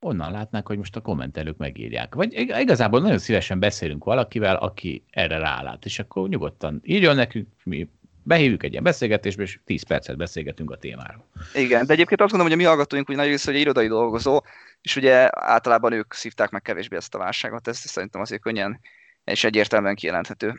[0.00, 2.14] onnan látnák, hogy most a kommentelők megírják.
[2.14, 7.48] Vagy ig- igazából nagyon szívesen beszélünk valakivel, aki erre rálát, és akkor nyugodtan írjon nekünk,
[7.62, 7.88] mi
[8.24, 11.26] behívjuk egy ilyen beszélgetésbe, és 10 percet beszélgetünk a témáról.
[11.54, 14.40] Igen, de egyébként azt gondolom, hogy a mi hallgatóink úgy nagy része, hogy irodai dolgozó,
[14.82, 18.80] és ugye általában ők szívták meg kevésbé ezt a válságot, ez szerintem azért könnyen
[19.24, 20.54] és egyértelműen kijelenthető.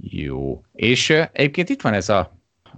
[0.00, 0.62] Jó.
[0.72, 2.36] És egyébként itt van ez a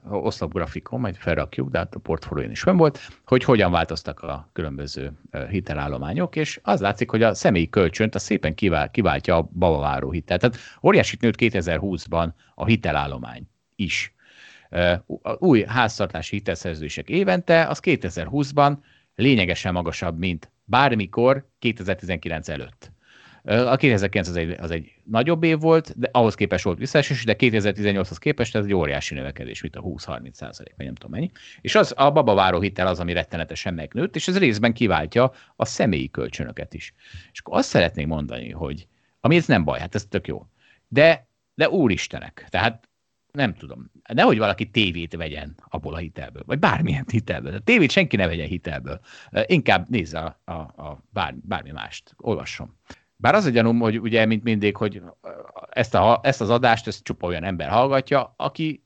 [0.08, 5.12] oszlopgrafikon, majd felrakjuk, de hát a portfólión is fönn volt, hogy hogyan változtak a különböző
[5.48, 10.38] hitelállományok, és az látszik, hogy a személyi kölcsönt a szépen kivál, kiváltja a babaváró hitel.
[10.38, 13.49] Tehát óriásit nőtt 2020-ban a hitelállomány
[13.80, 14.14] is.
[15.38, 18.76] Új háztartási hitelszerződések évente, az 2020-ban
[19.14, 22.92] lényegesen magasabb, mint bármikor 2019 előtt.
[23.44, 27.34] A 2009 az egy, az egy nagyobb év volt, de ahhoz képest volt visszaesés, de
[27.38, 31.30] 2018-hoz képest ez egy óriási növekedés, mint a 20-30 százalék, vagy nem tudom mennyi.
[31.60, 36.10] És az a babaváró hitel az, ami rettenetesen megnőtt, és ez részben kiváltja a személyi
[36.10, 36.94] kölcsönöket is.
[37.32, 38.86] És akkor azt szeretnék mondani, hogy
[39.20, 40.46] ami ez nem baj, hát ez tök jó.
[40.88, 42.88] De, de úristenek, tehát
[43.32, 47.54] nem tudom, nehogy valaki tévét vegyen abból a hitelből, vagy bármilyen hitelből.
[47.54, 49.00] A tévét senki ne vegyen hitelből.
[49.46, 52.76] Inkább nézze a, a, a bár, bármi mást, olvasson.
[53.16, 55.02] Bár az a gyanúm, hogy ugye, mint mindig, hogy
[55.70, 58.84] ezt, a, ezt az adást ezt csupa olyan ember hallgatja, aki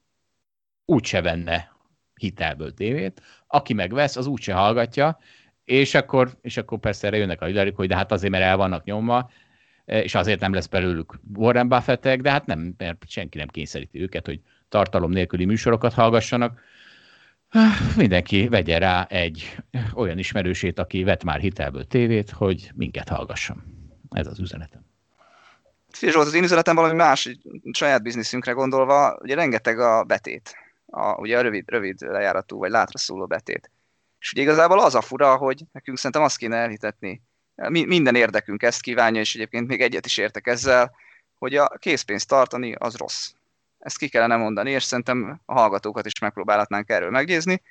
[0.84, 1.72] úgyse venne
[2.14, 5.18] hitelből tévét, aki megvesz, az úgyse hallgatja,
[5.64, 8.56] és akkor, és akkor persze erre jönnek a hülerik, hogy de hát azért, mert el
[8.56, 9.30] vannak nyomva,
[9.84, 14.26] és azért nem lesz belőlük Warren Buffettek, de hát nem, mert senki nem kényszeríti őket,
[14.26, 16.60] hogy tartalom nélküli műsorokat hallgassanak.
[17.96, 19.56] Mindenki vegye rá egy
[19.94, 23.62] olyan ismerősét, aki vett már hitelből tévét, hogy minket hallgasson.
[24.10, 24.84] Ez az üzenetem.
[25.88, 27.38] Figyelj az én üzenetem valami más,
[27.72, 30.54] saját bizniszünkre gondolva, ugye rengeteg a betét,
[30.86, 33.70] a, ugye a rövid, rövid lejáratú vagy látra szóló betét.
[34.18, 37.22] És ugye igazából az a fura, hogy nekünk szerintem azt kéne elhitetni,
[37.54, 40.94] mi, minden érdekünk ezt kívánja, és egyébként még egyet is értek ezzel,
[41.38, 43.32] hogy a készpénzt tartani az rossz.
[43.78, 47.62] Ezt ki kellene mondani, és szerintem a hallgatókat is megpróbálhatnánk erről meggyőzni,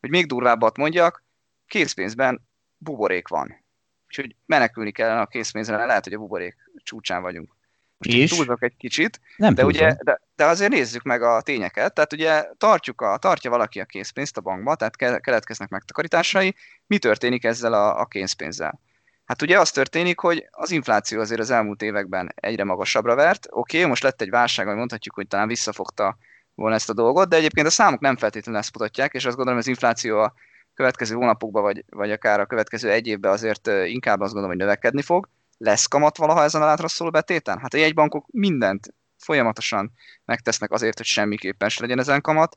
[0.00, 1.24] hogy még durvábbat mondjak,
[1.66, 3.64] készpénzben buborék van.
[4.06, 7.56] Úgyhogy menekülni kellene a készpénzre, lehet, hogy a buborék csúcsán vagyunk.
[7.98, 8.30] Most És?
[8.30, 9.86] túlzok egy kicsit, Nem de, túlzom.
[9.86, 11.94] ugye, de, de azért nézzük meg a tényeket.
[11.94, 16.54] Tehát ugye tartjuk a, tartja valaki a készpénzt a bankba, tehát ke- keletkeznek megtakarításai.
[16.86, 18.80] Mi történik ezzel a, a készpénzzel?
[19.28, 23.46] Hát ugye az történik, hogy az infláció azért az elmúlt években egyre magasabbra vert.
[23.50, 26.16] Oké, most lett egy válság, ami mondhatjuk, hogy talán visszafogta
[26.54, 29.60] volna ezt a dolgot, de egyébként a számok nem feltétlenül ezt mutatják, és azt gondolom,
[29.60, 30.34] hogy az infláció a
[30.74, 35.02] következő hónapokban, vagy, vagy akár a következő egy évben azért inkább azt gondolom, hogy növekedni
[35.02, 35.28] fog.
[35.58, 37.58] Lesz kamat valaha ezen a látraszóló betéten?
[37.58, 39.92] Hát a jegybankok mindent folyamatosan
[40.24, 42.56] megtesznek azért, hogy semmiképpen se legyen ezen kamat.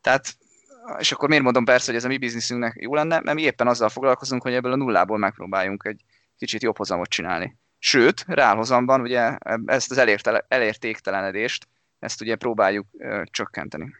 [0.00, 0.36] Tehát,
[0.98, 3.66] és akkor miért mondom persze, hogy ez a mi bizniszünknek jó lenne, mert mi éppen
[3.66, 6.00] azzal foglalkozunk, hogy ebből a nullából megpróbáljunk egy
[6.36, 7.56] kicsit jobb hozamot csinálni.
[7.78, 9.36] Sőt, reálhozamban ugye
[9.66, 11.68] ezt az elértéktelenedést,
[11.98, 13.94] ezt ugye próbáljuk ö, csökkenteni.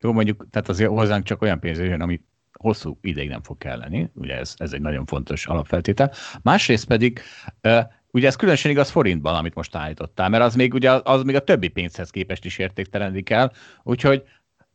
[0.00, 2.20] Jó, mondjuk, tehát azért hozzánk csak olyan pénz jön, ami
[2.52, 6.12] hosszú ideig nem fog kelleni, ugye ez, ez egy nagyon fontos alapfeltétel.
[6.42, 7.20] Másrészt pedig,
[7.62, 11.34] uh, ugye ez különösen igaz forintban, amit most állítottál, mert az még, ugye, az még
[11.34, 13.52] a többi pénzhez képest is értéktelenik el,
[13.82, 14.22] úgyhogy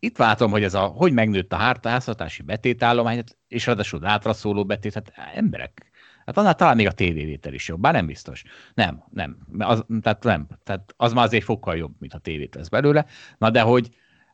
[0.03, 4.93] itt látom, hogy ez a, hogy megnőtt a háztartási betétállomány, és ráadásul átra szóló betét,
[4.93, 5.91] hát emberek,
[6.25, 8.43] Hát annál talán még a tévévétel is jobb, bár nem biztos.
[8.73, 9.37] Nem, nem.
[9.57, 10.47] Az, tehát nem.
[10.63, 13.05] Tehát az már azért fokkal jobb, mint a tévét lesz belőle.
[13.37, 13.89] Na de hogy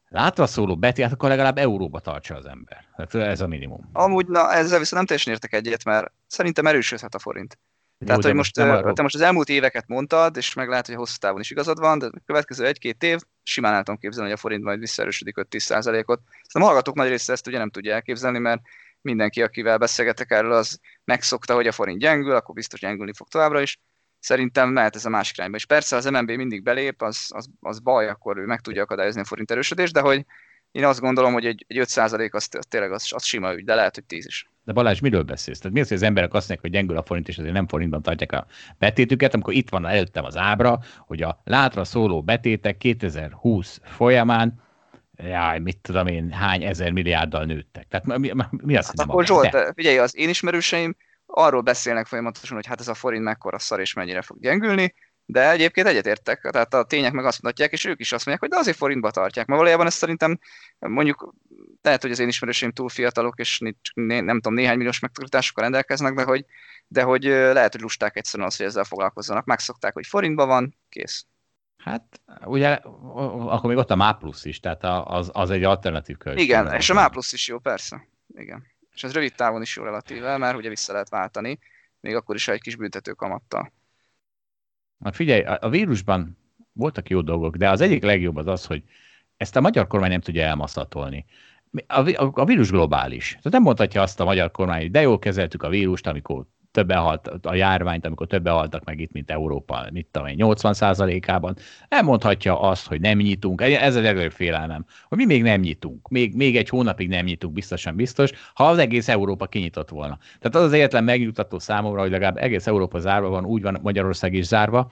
[0.10, 2.86] látra szóló beti, hát akkor legalább euróba tartsa az ember.
[2.96, 3.90] Tehát ez a minimum.
[3.94, 7.60] Amúgy, na ezzel viszont nem teljesen értek egyet, mert szerintem erősödhet a forint.
[8.06, 10.96] Tehát, Jó, hogy most, most te most az elmúlt éveket mondtad, és meg lehet, hogy
[10.96, 14.38] hosszú távon is igazad van, de a következő egy-két év simán el tudom képzelni, hogy
[14.38, 16.20] a forint majd visszaerősödik 5-10%-ot.
[16.26, 18.62] Szerintem a hallgatók nagy része ezt ugye nem tudja elképzelni, mert
[19.02, 23.62] mindenki, akivel beszélgetek erről, az megszokta, hogy a forint gyengül, akkor biztos gyengülni fog továbbra
[23.62, 23.80] is.
[24.20, 25.56] Szerintem mehet ez a másik irányba.
[25.56, 29.22] És persze az MNB mindig belép, az, az, az baj, akkor ő meg tudja akadályozni
[29.22, 30.26] a forint erősödést, de hogy
[30.72, 33.76] én azt gondolom, hogy egy, egy 5% az, az tényleg az, az sima ügy, de
[33.76, 34.50] lehet, hogy 10 is.
[34.68, 35.60] De Balázs, miről beszélsz?
[35.60, 37.68] Tehát mi az, hogy az emberek azt mondják, hogy gyengül a forint, és azért nem
[37.68, 38.46] forintban tartják a
[38.80, 44.62] betétüket, amikor itt van előttem az ábra, hogy a látra szóló betétek 2020 folyamán
[45.18, 47.88] jaj, mit tudom én, hány ezer milliárddal nőttek.
[47.88, 49.74] Tehát mi, mi az, hát akkor Zsolt, de...
[49.74, 50.96] figyelj, az én ismerőseim
[51.26, 54.94] arról beszélnek folyamatosan, hogy hát ez a forint mekkora szar és mennyire fog gyengülni,
[55.30, 58.50] de egyébként egyetértek, tehát a tények meg azt mutatják, és ők is azt mondják, hogy
[58.50, 59.46] de azért forintba tartják.
[59.46, 60.40] Mert valójában ezt szerintem
[60.80, 61.34] mondjuk
[61.82, 63.60] lehet, hogy az én ismerőseim túl fiatalok, és
[63.94, 66.46] nem tudom, néhány milliós megtakarításokkal rendelkeznek, de hogy,
[66.88, 69.46] de hogy lehet, hogy lusták egyszerűen az, hogy ezzel foglalkozzanak.
[69.46, 71.26] Megszokták, hogy forintba van, kész.
[71.78, 76.44] Hát ugye akkor még ott a MÁ plusz is, tehát az, az egy alternatív költség.
[76.44, 78.08] Igen, és a MÁ plusz is jó, persze.
[78.36, 78.66] Igen.
[78.94, 81.60] És ez rövid távon is jó relatíve, mert ugye vissza lehet váltani,
[82.00, 83.72] még akkor is egy kis büntető kamattal.
[85.04, 86.38] Hát figyelj, a vírusban
[86.74, 88.84] voltak jó dolgok, de az egyik legjobb az az, hogy
[89.38, 91.26] ezt a magyar kormány nem tudja elmaszatolni.
[91.88, 93.30] A, a, a vírus globális.
[93.30, 96.46] Tehát nem mondhatja azt a magyar kormány, hogy de jól kezeltük a vírust, amikor
[96.78, 101.56] többen halt a járványt, amikor többen haltak meg itt, mint Európa, mit tudom én, 80%-ában,
[101.88, 103.62] elmondhatja azt, hogy nem nyitunk.
[103.62, 106.08] Ez a legnagyobb félelmem, hogy mi még nem nyitunk.
[106.08, 110.18] Még, még egy hónapig nem nyitunk, biztosan biztos, ha az egész Európa kinyitott volna.
[110.40, 114.34] Tehát az az egyetlen megnyugtató számomra, hogy legalább egész Európa zárva van, úgy van Magyarország
[114.34, 114.92] is zárva.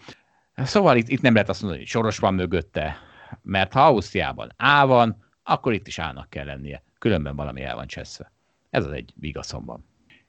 [0.56, 2.98] Szóval itt, itt nem lehet azt mondani, hogy soros van mögötte,
[3.41, 6.84] mert ha Ausztriában A van, akkor itt is állnak kell lennie.
[6.99, 8.32] Különben valami el van cseszve.
[8.70, 9.86] Ez az egy vigaszomban.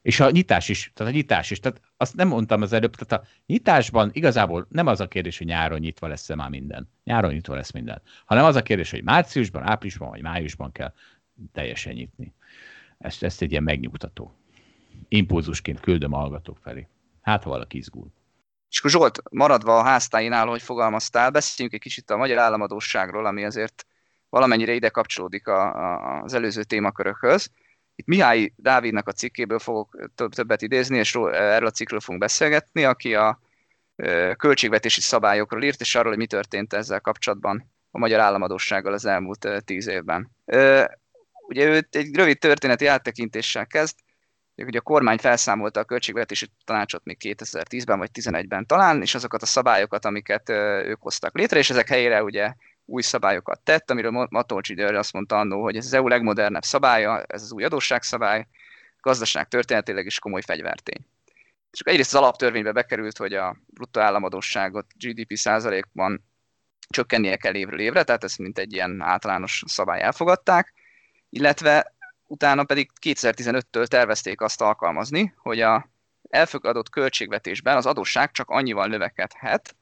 [0.07, 3.23] És a nyitás is, tehát a nyitás is, tehát azt nem mondtam az előbb, tehát
[3.23, 6.89] a nyitásban igazából nem az a kérdés, hogy nyáron nyitva lesz-e már minden.
[7.03, 8.01] Nyáron nyitva lesz minden.
[8.25, 10.93] Hanem az a kérdés, hogy márciusban, áprilisban vagy májusban kell
[11.53, 12.33] teljesen nyitni.
[12.97, 14.35] Ezt, ezt egy ilyen megnyugtató
[15.07, 16.87] impulzusként küldöm a hallgatók felé.
[17.21, 18.07] Hát, ha valaki izgul.
[18.69, 23.45] És akkor Zsolt, maradva a háztáinál, hogy fogalmaztál, beszéljünk egy kicsit a magyar államadóságról, ami
[23.45, 23.85] azért
[24.29, 27.51] valamennyire ide kapcsolódik a, a, az előző témakörökhöz.
[27.99, 33.15] Itt Mihály Dávidnak a cikkéből fogok többet idézni, és erről a cikkről fogunk beszélgetni, aki
[33.15, 33.39] a
[34.37, 39.47] költségvetési szabályokról írt, és arról, hogy mi történt ezzel kapcsolatban a magyar államadósággal az elmúlt
[39.65, 40.31] tíz évben.
[41.47, 43.95] Ugye ő egy rövid történeti áttekintéssel kezd,
[44.55, 49.45] hogy a kormány felszámolta a költségvetési tanácsot még 2010-ben vagy 2011-ben talán, és azokat a
[49.45, 52.53] szabályokat, amiket ők hoztak létre, és ezek helyére ugye
[52.87, 57.23] új szabályokat tett, amiről Matolcsi György azt mondta annó, hogy ez az EU legmodernebb szabálya,
[57.23, 58.47] ez az új adósságszabály,
[59.01, 61.05] gazdaság történetileg is komoly fegyvertény.
[61.71, 66.23] És egyrészt az alaptörvénybe bekerült, hogy a bruttó államadóságot GDP százalékban
[66.89, 70.73] csökkennie kell évről évre, tehát ezt mint egy ilyen általános szabály elfogadták,
[71.29, 71.95] illetve
[72.27, 75.89] utána pedig 2015-től tervezték azt alkalmazni, hogy a
[76.29, 79.75] elfogadott költségvetésben az adósság csak annyival növekedhet,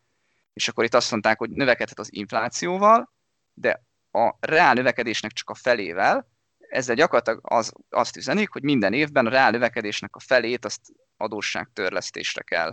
[0.56, 3.14] és akkor itt azt mondták, hogy növekedhet az inflációval,
[3.54, 6.28] de a reál növekedésnek csak a felével,
[6.70, 10.82] ezzel gyakorlatilag az, azt üzenik, hogy minden évben a reál növekedésnek a felét azt
[11.18, 12.72] adósságtörlesztésre kell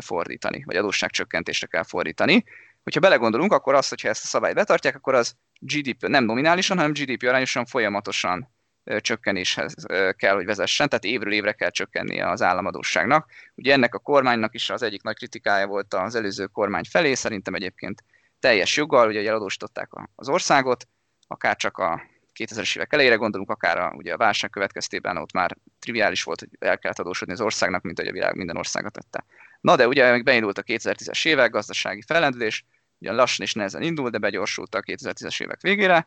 [0.00, 2.44] fordítani, vagy adósságcsökkentésre kell fordítani.
[2.82, 6.92] Hogyha belegondolunk, akkor azt, hogyha ezt a szabályt betartják, akkor az GDP nem nominálisan, hanem
[6.92, 8.48] GDP arányosan folyamatosan
[8.98, 9.74] csökkenéshez
[10.16, 13.30] kell, hogy vezessen, tehát évről évre kell csökkennie az államadóságnak.
[13.54, 17.54] Ugye ennek a kormánynak is az egyik nagy kritikája volt az előző kormány felé, szerintem
[17.54, 18.04] egyébként
[18.40, 20.88] teljes joggal, ugye eladósították az országot,
[21.26, 22.02] akár csak a
[22.38, 26.48] 2000-es évek elejére gondolunk, akár a, ugye a válság következtében ott már triviális volt, hogy
[26.58, 29.24] el kellett adósodni az országnak, mint hogy a világ minden országa tette.
[29.60, 32.64] Na de ugye még beindult a 2010-es évek, gazdasági fellendülés,
[32.98, 36.06] ugye lassan és nehezen indul, de begyorsult a 2010-es évek végére.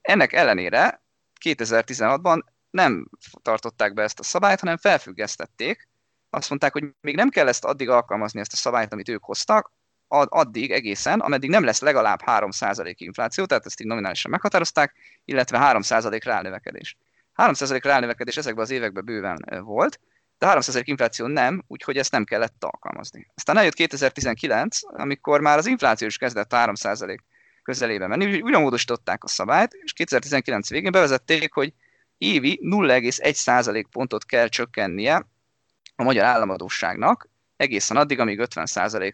[0.00, 1.02] Ennek ellenére
[1.44, 2.40] 2016-ban
[2.70, 3.08] nem
[3.42, 5.88] tartották be ezt a szabályt, hanem felfüggesztették.
[6.30, 9.72] Azt mondták, hogy még nem kell ezt addig alkalmazni, ezt a szabályt, amit ők hoztak,
[10.08, 14.94] addig egészen, ameddig nem lesz legalább 3% infláció, tehát ezt így nominálisan meghatározták,
[15.24, 16.96] illetve 3% reálnövekedés.
[17.36, 20.00] 3% reálnövekedés ezekben az években bőven volt,
[20.38, 23.26] de 3% infláció nem, úgyhogy ezt nem kellett alkalmazni.
[23.34, 27.18] Aztán eljött 2019, amikor már az infláció is kezdett 3%
[27.66, 31.72] közelébe menni, újra módosították a szabályt, és 2019 végén bevezették, hogy
[32.18, 35.26] évi 0,1% pontot kell csökkennie
[35.96, 39.12] a magyar államadóságnak, egészen addig, amíg 50%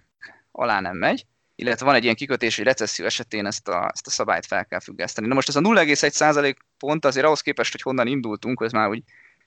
[0.51, 4.11] alá nem megy, illetve van egy ilyen kikötés, hogy recesszió esetén ezt a, ezt a
[4.11, 5.27] szabályt fel kell függeszteni.
[5.27, 9.03] Na most ez a 0,1% pont azért ahhoz képest, hogy honnan indultunk, az már úgy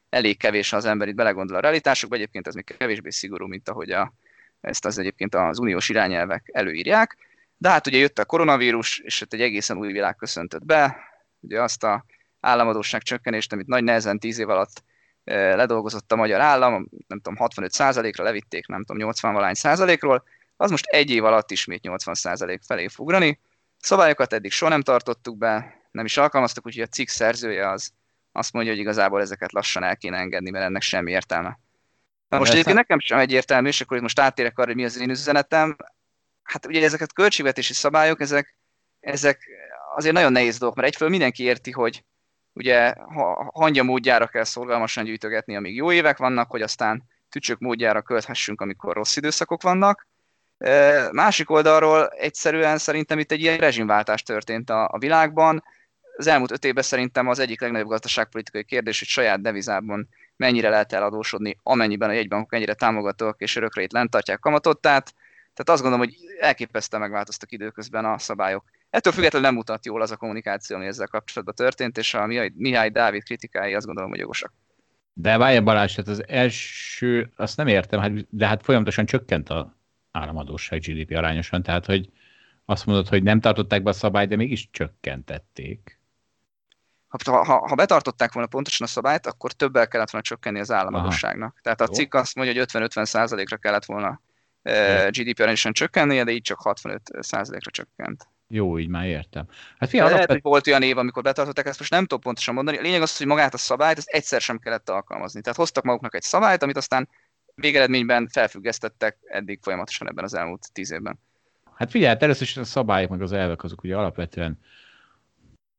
[0.09, 3.69] elég kevés, ha az ember itt belegondol a realitásokba, egyébként ez még kevésbé szigorú, mint
[3.69, 4.13] ahogy a,
[4.61, 7.17] ezt az egyébként az uniós irányelvek előírják.
[7.57, 10.97] De hát ugye jött a koronavírus, és ott egy egészen új világ köszöntött be,
[11.39, 12.05] ugye azt a
[12.39, 14.83] államadóság csökkenést, amit nagy nehezen tíz év alatt
[15.23, 20.23] eh, ledolgozott a magyar állam, nem tudom, 65 százalékra levitték, nem tudom, 80 valány százalékról,
[20.57, 23.39] az most egy év alatt ismét 80% felé fog ugrani.
[23.79, 27.91] Szabályokat eddig soha nem tartottuk be, nem is alkalmaztuk, úgyhogy a cikk szerzője az
[28.31, 31.59] azt mondja, hogy igazából ezeket lassan el kéne engedni, mert ennek semmi értelme.
[32.29, 34.99] Na most egyébként nekem sem egyértelmű, és akkor itt most átérek arra, hogy mi az
[34.99, 35.75] én üzenetem.
[36.45, 38.57] Hát ugye ezeket költségvetési szabályok, ezek,
[38.99, 39.47] ezek
[39.95, 42.03] azért nagyon nehéz dolgok, mert egyfelől mindenki érti, hogy
[42.53, 48.01] ugye ha, hangya módjára kell szorgalmasan gyűjtögetni, amíg jó évek vannak, hogy aztán tücsök módjára
[48.01, 50.07] költhessünk, amikor rossz időszakok vannak.
[51.11, 55.63] Másik oldalról egyszerűen szerintem itt egy ilyen rezsimváltás történt a, a világban.
[56.17, 60.93] Az elmúlt öt évben szerintem az egyik legnagyobb gazdaságpolitikai kérdés, hogy saját devizában mennyire lehet
[60.93, 64.81] eladósodni, amennyiben a jegybankok ennyire támogatók és örökre itt lent tartják kamatot.
[64.81, 65.13] Tehát,
[65.55, 68.63] tehát azt gondolom, hogy elképesztően megváltoztak időközben a szabályok.
[68.89, 72.25] Ettől függetlenül nem mutat jól az a kommunikáció, ami ezzel kapcsolatban történt, és a
[72.55, 74.53] Mihály Dávid kritikái azt gondolom, hogy jogosak.
[75.13, 79.77] De várj Balázs, tehát az első, azt nem értem, hát, de hát folyamatosan csökkent a
[80.11, 82.09] államadóság GDP arányosan, tehát hogy
[82.65, 85.99] azt mondod, hogy nem tartották be a szabályt, de mégis csökkentették.
[87.07, 91.49] Ha, ha, ha betartották volna pontosan a szabályt, akkor többel kellett volna csökkenni az államadóságnak.
[91.49, 91.59] Aha.
[91.61, 94.21] Tehát a cikk azt mondja, hogy 50-50 százalékra kellett volna
[95.09, 98.27] GDP arányosan csökkennie, de így csak 65 százalékra csökkent.
[98.47, 99.45] Jó, így már értem.
[99.77, 102.77] Hát fia, lehet, hogy volt olyan év, amikor betartották, ezt most nem tudom pontosan mondani.
[102.77, 105.41] A lényeg az, hogy magát a szabályt ezt egyszer sem kellett alkalmazni.
[105.41, 107.09] Tehát hoztak maguknak egy szabályt, amit aztán
[107.55, 111.19] végeredményben felfüggesztettek eddig folyamatosan ebben az elmúlt tíz évben.
[111.75, 114.59] Hát figyelj, hát először is a szabályok meg az elvek azok ugye alapvetően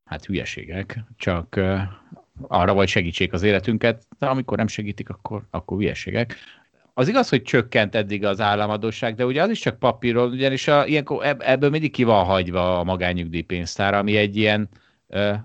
[0.04, 1.60] hát hülyeségek, csak
[2.48, 6.36] arra vagy segítsék az életünket, de amikor nem segítik, akkor, akkor hülyeségek.
[6.98, 10.86] Az igaz, hogy csökkent eddig az államadóság, de ugye az is csak papíron, ugyanis a,
[10.86, 14.68] ilyenkor ebből mindig ki van hagyva a magányugdíjpénztár, ami egy ilyen,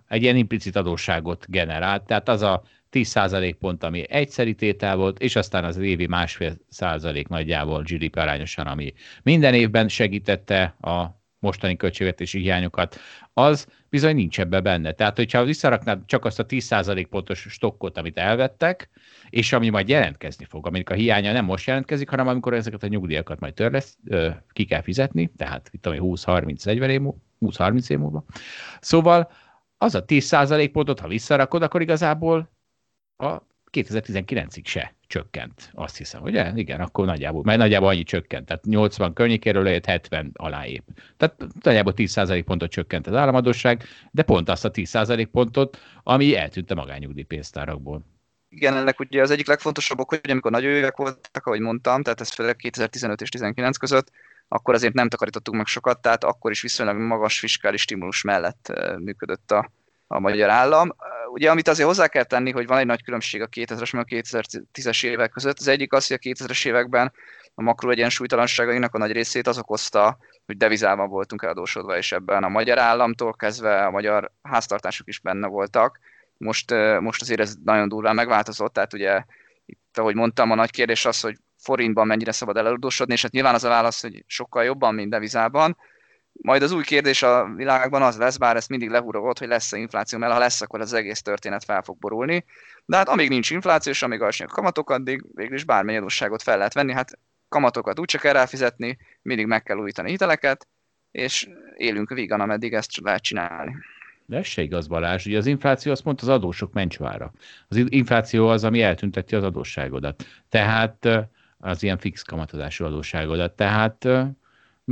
[0.08, 2.06] egy ilyen implicit adósságot generált.
[2.06, 7.28] Tehát az a 10% pont, ami egyszeri tétel volt, és aztán az évi másfél százalék
[7.28, 13.00] nagyjából GDP arányosan, ami minden évben segítette a mostani költségvetési hiányokat,
[13.34, 14.92] az bizony nincs ebbe benne.
[14.92, 18.90] Tehát, hogyha visszaraknád csak azt a 10% pontos stokkot, amit elvettek,
[19.30, 22.88] és ami majd jelentkezni fog, amikor a hiánya nem most jelentkezik, hanem amikor ezeket a
[22.88, 23.98] nyugdíjakat majd törlesz,
[24.52, 27.02] ki kell fizetni, tehát itt ami 20-30-40 év,
[27.42, 28.24] 20-30 év múlva.
[28.80, 29.32] Szóval
[29.78, 32.52] az a 10% pontot, ha visszarakod, akkor igazából
[33.18, 33.38] a
[33.72, 36.52] 2019-ig se csökkent, azt hiszem, ugye?
[36.56, 40.88] Igen, akkor nagyjából, mert nagyjából annyi csökkent, tehát 80 környékéről lehet 70 alá épp.
[41.18, 46.72] Tehát nagyjából 10% pontot csökkent az államadóság, de pont azt a 10% pontot, ami eltűnt
[46.72, 48.06] a magányugdíj pénztárakból.
[48.50, 52.22] Igen, ennek ugye az egyik legfontosabb ok, hogy amikor nagy évek voltak, ahogy mondtam, tehát
[52.22, 54.12] ez főleg 2015 és 2019 között,
[54.48, 59.52] akkor azért nem takarítottuk meg sokat, tehát akkor is viszonylag magas fiskális stimulus mellett működött
[59.52, 59.72] a,
[60.08, 60.96] a magyar állam.
[61.34, 64.16] Ugye, amit azért hozzá kell tenni, hogy van egy nagy különbség a 2000-es meg a
[64.16, 65.60] 2010-es évek között.
[65.60, 67.12] Az egyik az, hogy a 2000-es években
[67.56, 72.50] a makro egyensúlytalanságainak a nagy részét az okozta, hogy devizában voltunk eladósodva, és ebben a
[72.50, 76.00] magyar államtól kezdve a magyar háztartások is benne voltak.
[76.38, 79.24] Most, most azért ez nagyon durván megváltozott, tehát ugye
[79.66, 83.54] itt, ahogy mondtam, a nagy kérdés az, hogy forintban mennyire szabad eladósodni, és hát nyilván
[83.54, 85.78] az a válasz, hogy sokkal jobban, mint devizában,
[86.32, 90.20] Majd az új kérdés a világban az lesz, bár ezt mindig lehúrogott, hogy lesz-e infláció,
[90.20, 92.46] mert ha lesz, akkor az egész történet fel fog borulni.
[92.86, 96.58] De hát amíg nincs infláció, és amíg alacsonyak kamatok, addig végül is bármely adósságot fel
[96.58, 96.94] lehet venni.
[96.94, 100.68] Hát kamatokat úgyse kell ráfizetni, mindig meg kell újítani hiteleket,
[101.12, 103.76] és élünk vígan, ameddig ezt lehet csinálni.
[104.26, 105.26] De ez se igaz, Balázs.
[105.26, 107.32] Ugye az infláció az pont az adósok mencsvára.
[107.68, 110.26] Az infláció az, ami eltünteti az adósságodat.
[110.50, 111.08] Tehát
[111.58, 113.56] az ilyen fix kamatozású adósságodat.
[113.56, 114.08] Tehát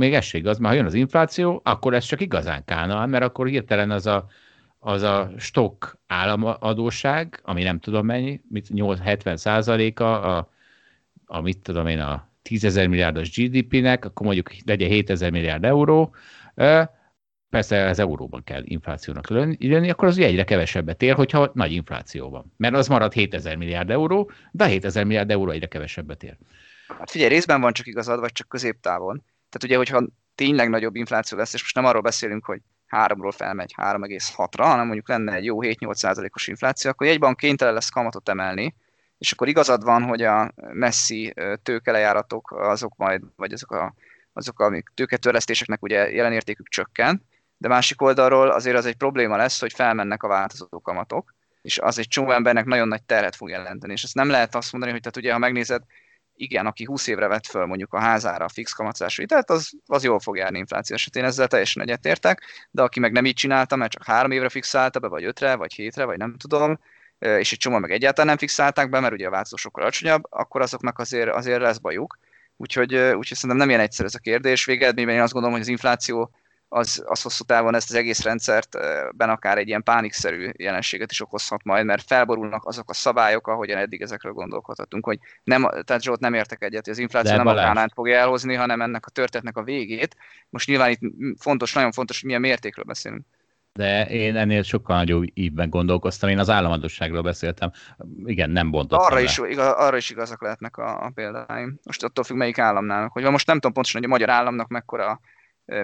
[0.00, 3.46] még ez igaz, mert ha jön az infláció, akkor ez csak igazán kánál, mert akkor
[3.46, 4.26] hirtelen az a,
[4.78, 8.40] az a stok államadóság, ami nem tudom mennyi,
[9.02, 10.50] 70 százaléka, a,
[11.26, 15.64] a mit tudom én, a 10 ezer milliárdos GDP-nek, akkor mondjuk legyen 7 ezer milliárd
[15.64, 16.14] euró,
[17.50, 22.30] persze ez euróban kell inflációnak lenni, akkor az ugye egyre kevesebbet ér, hogyha nagy infláció
[22.30, 22.52] van.
[22.56, 26.36] Mert az marad 7000 milliárd euró, de a 7000 milliárd euró egyre kevesebbet ér.
[26.98, 29.22] Hát figyelj, részben van csak igazad, vagy csak középtávon.
[29.50, 32.60] Tehát ugye, hogyha tényleg nagyobb infláció lesz, és most nem arról beszélünk, hogy
[32.90, 37.88] 3-ról felmegy 3,6-ra, hanem mondjuk lenne egy jó 7-8 százalékos infláció, akkor jegyban kénytelen lesz
[37.88, 38.74] kamatot emelni,
[39.18, 43.94] és akkor igazad van, hogy a messzi tőkelejáratok azok majd, vagy azok a,
[44.32, 47.22] azok a tőketörlesztéseknek ugye jelenértékük csökken,
[47.56, 51.98] de másik oldalról azért az egy probléma lesz, hogy felmennek a változó kamatok, és az
[51.98, 53.92] egy csomó embernek nagyon nagy terhet fog jelenteni.
[53.92, 55.82] És ezt nem lehet azt mondani, hogy tehát ugye, ha megnézed,
[56.40, 60.04] igen, aki 20 évre vett föl mondjuk a házára a fix kamatozású hitelt, az, az
[60.04, 63.92] jól fog járni infláció esetén, ezzel teljesen egyetértek, de aki meg nem így csinálta, mert
[63.92, 66.78] csak három évre fixálta be, vagy ötre, vagy hétre, vagy nem tudom,
[67.18, 70.60] és egy csomó meg egyáltalán nem fixálták be, mert ugye a változó sokkal alacsonyabb, akkor
[70.60, 72.18] azoknak azért, azért lesz bajuk.
[72.56, 74.64] Úgyhogy, úgyhogy szerintem nem ilyen egyszerű ez a kérdés.
[74.64, 76.30] Végeredményben én azt gondolom, hogy az infláció
[76.72, 78.76] az, az hosszú távon ezt az egész rendszert
[79.16, 83.78] ben akár egy ilyen pánikszerű jelenséget is okozhat majd, mert felborulnak azok a szabályok, ahogyan
[83.78, 87.46] eddig ezekről gondolkodhatunk, hogy nem, tehát Zsolt nem értek egyet, hogy az infláció De nem
[87.46, 90.16] a kánánt fogja elhozni, hanem ennek a történetnek a végét.
[90.48, 91.00] Most nyilván itt
[91.38, 93.24] fontos, nagyon fontos, hogy milyen mértékről beszélünk.
[93.72, 97.70] De én ennél sokkal nagyobb ívben gondolkoztam, én az államadosságról beszéltem.
[98.24, 101.78] Igen, nem bontottam arra is, igaz, arra is igazak lehetnek a, a példáim.
[101.82, 103.08] Most attól függ, melyik államnál.
[103.12, 105.20] Hogy most nem tudom pontosan, hogy a magyar államnak mekkora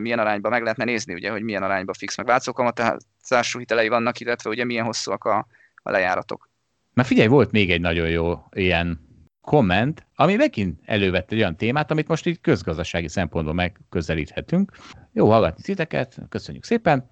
[0.00, 4.50] milyen arányban meg lehetne nézni, ugye, hogy milyen arányban fix meg változókamatozású hitelei vannak, illetve
[4.50, 5.46] ugye milyen hosszúak a,
[5.82, 6.50] a lejáratok.
[6.92, 9.00] Na figyelj, volt még egy nagyon jó ilyen
[9.40, 14.72] komment, ami megint elővette egy olyan témát, amit most így közgazdasági szempontból megközelíthetünk.
[15.12, 17.08] Jó hallgatni titeket, köszönjük szépen.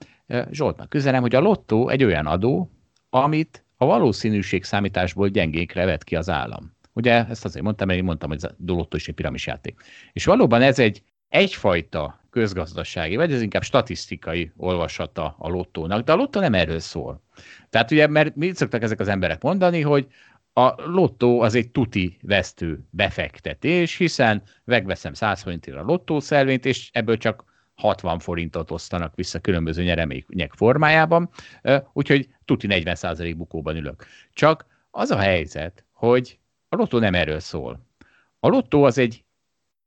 [0.51, 2.71] Zsoltnak üzenem, hogy a lottó egy olyan adó,
[3.11, 6.73] amit a valószínűség számításból gyengékre vet ki az állam.
[6.93, 9.81] Ugye ezt azért mondtam, mert én mondtam, hogy a lottó is egy piramisjáték.
[10.13, 16.17] És valóban ez egy egyfajta közgazdasági, vagy ez inkább statisztikai olvasata a lottónak, de a
[16.17, 17.23] lottó nem erről szól.
[17.71, 20.07] Tehát ugye, mert mit szoktak ezek az emberek mondani, hogy
[20.53, 27.17] a lottó az egy tuti vesztő befektetés, hiszen megveszem 100 forintért a lottószelvényt, és ebből
[27.17, 27.45] csak
[27.75, 31.31] 60 forintot osztanak vissza különböző nyeremények formájában,
[31.93, 34.07] úgyhogy tuti 40% bukóban ülök.
[34.33, 36.39] Csak az a helyzet, hogy
[36.69, 37.87] a lottó nem erről szól.
[38.39, 39.25] A lottó az egy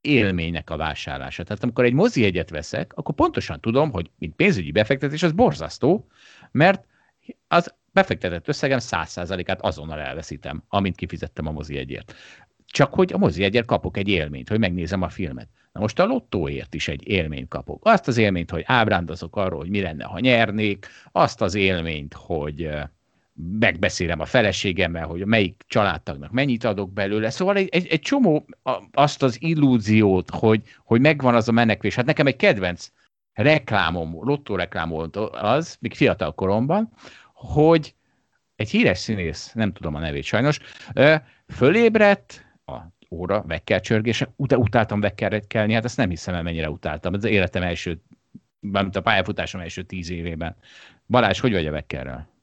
[0.02, 1.44] élménynek a vásárlása.
[1.44, 6.08] Tehát amikor egy mozi egyet veszek, akkor pontosan tudom, hogy mint pénzügyi befektetés az borzasztó,
[6.52, 6.86] mert
[7.48, 12.16] az befektetett összegem 100%-át azonnal elveszítem, amint kifizettem a mozi egyért.
[12.66, 15.50] Csak hogy a mozi egyért kapok egy élményt, hogy megnézem a filmet.
[15.72, 17.86] Na most a lottóért is egy élményt kapok.
[17.86, 22.70] Azt az élményt, hogy ábrándozok arról, hogy mi lenne, ha nyernék, azt az élményt, hogy
[23.60, 27.30] megbeszélem a feleségemmel, hogy melyik családtagnak mennyit adok belőle.
[27.30, 28.46] Szóval egy, egy, egy csomó
[28.92, 31.96] azt az illúziót, hogy, hogy megvan az a menekvés.
[31.96, 32.92] Hát nekem egy kedvenc
[33.34, 34.60] reklámom, lottó
[34.90, 36.92] volt az, még fiatal koromban,
[37.34, 37.96] hogy
[38.56, 40.60] egy híres színész, nem tudom a nevét sajnos,
[41.48, 42.76] fölébredt a
[43.10, 45.02] óra vekkel csörgése, ut- utáltam
[45.48, 47.14] kelni, hát ezt nem hiszem el, mennyire utáltam.
[47.14, 48.02] Ez az életem első,
[48.60, 50.56] mint a pályafutásom első tíz évében.
[51.08, 52.36] Balázs, hogy vagy a vekkerrel?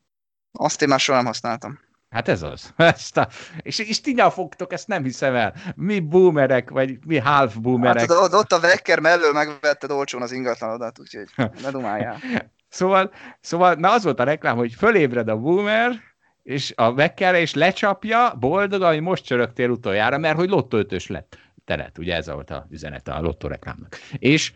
[0.59, 1.79] Azt én már soha nem használtam.
[2.15, 2.73] Hát ez az.
[2.77, 3.29] Ezt a,
[3.63, 5.55] és, és ti fogtok, ezt nem hiszem el.
[5.77, 8.13] Mi boomerek, vagy mi half boomerek.
[8.13, 12.19] Hát ott, a Wecker mellől megvetted olcsón az ingatlanodat, úgyhogy ne dumáljál.
[12.69, 16.01] szóval, szóval, na az volt a reklám, hogy fölébred a boomer,
[16.43, 21.39] és a Wecker és lecsapja, boldog, hogy most csörögtél utoljára, mert hogy lottó ötös lett.
[21.65, 23.99] Teret, ugye ez volt a üzenete a lottó reklámnak.
[24.19, 24.53] És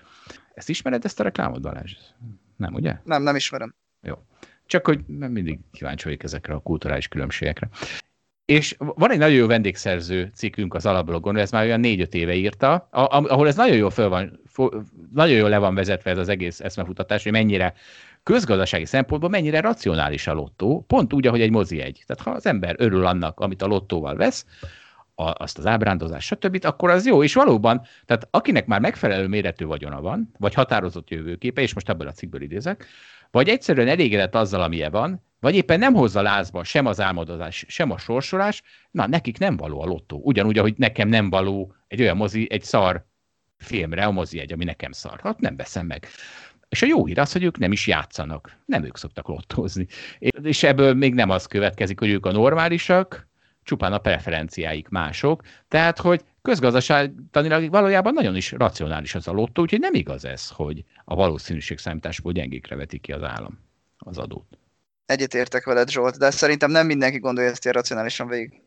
[0.54, 1.92] ezt ismered, ezt a reklámot, Balázs?
[2.56, 2.96] Nem, ugye?
[3.04, 3.74] Nem, nem ismerem.
[4.00, 4.14] Jó.
[4.68, 7.68] Csak hogy mindig kíváncsi vagyok ezekre a kulturális különbségekre.
[8.44, 12.88] És van egy nagyon jó vendégszerző cikkünk az alablogon, ez már olyan négy-öt éve írta,
[12.90, 14.40] ahol ez nagyon jól, föl van,
[15.14, 17.74] nagyon jól le van vezetve ez az egész eszmefutatás, hogy mennyire
[18.22, 22.02] közgazdasági szempontból mennyire racionális a lottó, pont úgy, ahogy egy mozi egy.
[22.06, 24.46] Tehát ha az ember örül annak, amit a lottóval vesz,
[25.14, 29.64] a, azt az ábrándozást, stb., akkor az jó, és valóban, tehát akinek már megfelelő méretű
[29.64, 32.86] vagyona van, vagy határozott jövőképe, és most ebből a cikkből idézek,
[33.30, 37.90] vagy egyszerűen elégedett azzal, amilyen van, vagy éppen nem hozza lázba sem az álmodozás, sem
[37.90, 40.20] a sorsolás, na, nekik nem való a lottó.
[40.24, 43.06] Ugyanúgy, ahogy nekem nem való egy olyan mozi, egy szar
[43.56, 45.20] filmre a mozi egy, ami nekem szar.
[45.22, 46.06] Hát nem veszem meg.
[46.68, 48.56] És a jó hír az, hogy ők nem is játszanak.
[48.64, 49.86] Nem ők szoktak lottózni.
[50.42, 53.27] És ebből még nem az következik, hogy ők a normálisak,
[53.68, 55.42] csupán a preferenciáik mások.
[55.68, 60.84] Tehát, hogy közgazdaságtanilag valójában nagyon is racionális az a lottó, úgyhogy nem igaz ez, hogy
[61.04, 63.58] a valószínűség számításból gyengékre veti ki az állam
[63.98, 64.58] az adót.
[65.06, 68.62] Egyetértek veled, Zsolt, de szerintem nem mindenki gondolja ezt ilyen racionálisan végig.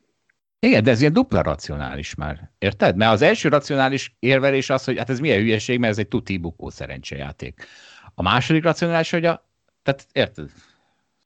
[0.60, 2.52] Igen, de ez ilyen dupla racionális már.
[2.58, 2.96] Érted?
[2.96, 6.38] Mert az első racionális érvelés az, hogy hát ez milyen hülyeség, mert ez egy tuti
[6.38, 7.66] bukó szerencsejáték.
[8.14, 9.50] A második racionális, hogy a...
[9.84, 10.50] Tehát érted?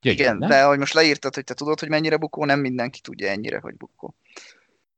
[0.05, 0.49] Gyönyör, Igen, nem?
[0.49, 3.75] de hogy most leírtad, hogy te tudod, hogy mennyire bukó, nem mindenki tudja ennyire, hogy
[3.75, 4.15] bukó.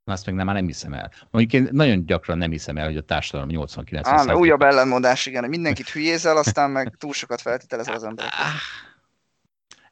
[0.04, 1.12] Azt meg nem, már nem hiszem el.
[1.32, 5.42] Mondjuk én nagyon gyakran nem hiszem el, hogy a társadalom 89% Á, újabb ellenmondás, igen,
[5.42, 8.26] hogy mindenkit hülyézel, aztán meg túl sokat feltételezel az ember.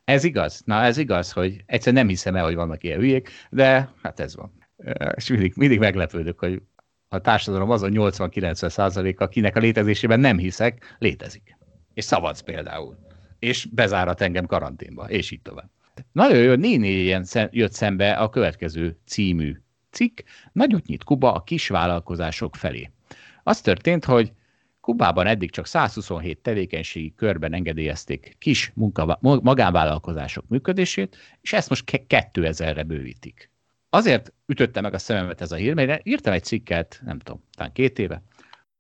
[0.04, 0.62] Ez igaz.
[0.66, 4.36] Na, ez igaz, hogy egyszer nem hiszem el, hogy vannak ilyen hülyék, de hát ez
[4.36, 4.54] van.
[5.16, 6.62] És mindig, mindig meglepődök, hogy
[7.08, 11.58] a társadalom azon 80-90 százalék, akinek a létezésében nem hiszek, létezik.
[11.94, 12.98] És szavaz például.
[13.46, 15.70] És bezárat engem karanténba, és így tovább.
[16.12, 19.62] Nagyon jó, néni ilyen jött szembe a következő című
[19.92, 20.20] cikk,
[20.52, 22.92] nagyot nyit Kuba a kisvállalkozások felé.
[23.44, 24.32] Az történt, hogy
[24.80, 32.84] Kubában eddig csak 127 tevékenységi körben engedélyezték kis munka, magánvállalkozások működését, és ezt most 2000-re
[32.84, 33.50] bővítik.
[33.90, 37.72] Azért ütötte meg a szememet ez a hír, mert írtam egy cikket, nem tudom, talán
[37.72, 38.22] két éve,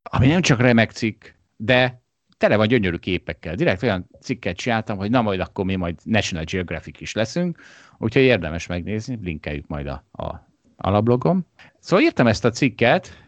[0.03, 1.25] ami nem csak remek cikk,
[1.57, 2.03] de
[2.37, 3.55] tele van gyönyörű képekkel.
[3.55, 7.61] Direkt olyan cikket csináltam, hogy na majd akkor mi majd National Geographic is leszünk,
[7.97, 11.45] úgyhogy érdemes megnézni, linkeljük majd a, a alablogom.
[11.79, 13.23] Szóval írtam ezt a cikket,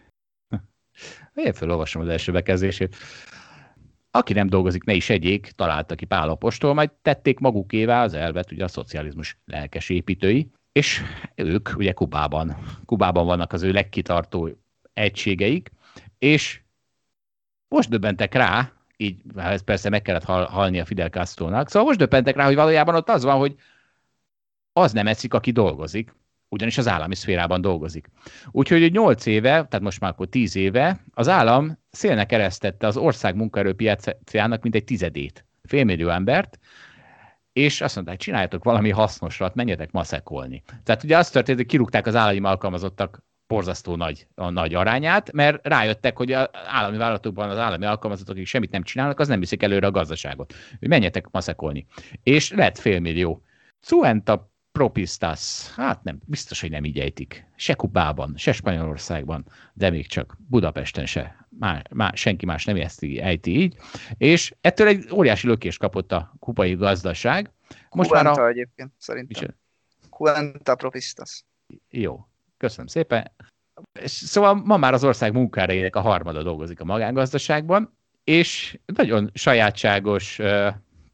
[1.34, 2.96] én felolvasom az első bekezdését.
[4.12, 8.64] Aki nem dolgozik, ne is egyék, találta ki Pálapostól, majd tették magukévá az elvet, ugye
[8.64, 11.02] a szocializmus lelkes építői, és
[11.36, 14.50] ők ugye Kubában, Kubában vannak az ő legkitartó
[14.94, 15.72] egységeik,
[16.18, 16.62] és
[17.68, 21.88] most döbbentek rá, így hát ez persze meg kellett hal, halni a Fidel Castro-nak, szóval
[21.88, 23.56] most döbbentek rá, hogy valójában ott az van, hogy
[24.74, 26.16] az nem eszik, aki dolgozik,
[26.50, 28.10] ugyanis az állami szférában dolgozik.
[28.52, 33.36] Úgyhogy 8 éve, tehát most már akkor 10 éve, az állam szélnek eresztette az ország
[33.36, 36.60] munkaerőpiacának mint egy tizedét, félmillió embert,
[37.54, 40.64] és azt mondták, csináljatok valami hasznosat, menjetek maszekolni.
[40.84, 45.68] Tehát ugye azt történt, hogy kirúgták az állami alkalmazottak borzasztó nagy, a nagy arányát, mert
[45.68, 49.64] rájöttek, hogy az állami vállalatokban az állami alkalmazottak, akik semmit nem csinálnak, az nem viszik
[49.64, 50.54] előre a gazdaságot.
[50.80, 51.86] Hogy menjetek maszekolni.
[52.24, 53.44] És lett félmillió.
[53.80, 57.46] Suenta Propistas, hát nem, biztos, hogy nem így ejtik.
[57.56, 61.48] Se Kubában, se Spanyolországban, de még csak Budapesten se.
[61.50, 63.76] Má, má, senki más nem ezt ejti így.
[64.18, 67.52] És ettől egy óriási lökést kapott a kubai gazdaság.
[67.90, 68.48] Most Cuenta már a...
[68.48, 69.56] egyébként, szerintem.
[70.10, 71.44] Cuenta Propistas.
[71.90, 72.28] Jó,
[72.58, 73.32] köszönöm szépen.
[74.04, 80.40] Szóval ma már az ország munkára a harmada dolgozik a magángazdaságban, és nagyon sajátságos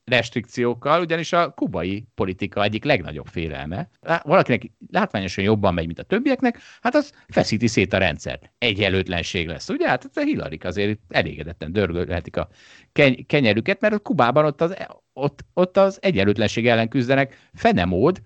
[0.06, 3.90] restrikciókkal, ugyanis a kubai politika egyik legnagyobb félelme.
[4.24, 8.52] Valakinek látványosan jobban megy, mint a többieknek, hát az feszíti szét a rendszert.
[8.58, 9.88] Egyenlőtlenség lesz, ugye?
[9.88, 12.48] Hát a Hillary azért elégedetten dörgölhetik a
[12.92, 14.76] keny- kenyerüket, mert a Kubában ott az,
[15.14, 18.22] ott, ott az egyenlőtlenség ellen küzdenek fenemód,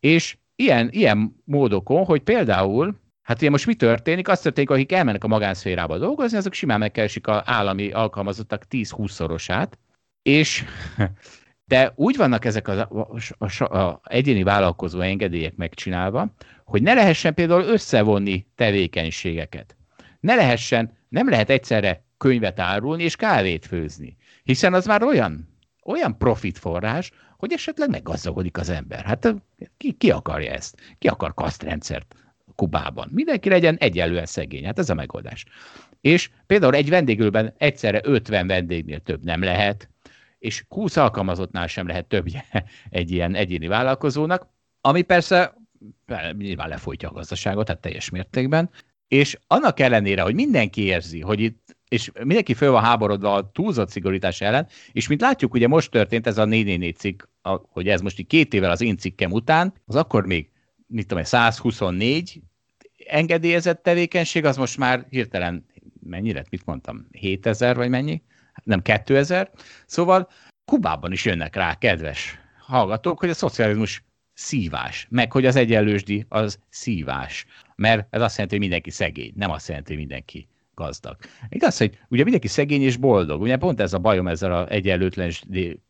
[0.00, 4.28] és ilyen, ilyen módokon, hogy például Hát ugye most mi történik?
[4.28, 9.72] Az történik, akik elmennek a magánszférába dolgozni, azok simán megkeresik az állami alkalmazottak 10-20-szorosát,
[10.22, 10.64] és
[11.70, 13.08] de úgy vannak ezek az a,
[13.38, 16.34] a, a, a egyéni vállalkozó engedélyek megcsinálva,
[16.64, 19.76] hogy ne lehessen például összevonni tevékenységeket.
[20.20, 25.48] Ne lehessen, nem lehet egyszerre könyvet árulni és kávét főzni, hiszen az már olyan,
[25.84, 27.10] olyan profitforrás,
[27.40, 29.04] hogy esetleg meggazdagodik az ember.
[29.04, 29.34] Hát
[29.76, 30.76] ki, ki akarja ezt?
[30.98, 32.14] Ki akar kasztrendszert
[32.56, 33.08] Kubában?
[33.12, 34.64] Mindenki legyen egyenlően szegény.
[34.64, 35.44] Hát ez a megoldás.
[36.00, 39.88] És például egy vendéglőben egyszerre 50 vendégnél több nem lehet,
[40.38, 42.44] és 20 alkalmazottnál sem lehet többje
[42.90, 44.46] egy ilyen egyéni vállalkozónak,
[44.80, 45.54] ami persze
[46.36, 48.70] nyilván lefolytja a gazdaságot, tehát teljes mértékben,
[49.08, 53.90] és annak ellenére, hogy mindenki érzi, hogy itt, és mindenki föl van háborodva a túlzott
[53.90, 57.22] szigorítás ellen, és mint látjuk, ugye most történt ez a 444 cikk,
[57.68, 60.50] hogy ez most így két évvel az én cikkem után, az akkor még,
[60.86, 62.40] mit tudom, 124
[63.06, 65.66] engedélyezett tevékenység, az most már hirtelen
[66.00, 68.22] mennyire, mit mondtam, 7000 vagy mennyi?
[68.64, 69.50] nem 2000.
[69.86, 70.28] Szóval
[70.64, 76.58] Kubában is jönnek rá, kedves hallgatók, hogy a szocializmus szívás, meg hogy az egyenlősdi az
[76.68, 77.46] szívás.
[77.76, 81.16] mert ez azt jelenti, hogy mindenki szegény, nem azt jelenti, hogy mindenki gazdag.
[81.48, 83.40] Igaz, hogy ugye mindenki szegény és boldog.
[83.40, 85.32] Ugye pont ez a bajom ezzel az egyenlőtlen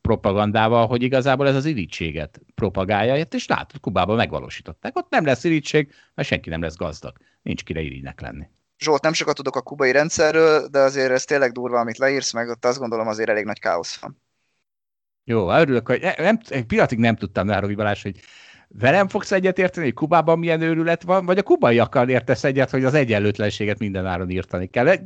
[0.01, 4.97] propagandával, hogy igazából ez az irítséget propagálja, és látod, Kubában megvalósították.
[4.97, 7.17] Ott nem lesz irítség, mert senki nem lesz gazdag.
[7.43, 8.49] Nincs kire irigynek lenni.
[8.79, 12.49] Zsolt, nem sokat tudok a kubai rendszerről, de azért ez tényleg durva, amit leírsz, meg
[12.49, 14.23] ott azt gondolom azért elég nagy káosz van.
[15.25, 18.21] Jó, örülök, hogy nem, egy pillanatig nem tudtam, Nárogi Balázs, hogy
[18.79, 22.95] velem fogsz egyetérteni, hogy Kubában milyen őrület van, vagy a kubaiakkal értesz egyet, hogy az
[22.95, 24.97] egyenlőtlenséget minden áron írtani kell.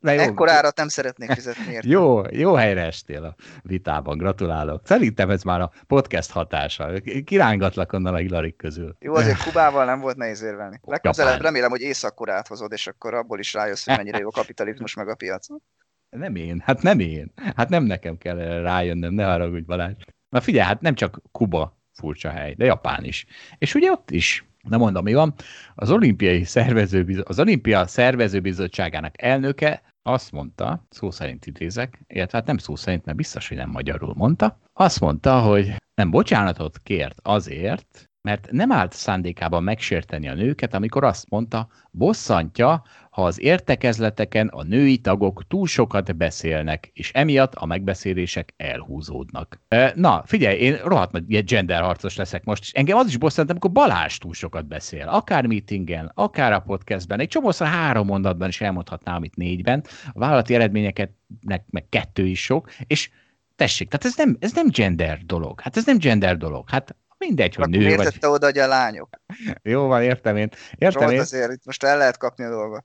[0.00, 0.20] Na jó.
[0.20, 1.88] Ekkorárat nem szeretnék fizetni érte.
[1.88, 4.80] jó, jó helyre estél a vitában, gratulálok.
[4.84, 6.92] Szerintem ez már a podcast hatása.
[7.24, 8.96] Kirángatlak onnan a Hilarik közül.
[9.00, 10.80] Jó, azért Kubával nem volt nehéz érvelni.
[10.82, 14.94] Legközelebb remélem, hogy észak hozod, és akkor abból is rájössz, hogy mennyire jó a kapitalizmus
[14.94, 15.46] meg a piac.
[16.10, 17.32] Nem én, hát nem én.
[17.56, 19.94] Hát nem nekem kell rájönnöm, ne haragudj Balázs.
[20.28, 23.26] Na figyelj, hát nem csak Kuba furcsa hely, de Japán is.
[23.58, 25.34] És ugye ott is, nem mondom, mi van,
[25.74, 32.58] az olimpiai szervező, az olimpia szervezőbizottságának elnöke azt mondta, szó szerint idézek, illetve hát nem
[32.58, 38.08] szó szerint, mert biztos, hogy nem magyarul mondta, azt mondta, hogy nem bocsánatot kért azért,
[38.28, 42.82] mert nem állt szándékában megsérteni a nőket, amikor azt mondta, bosszantja,
[43.14, 49.60] ha az értekezleteken a női tagok túl sokat beszélnek, és emiatt a megbeszélések elhúzódnak.
[49.94, 54.18] Na, figyelj, én rohadt nagy genderharcos leszek most, és engem az is bosszant, amikor Balázs
[54.18, 55.08] túl sokat beszél.
[55.08, 59.84] Akár meetingen, akár a podcastben, egy csomószor három mondatban is elmondhatnám, amit négyben.
[60.12, 61.10] A vállalati eredményeket
[61.70, 63.10] meg kettő is sok, és
[63.56, 65.60] tessék, tehát ez nem, ez nem gender dolog.
[65.60, 66.70] Hát ez nem gender dolog.
[66.70, 68.18] Hát Mindegy, hogy nő vagy.
[68.20, 69.08] oda, hogy a lányok?
[69.62, 70.48] Jó van, értem én.
[70.78, 71.20] Értem én.
[71.20, 72.84] azért itt most el lehet kapni a dolgot.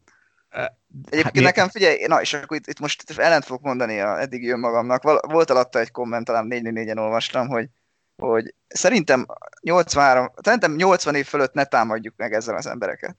[0.49, 4.49] Egyébként hát, nekem figyelj, na és akkor itt, itt most ellent fogok mondani a eddigi
[4.49, 5.03] önmagamnak.
[5.21, 7.69] Volt alatta egy komment, talán 4 en olvastam, hogy,
[8.17, 9.25] hogy szerintem
[9.61, 13.15] 83, szerintem 80 év fölött ne támadjuk meg ezzel az embereket.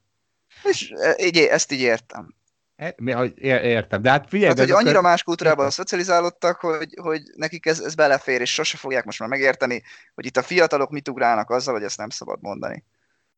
[0.63, 2.35] És így, ezt így értem.
[2.77, 2.95] E,
[3.41, 4.49] értem, de hát figyelj...
[4.49, 5.11] Hát, hogy annyira akkor...
[5.11, 9.83] más kultúrában szocializálódtak, hogy, hogy nekik ez, ez belefér, és sose fogják most már megérteni,
[10.15, 12.85] hogy itt a fiatalok mit ugrálnak azzal, hogy ezt nem szabad mondani.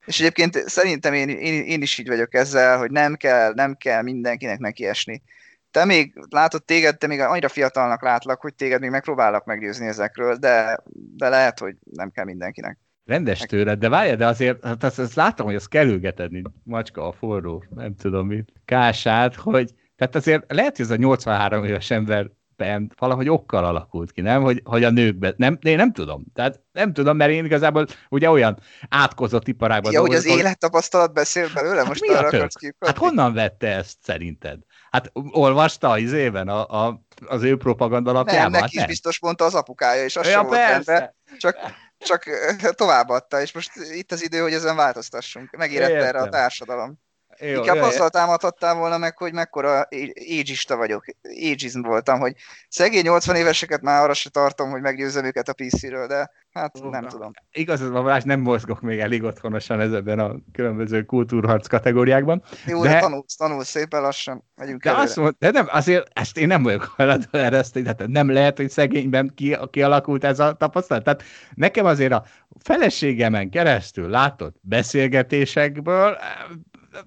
[0.07, 4.03] És egyébként szerintem én, én, én is így vagyok ezzel, hogy nem kell, nem kell
[4.03, 5.23] mindenkinek nekiesni.
[5.70, 10.37] Te még látod téged, te még annyira fiatalnak látlak, hogy téged még megpróbálok meggyőzni ezekről,
[10.37, 10.83] de,
[11.16, 12.79] de lehet, hogy nem kell mindenkinek.
[13.05, 17.09] Rendes tőled, de várj, de azért, hát azt, azt látom, hogy az kerülgeted, mint macska
[17.09, 21.91] a forró, nem tudom mit, kását, hogy, tehát azért lehet, hogy ez a 83 éves
[21.91, 22.31] ember
[22.62, 24.43] ben valahogy okkal alakult ki, nem?
[24.43, 26.24] Hogy, hogy a nőkbe, nem, én nem tudom.
[26.34, 31.48] Tehát nem tudom, mert én igazából ugye olyan átkozott iparágban Ja, hogy az élettapasztalat beszél
[31.55, 31.76] belőle?
[31.76, 34.59] Hát most mi arra akarsz Hát honnan vette ezt szerinted?
[34.90, 38.51] Hát olvasta az izében a, a, az ő propaganda alapjában?
[38.51, 41.56] Nem, neki is biztos mondta az apukája, és az ja, sem volt rendben, csak,
[41.98, 42.24] csak
[42.74, 45.56] továbbadta, és most itt az idő, hogy ezen változtassunk.
[45.56, 47.01] Megérette erre a társadalom.
[47.44, 49.89] Jó, Inkább jó, azzal támadhattál volna meg, hogy mekkora
[50.39, 52.35] ageista vagyok, ageism voltam, hogy
[52.69, 56.89] szegény 80 éveseket már arra se tartom, hogy meggyőzzem őket a PC-ről, de hát Ó,
[56.89, 57.32] nem tudom.
[57.52, 62.43] Igaz, Balázs, nem mozgok még elég otthonosan ezekben a különböző kultúrharc kategóriákban.
[62.66, 66.39] Jó, de, de tanulsz, tanulsz szépen lassan, megyünk de, azt mond, de nem, azért ezt
[66.39, 71.05] én nem vagyok hajlandó ereszteni, tehát nem lehet, hogy szegényben ki, kialakult ez a tapasztalat.
[71.05, 71.23] Tehát
[71.55, 72.24] nekem azért a
[72.60, 76.19] feleségemen keresztül látott beszélgetésekből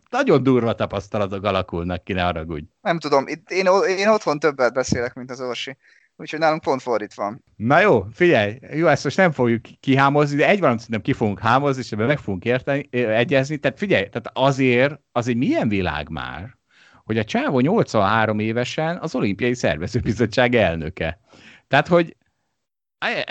[0.09, 2.65] nagyon durva tapasztalatok alakulnak ki, ne haragudj.
[2.81, 3.67] Nem tudom, itt én,
[3.97, 5.77] én otthon többet beszélek, mint az Orsi.
[6.17, 7.43] Úgyhogy nálunk pont fordítva van.
[7.55, 11.39] Na jó, figyelj, jó, ezt most nem fogjuk kihámozni, de egy valamit szerintem ki fogunk
[11.39, 13.57] hámozni, és ebben meg fogunk érteni, egyezni.
[13.57, 16.57] Tehát figyelj, tehát azért, az egy milyen világ már,
[17.03, 21.19] hogy a Csávó 83 évesen az olimpiai szervezőbizottság elnöke.
[21.67, 22.15] Tehát, hogy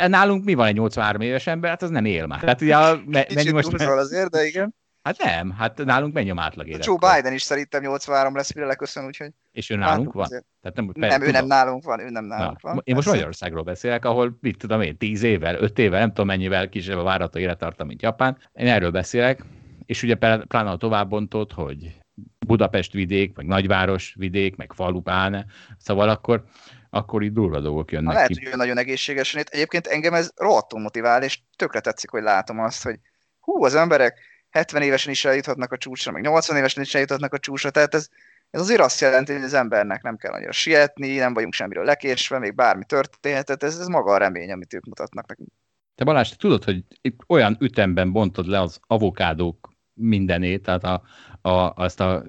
[0.07, 2.41] nálunk mi van egy 83 éves ember, hát az nem él már.
[2.41, 3.73] Tehát ugye a, mennyi most...
[3.73, 4.75] azért, de igen.
[5.05, 6.85] Hát nem, hát nálunk mennyi átlag élet.
[6.85, 9.31] Joe Biden is szerintem 83 lesz, mire leköszön, úgyhogy...
[9.53, 10.29] És ő nálunk van?
[10.29, 12.81] Tehát nem, nem ő nem nálunk van, ő nem nálunk Na, van.
[12.85, 16.69] Én most Magyarországról beszélek, ahol, mit tudom én, 10 évvel, 5 évvel, nem tudom mennyivel
[16.69, 18.39] kisebb a várható élettartam, mint Japán.
[18.53, 19.45] Én erről beszélek,
[19.87, 20.15] és ugye
[20.49, 22.01] pláne a továbbontott, hogy
[22.47, 25.47] Budapest vidék, meg nagyváros vidék, meg falu pláne,
[25.79, 26.45] szóval akkor,
[26.91, 28.45] akkor itt durva dolgok jönnek ha, lehet, ki.
[28.45, 29.43] hogy nagyon egészségesen.
[29.51, 32.99] Egyébként engem ez rohadtul motivál, és tökre tetszik, hogy látom azt, hogy
[33.41, 37.39] hú, az emberek 70 évesen is eljuthatnak a csúcsra, meg 80 évesen is eljuthatnak a
[37.39, 38.09] csúcsra, tehát ez,
[38.51, 42.39] ez azért azt jelenti, hogy az embernek nem kell annyira sietni, nem vagyunk semmiről lekésve,
[42.39, 45.49] még bármi történhet, tehát ez, ez maga a remény, amit ők mutatnak nekünk.
[45.95, 51.03] Te Balázs, te tudod, hogy itt olyan ütemben bontod le az avokádók mindenét, tehát a,
[51.49, 52.25] a, azt a,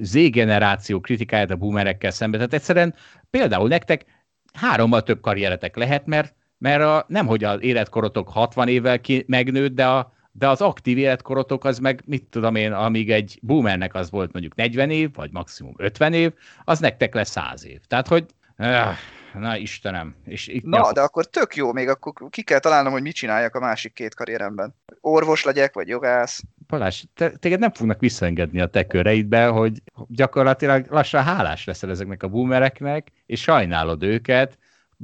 [0.00, 2.38] Z-generáció kritikáját a boomerekkel szemben.
[2.38, 2.94] Tehát egyszerűen
[3.30, 4.04] például nektek
[4.52, 9.74] hárommal több karrieretek lehet, mert, mert a, nem hogy az életkorotok 60 évvel ki, megnőtt,
[9.74, 14.10] de a, de az aktív életkorotok az meg, mit tudom én, amíg egy boomernek az
[14.10, 16.32] volt mondjuk 40 év, vagy maximum 50 év,
[16.64, 17.80] az nektek lesz 100 év.
[17.86, 18.26] Tehát, hogy
[18.56, 18.96] öh,
[19.34, 20.14] na Istenem.
[20.24, 20.92] És itt na, nyom...
[20.92, 24.14] de akkor tök jó, még akkor ki kell találnom, hogy mit csináljak a másik két
[24.14, 24.74] karrieremben.
[25.00, 26.42] Orvos legyek, vagy jogász.
[26.66, 32.22] Balázs, te, téged nem fognak visszaengedni a te köreidbe, hogy gyakorlatilag lassan hálás leszel ezeknek
[32.22, 34.58] a boomereknek, és sajnálod őket,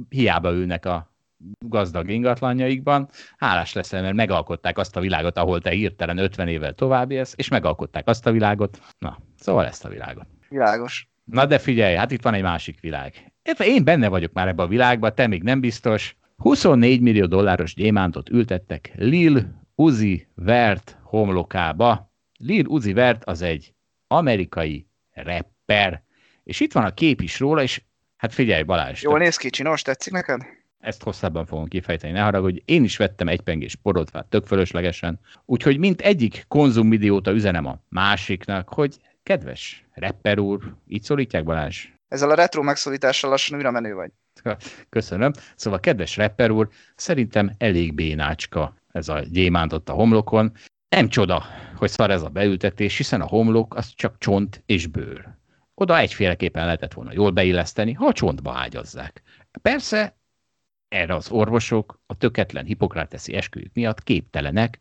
[0.09, 1.14] hiába ülnek a
[1.59, 7.11] gazdag ingatlanjaikban, hálás leszel, mert megalkották azt a világot, ahol te hirtelen 50 évvel tovább
[7.11, 8.79] élsz, és megalkották azt a világot.
[8.99, 10.27] Na, szóval ezt a világot.
[10.49, 11.07] Világos.
[11.23, 13.33] Na de figyelj, hát itt van egy másik világ.
[13.57, 16.17] Én benne vagyok már ebben a világban, te még nem biztos.
[16.35, 22.13] 24 millió dolláros gyémántot ültettek Lil Uzi Vert homlokába.
[22.37, 23.73] Lil Uzi Vert az egy
[24.07, 26.03] amerikai rapper,
[26.43, 27.81] és itt van a kép is róla, és
[28.17, 29.01] hát figyelj Balázs.
[29.01, 30.41] Jól néz ki, csinos, tetszik neked?
[30.85, 32.61] Ezt hosszabban fogom kifejteni, ne haragudj.
[32.65, 35.19] Én is vettem egy pengés porotvát, tök fölöslegesen.
[35.45, 41.87] Úgyhogy mint egyik konzumidióta üzenem a másiknak, hogy kedves rapper úr, így szólítják Balázs?
[42.07, 44.11] Ezzel a retro megszólítással lassan újra menő vagy.
[44.89, 45.31] Köszönöm.
[45.55, 50.51] Szóval, kedves rapper úr, szerintem elég bénácska ez a gyémánt ott a homlokon.
[50.89, 51.43] Nem csoda,
[51.75, 55.27] hogy szar ez a beültetés, hiszen a homlok az csak csont és bőr.
[55.73, 59.21] Oda egyféleképpen lehetett volna jól beilleszteni, ha a csontba ágyazzák.
[59.61, 60.15] Persze
[60.95, 64.79] erre az orvosok a töketlen hipokráteszi esküjük miatt képtelenek,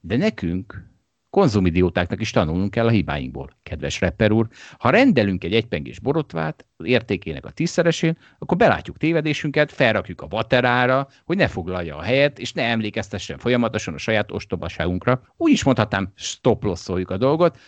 [0.00, 0.86] de nekünk,
[1.30, 3.50] konzumidiótáknak is tanulnunk kell a hibáinkból.
[3.62, 4.48] Kedves rapper úr,
[4.78, 11.08] ha rendelünk egy egypengés borotvát az értékének a tízszeresén, akkor belátjuk tévedésünket, felrakjuk a vaterára,
[11.24, 15.22] hogy ne foglalja a helyet, és ne emlékeztessen folyamatosan a saját ostobaságunkra.
[15.36, 17.58] Úgy is mondhatnám, stoplosszoljuk a dolgot.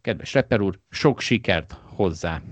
[0.00, 2.42] Kedves rapper úr, sok sikert hozzá!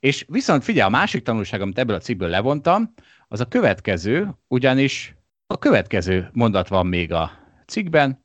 [0.00, 2.94] És viszont figyelj, a másik tanulság, amit ebből a cikkből levontam,
[3.34, 5.14] az a következő, ugyanis
[5.46, 7.30] a következő mondat van még a
[7.66, 8.24] cikkben,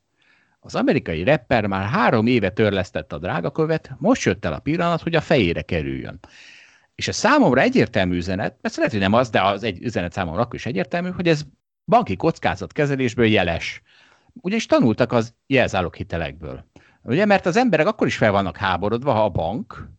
[0.60, 5.16] az amerikai rapper már három éve törlesztette a drágakövet, most jött el a pillanat, hogy
[5.16, 6.20] a fejére kerüljön.
[6.96, 10.42] És a számomra egyértelmű üzenet, persze lehet, hogy nem az, de az egy üzenet számomra
[10.42, 11.44] akkor is egyértelmű, hogy ez
[11.86, 13.82] banki kockázatkezelésből jeles.
[14.34, 16.66] Ugyanis tanultak az jelzálog hitelekből.
[17.02, 19.90] Ugye, mert az emberek akkor is fel vannak háborodva, ha a bank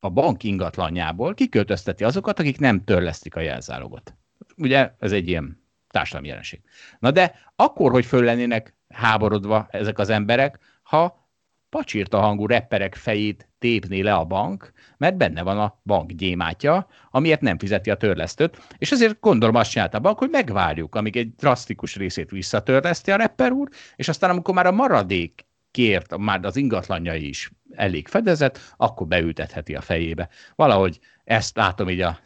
[0.00, 4.14] a bank ingatlanjából kiköltözteti azokat, akik nem törlesztik a jelzálogot.
[4.56, 6.60] Ugye ez egy ilyen társadalmi jelenség.
[6.98, 11.28] Na de akkor, hogy föl lennének háborodva ezek az emberek, ha
[11.68, 17.40] pacsírta hangú repperek fejét tépné le a bank, mert benne van a bank gyémátja, amiért
[17.40, 21.34] nem fizeti a törlesztőt, és azért gondolom azt csinálta a bank, hogy megvárjuk, amíg egy
[21.34, 25.43] drasztikus részét visszatörleszti a rapper úr, és aztán amikor már a maradék
[25.74, 30.28] kért, már az ingatlanjai is elég fedezett, akkor beültetheti a fejébe.
[30.54, 32.18] Valahogy ezt látom így a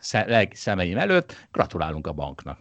[0.52, 2.58] szemeim előtt, gratulálunk a banknak.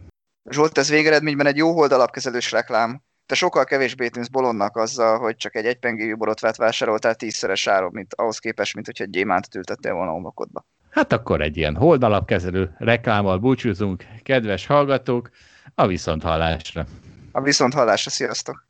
[0.49, 3.01] Zsolt, ez végeredményben egy jó holdalapkezelős reklám.
[3.25, 8.13] Te sokkal kevésbé tűnsz bolondnak azzal, hogy csak egy egypengéjű borotvát vásároltál tízszeres áron, mint
[8.13, 10.65] ahhoz képest, mint hogyha egy gyémántot ültettél volna a homokodba.
[10.89, 15.29] Hát akkor egy ilyen holdalapkezelő reklámmal búcsúzunk, kedves hallgatók,
[15.75, 16.85] a viszonthallásra.
[17.31, 18.66] A viszonthallásra, sziasztok!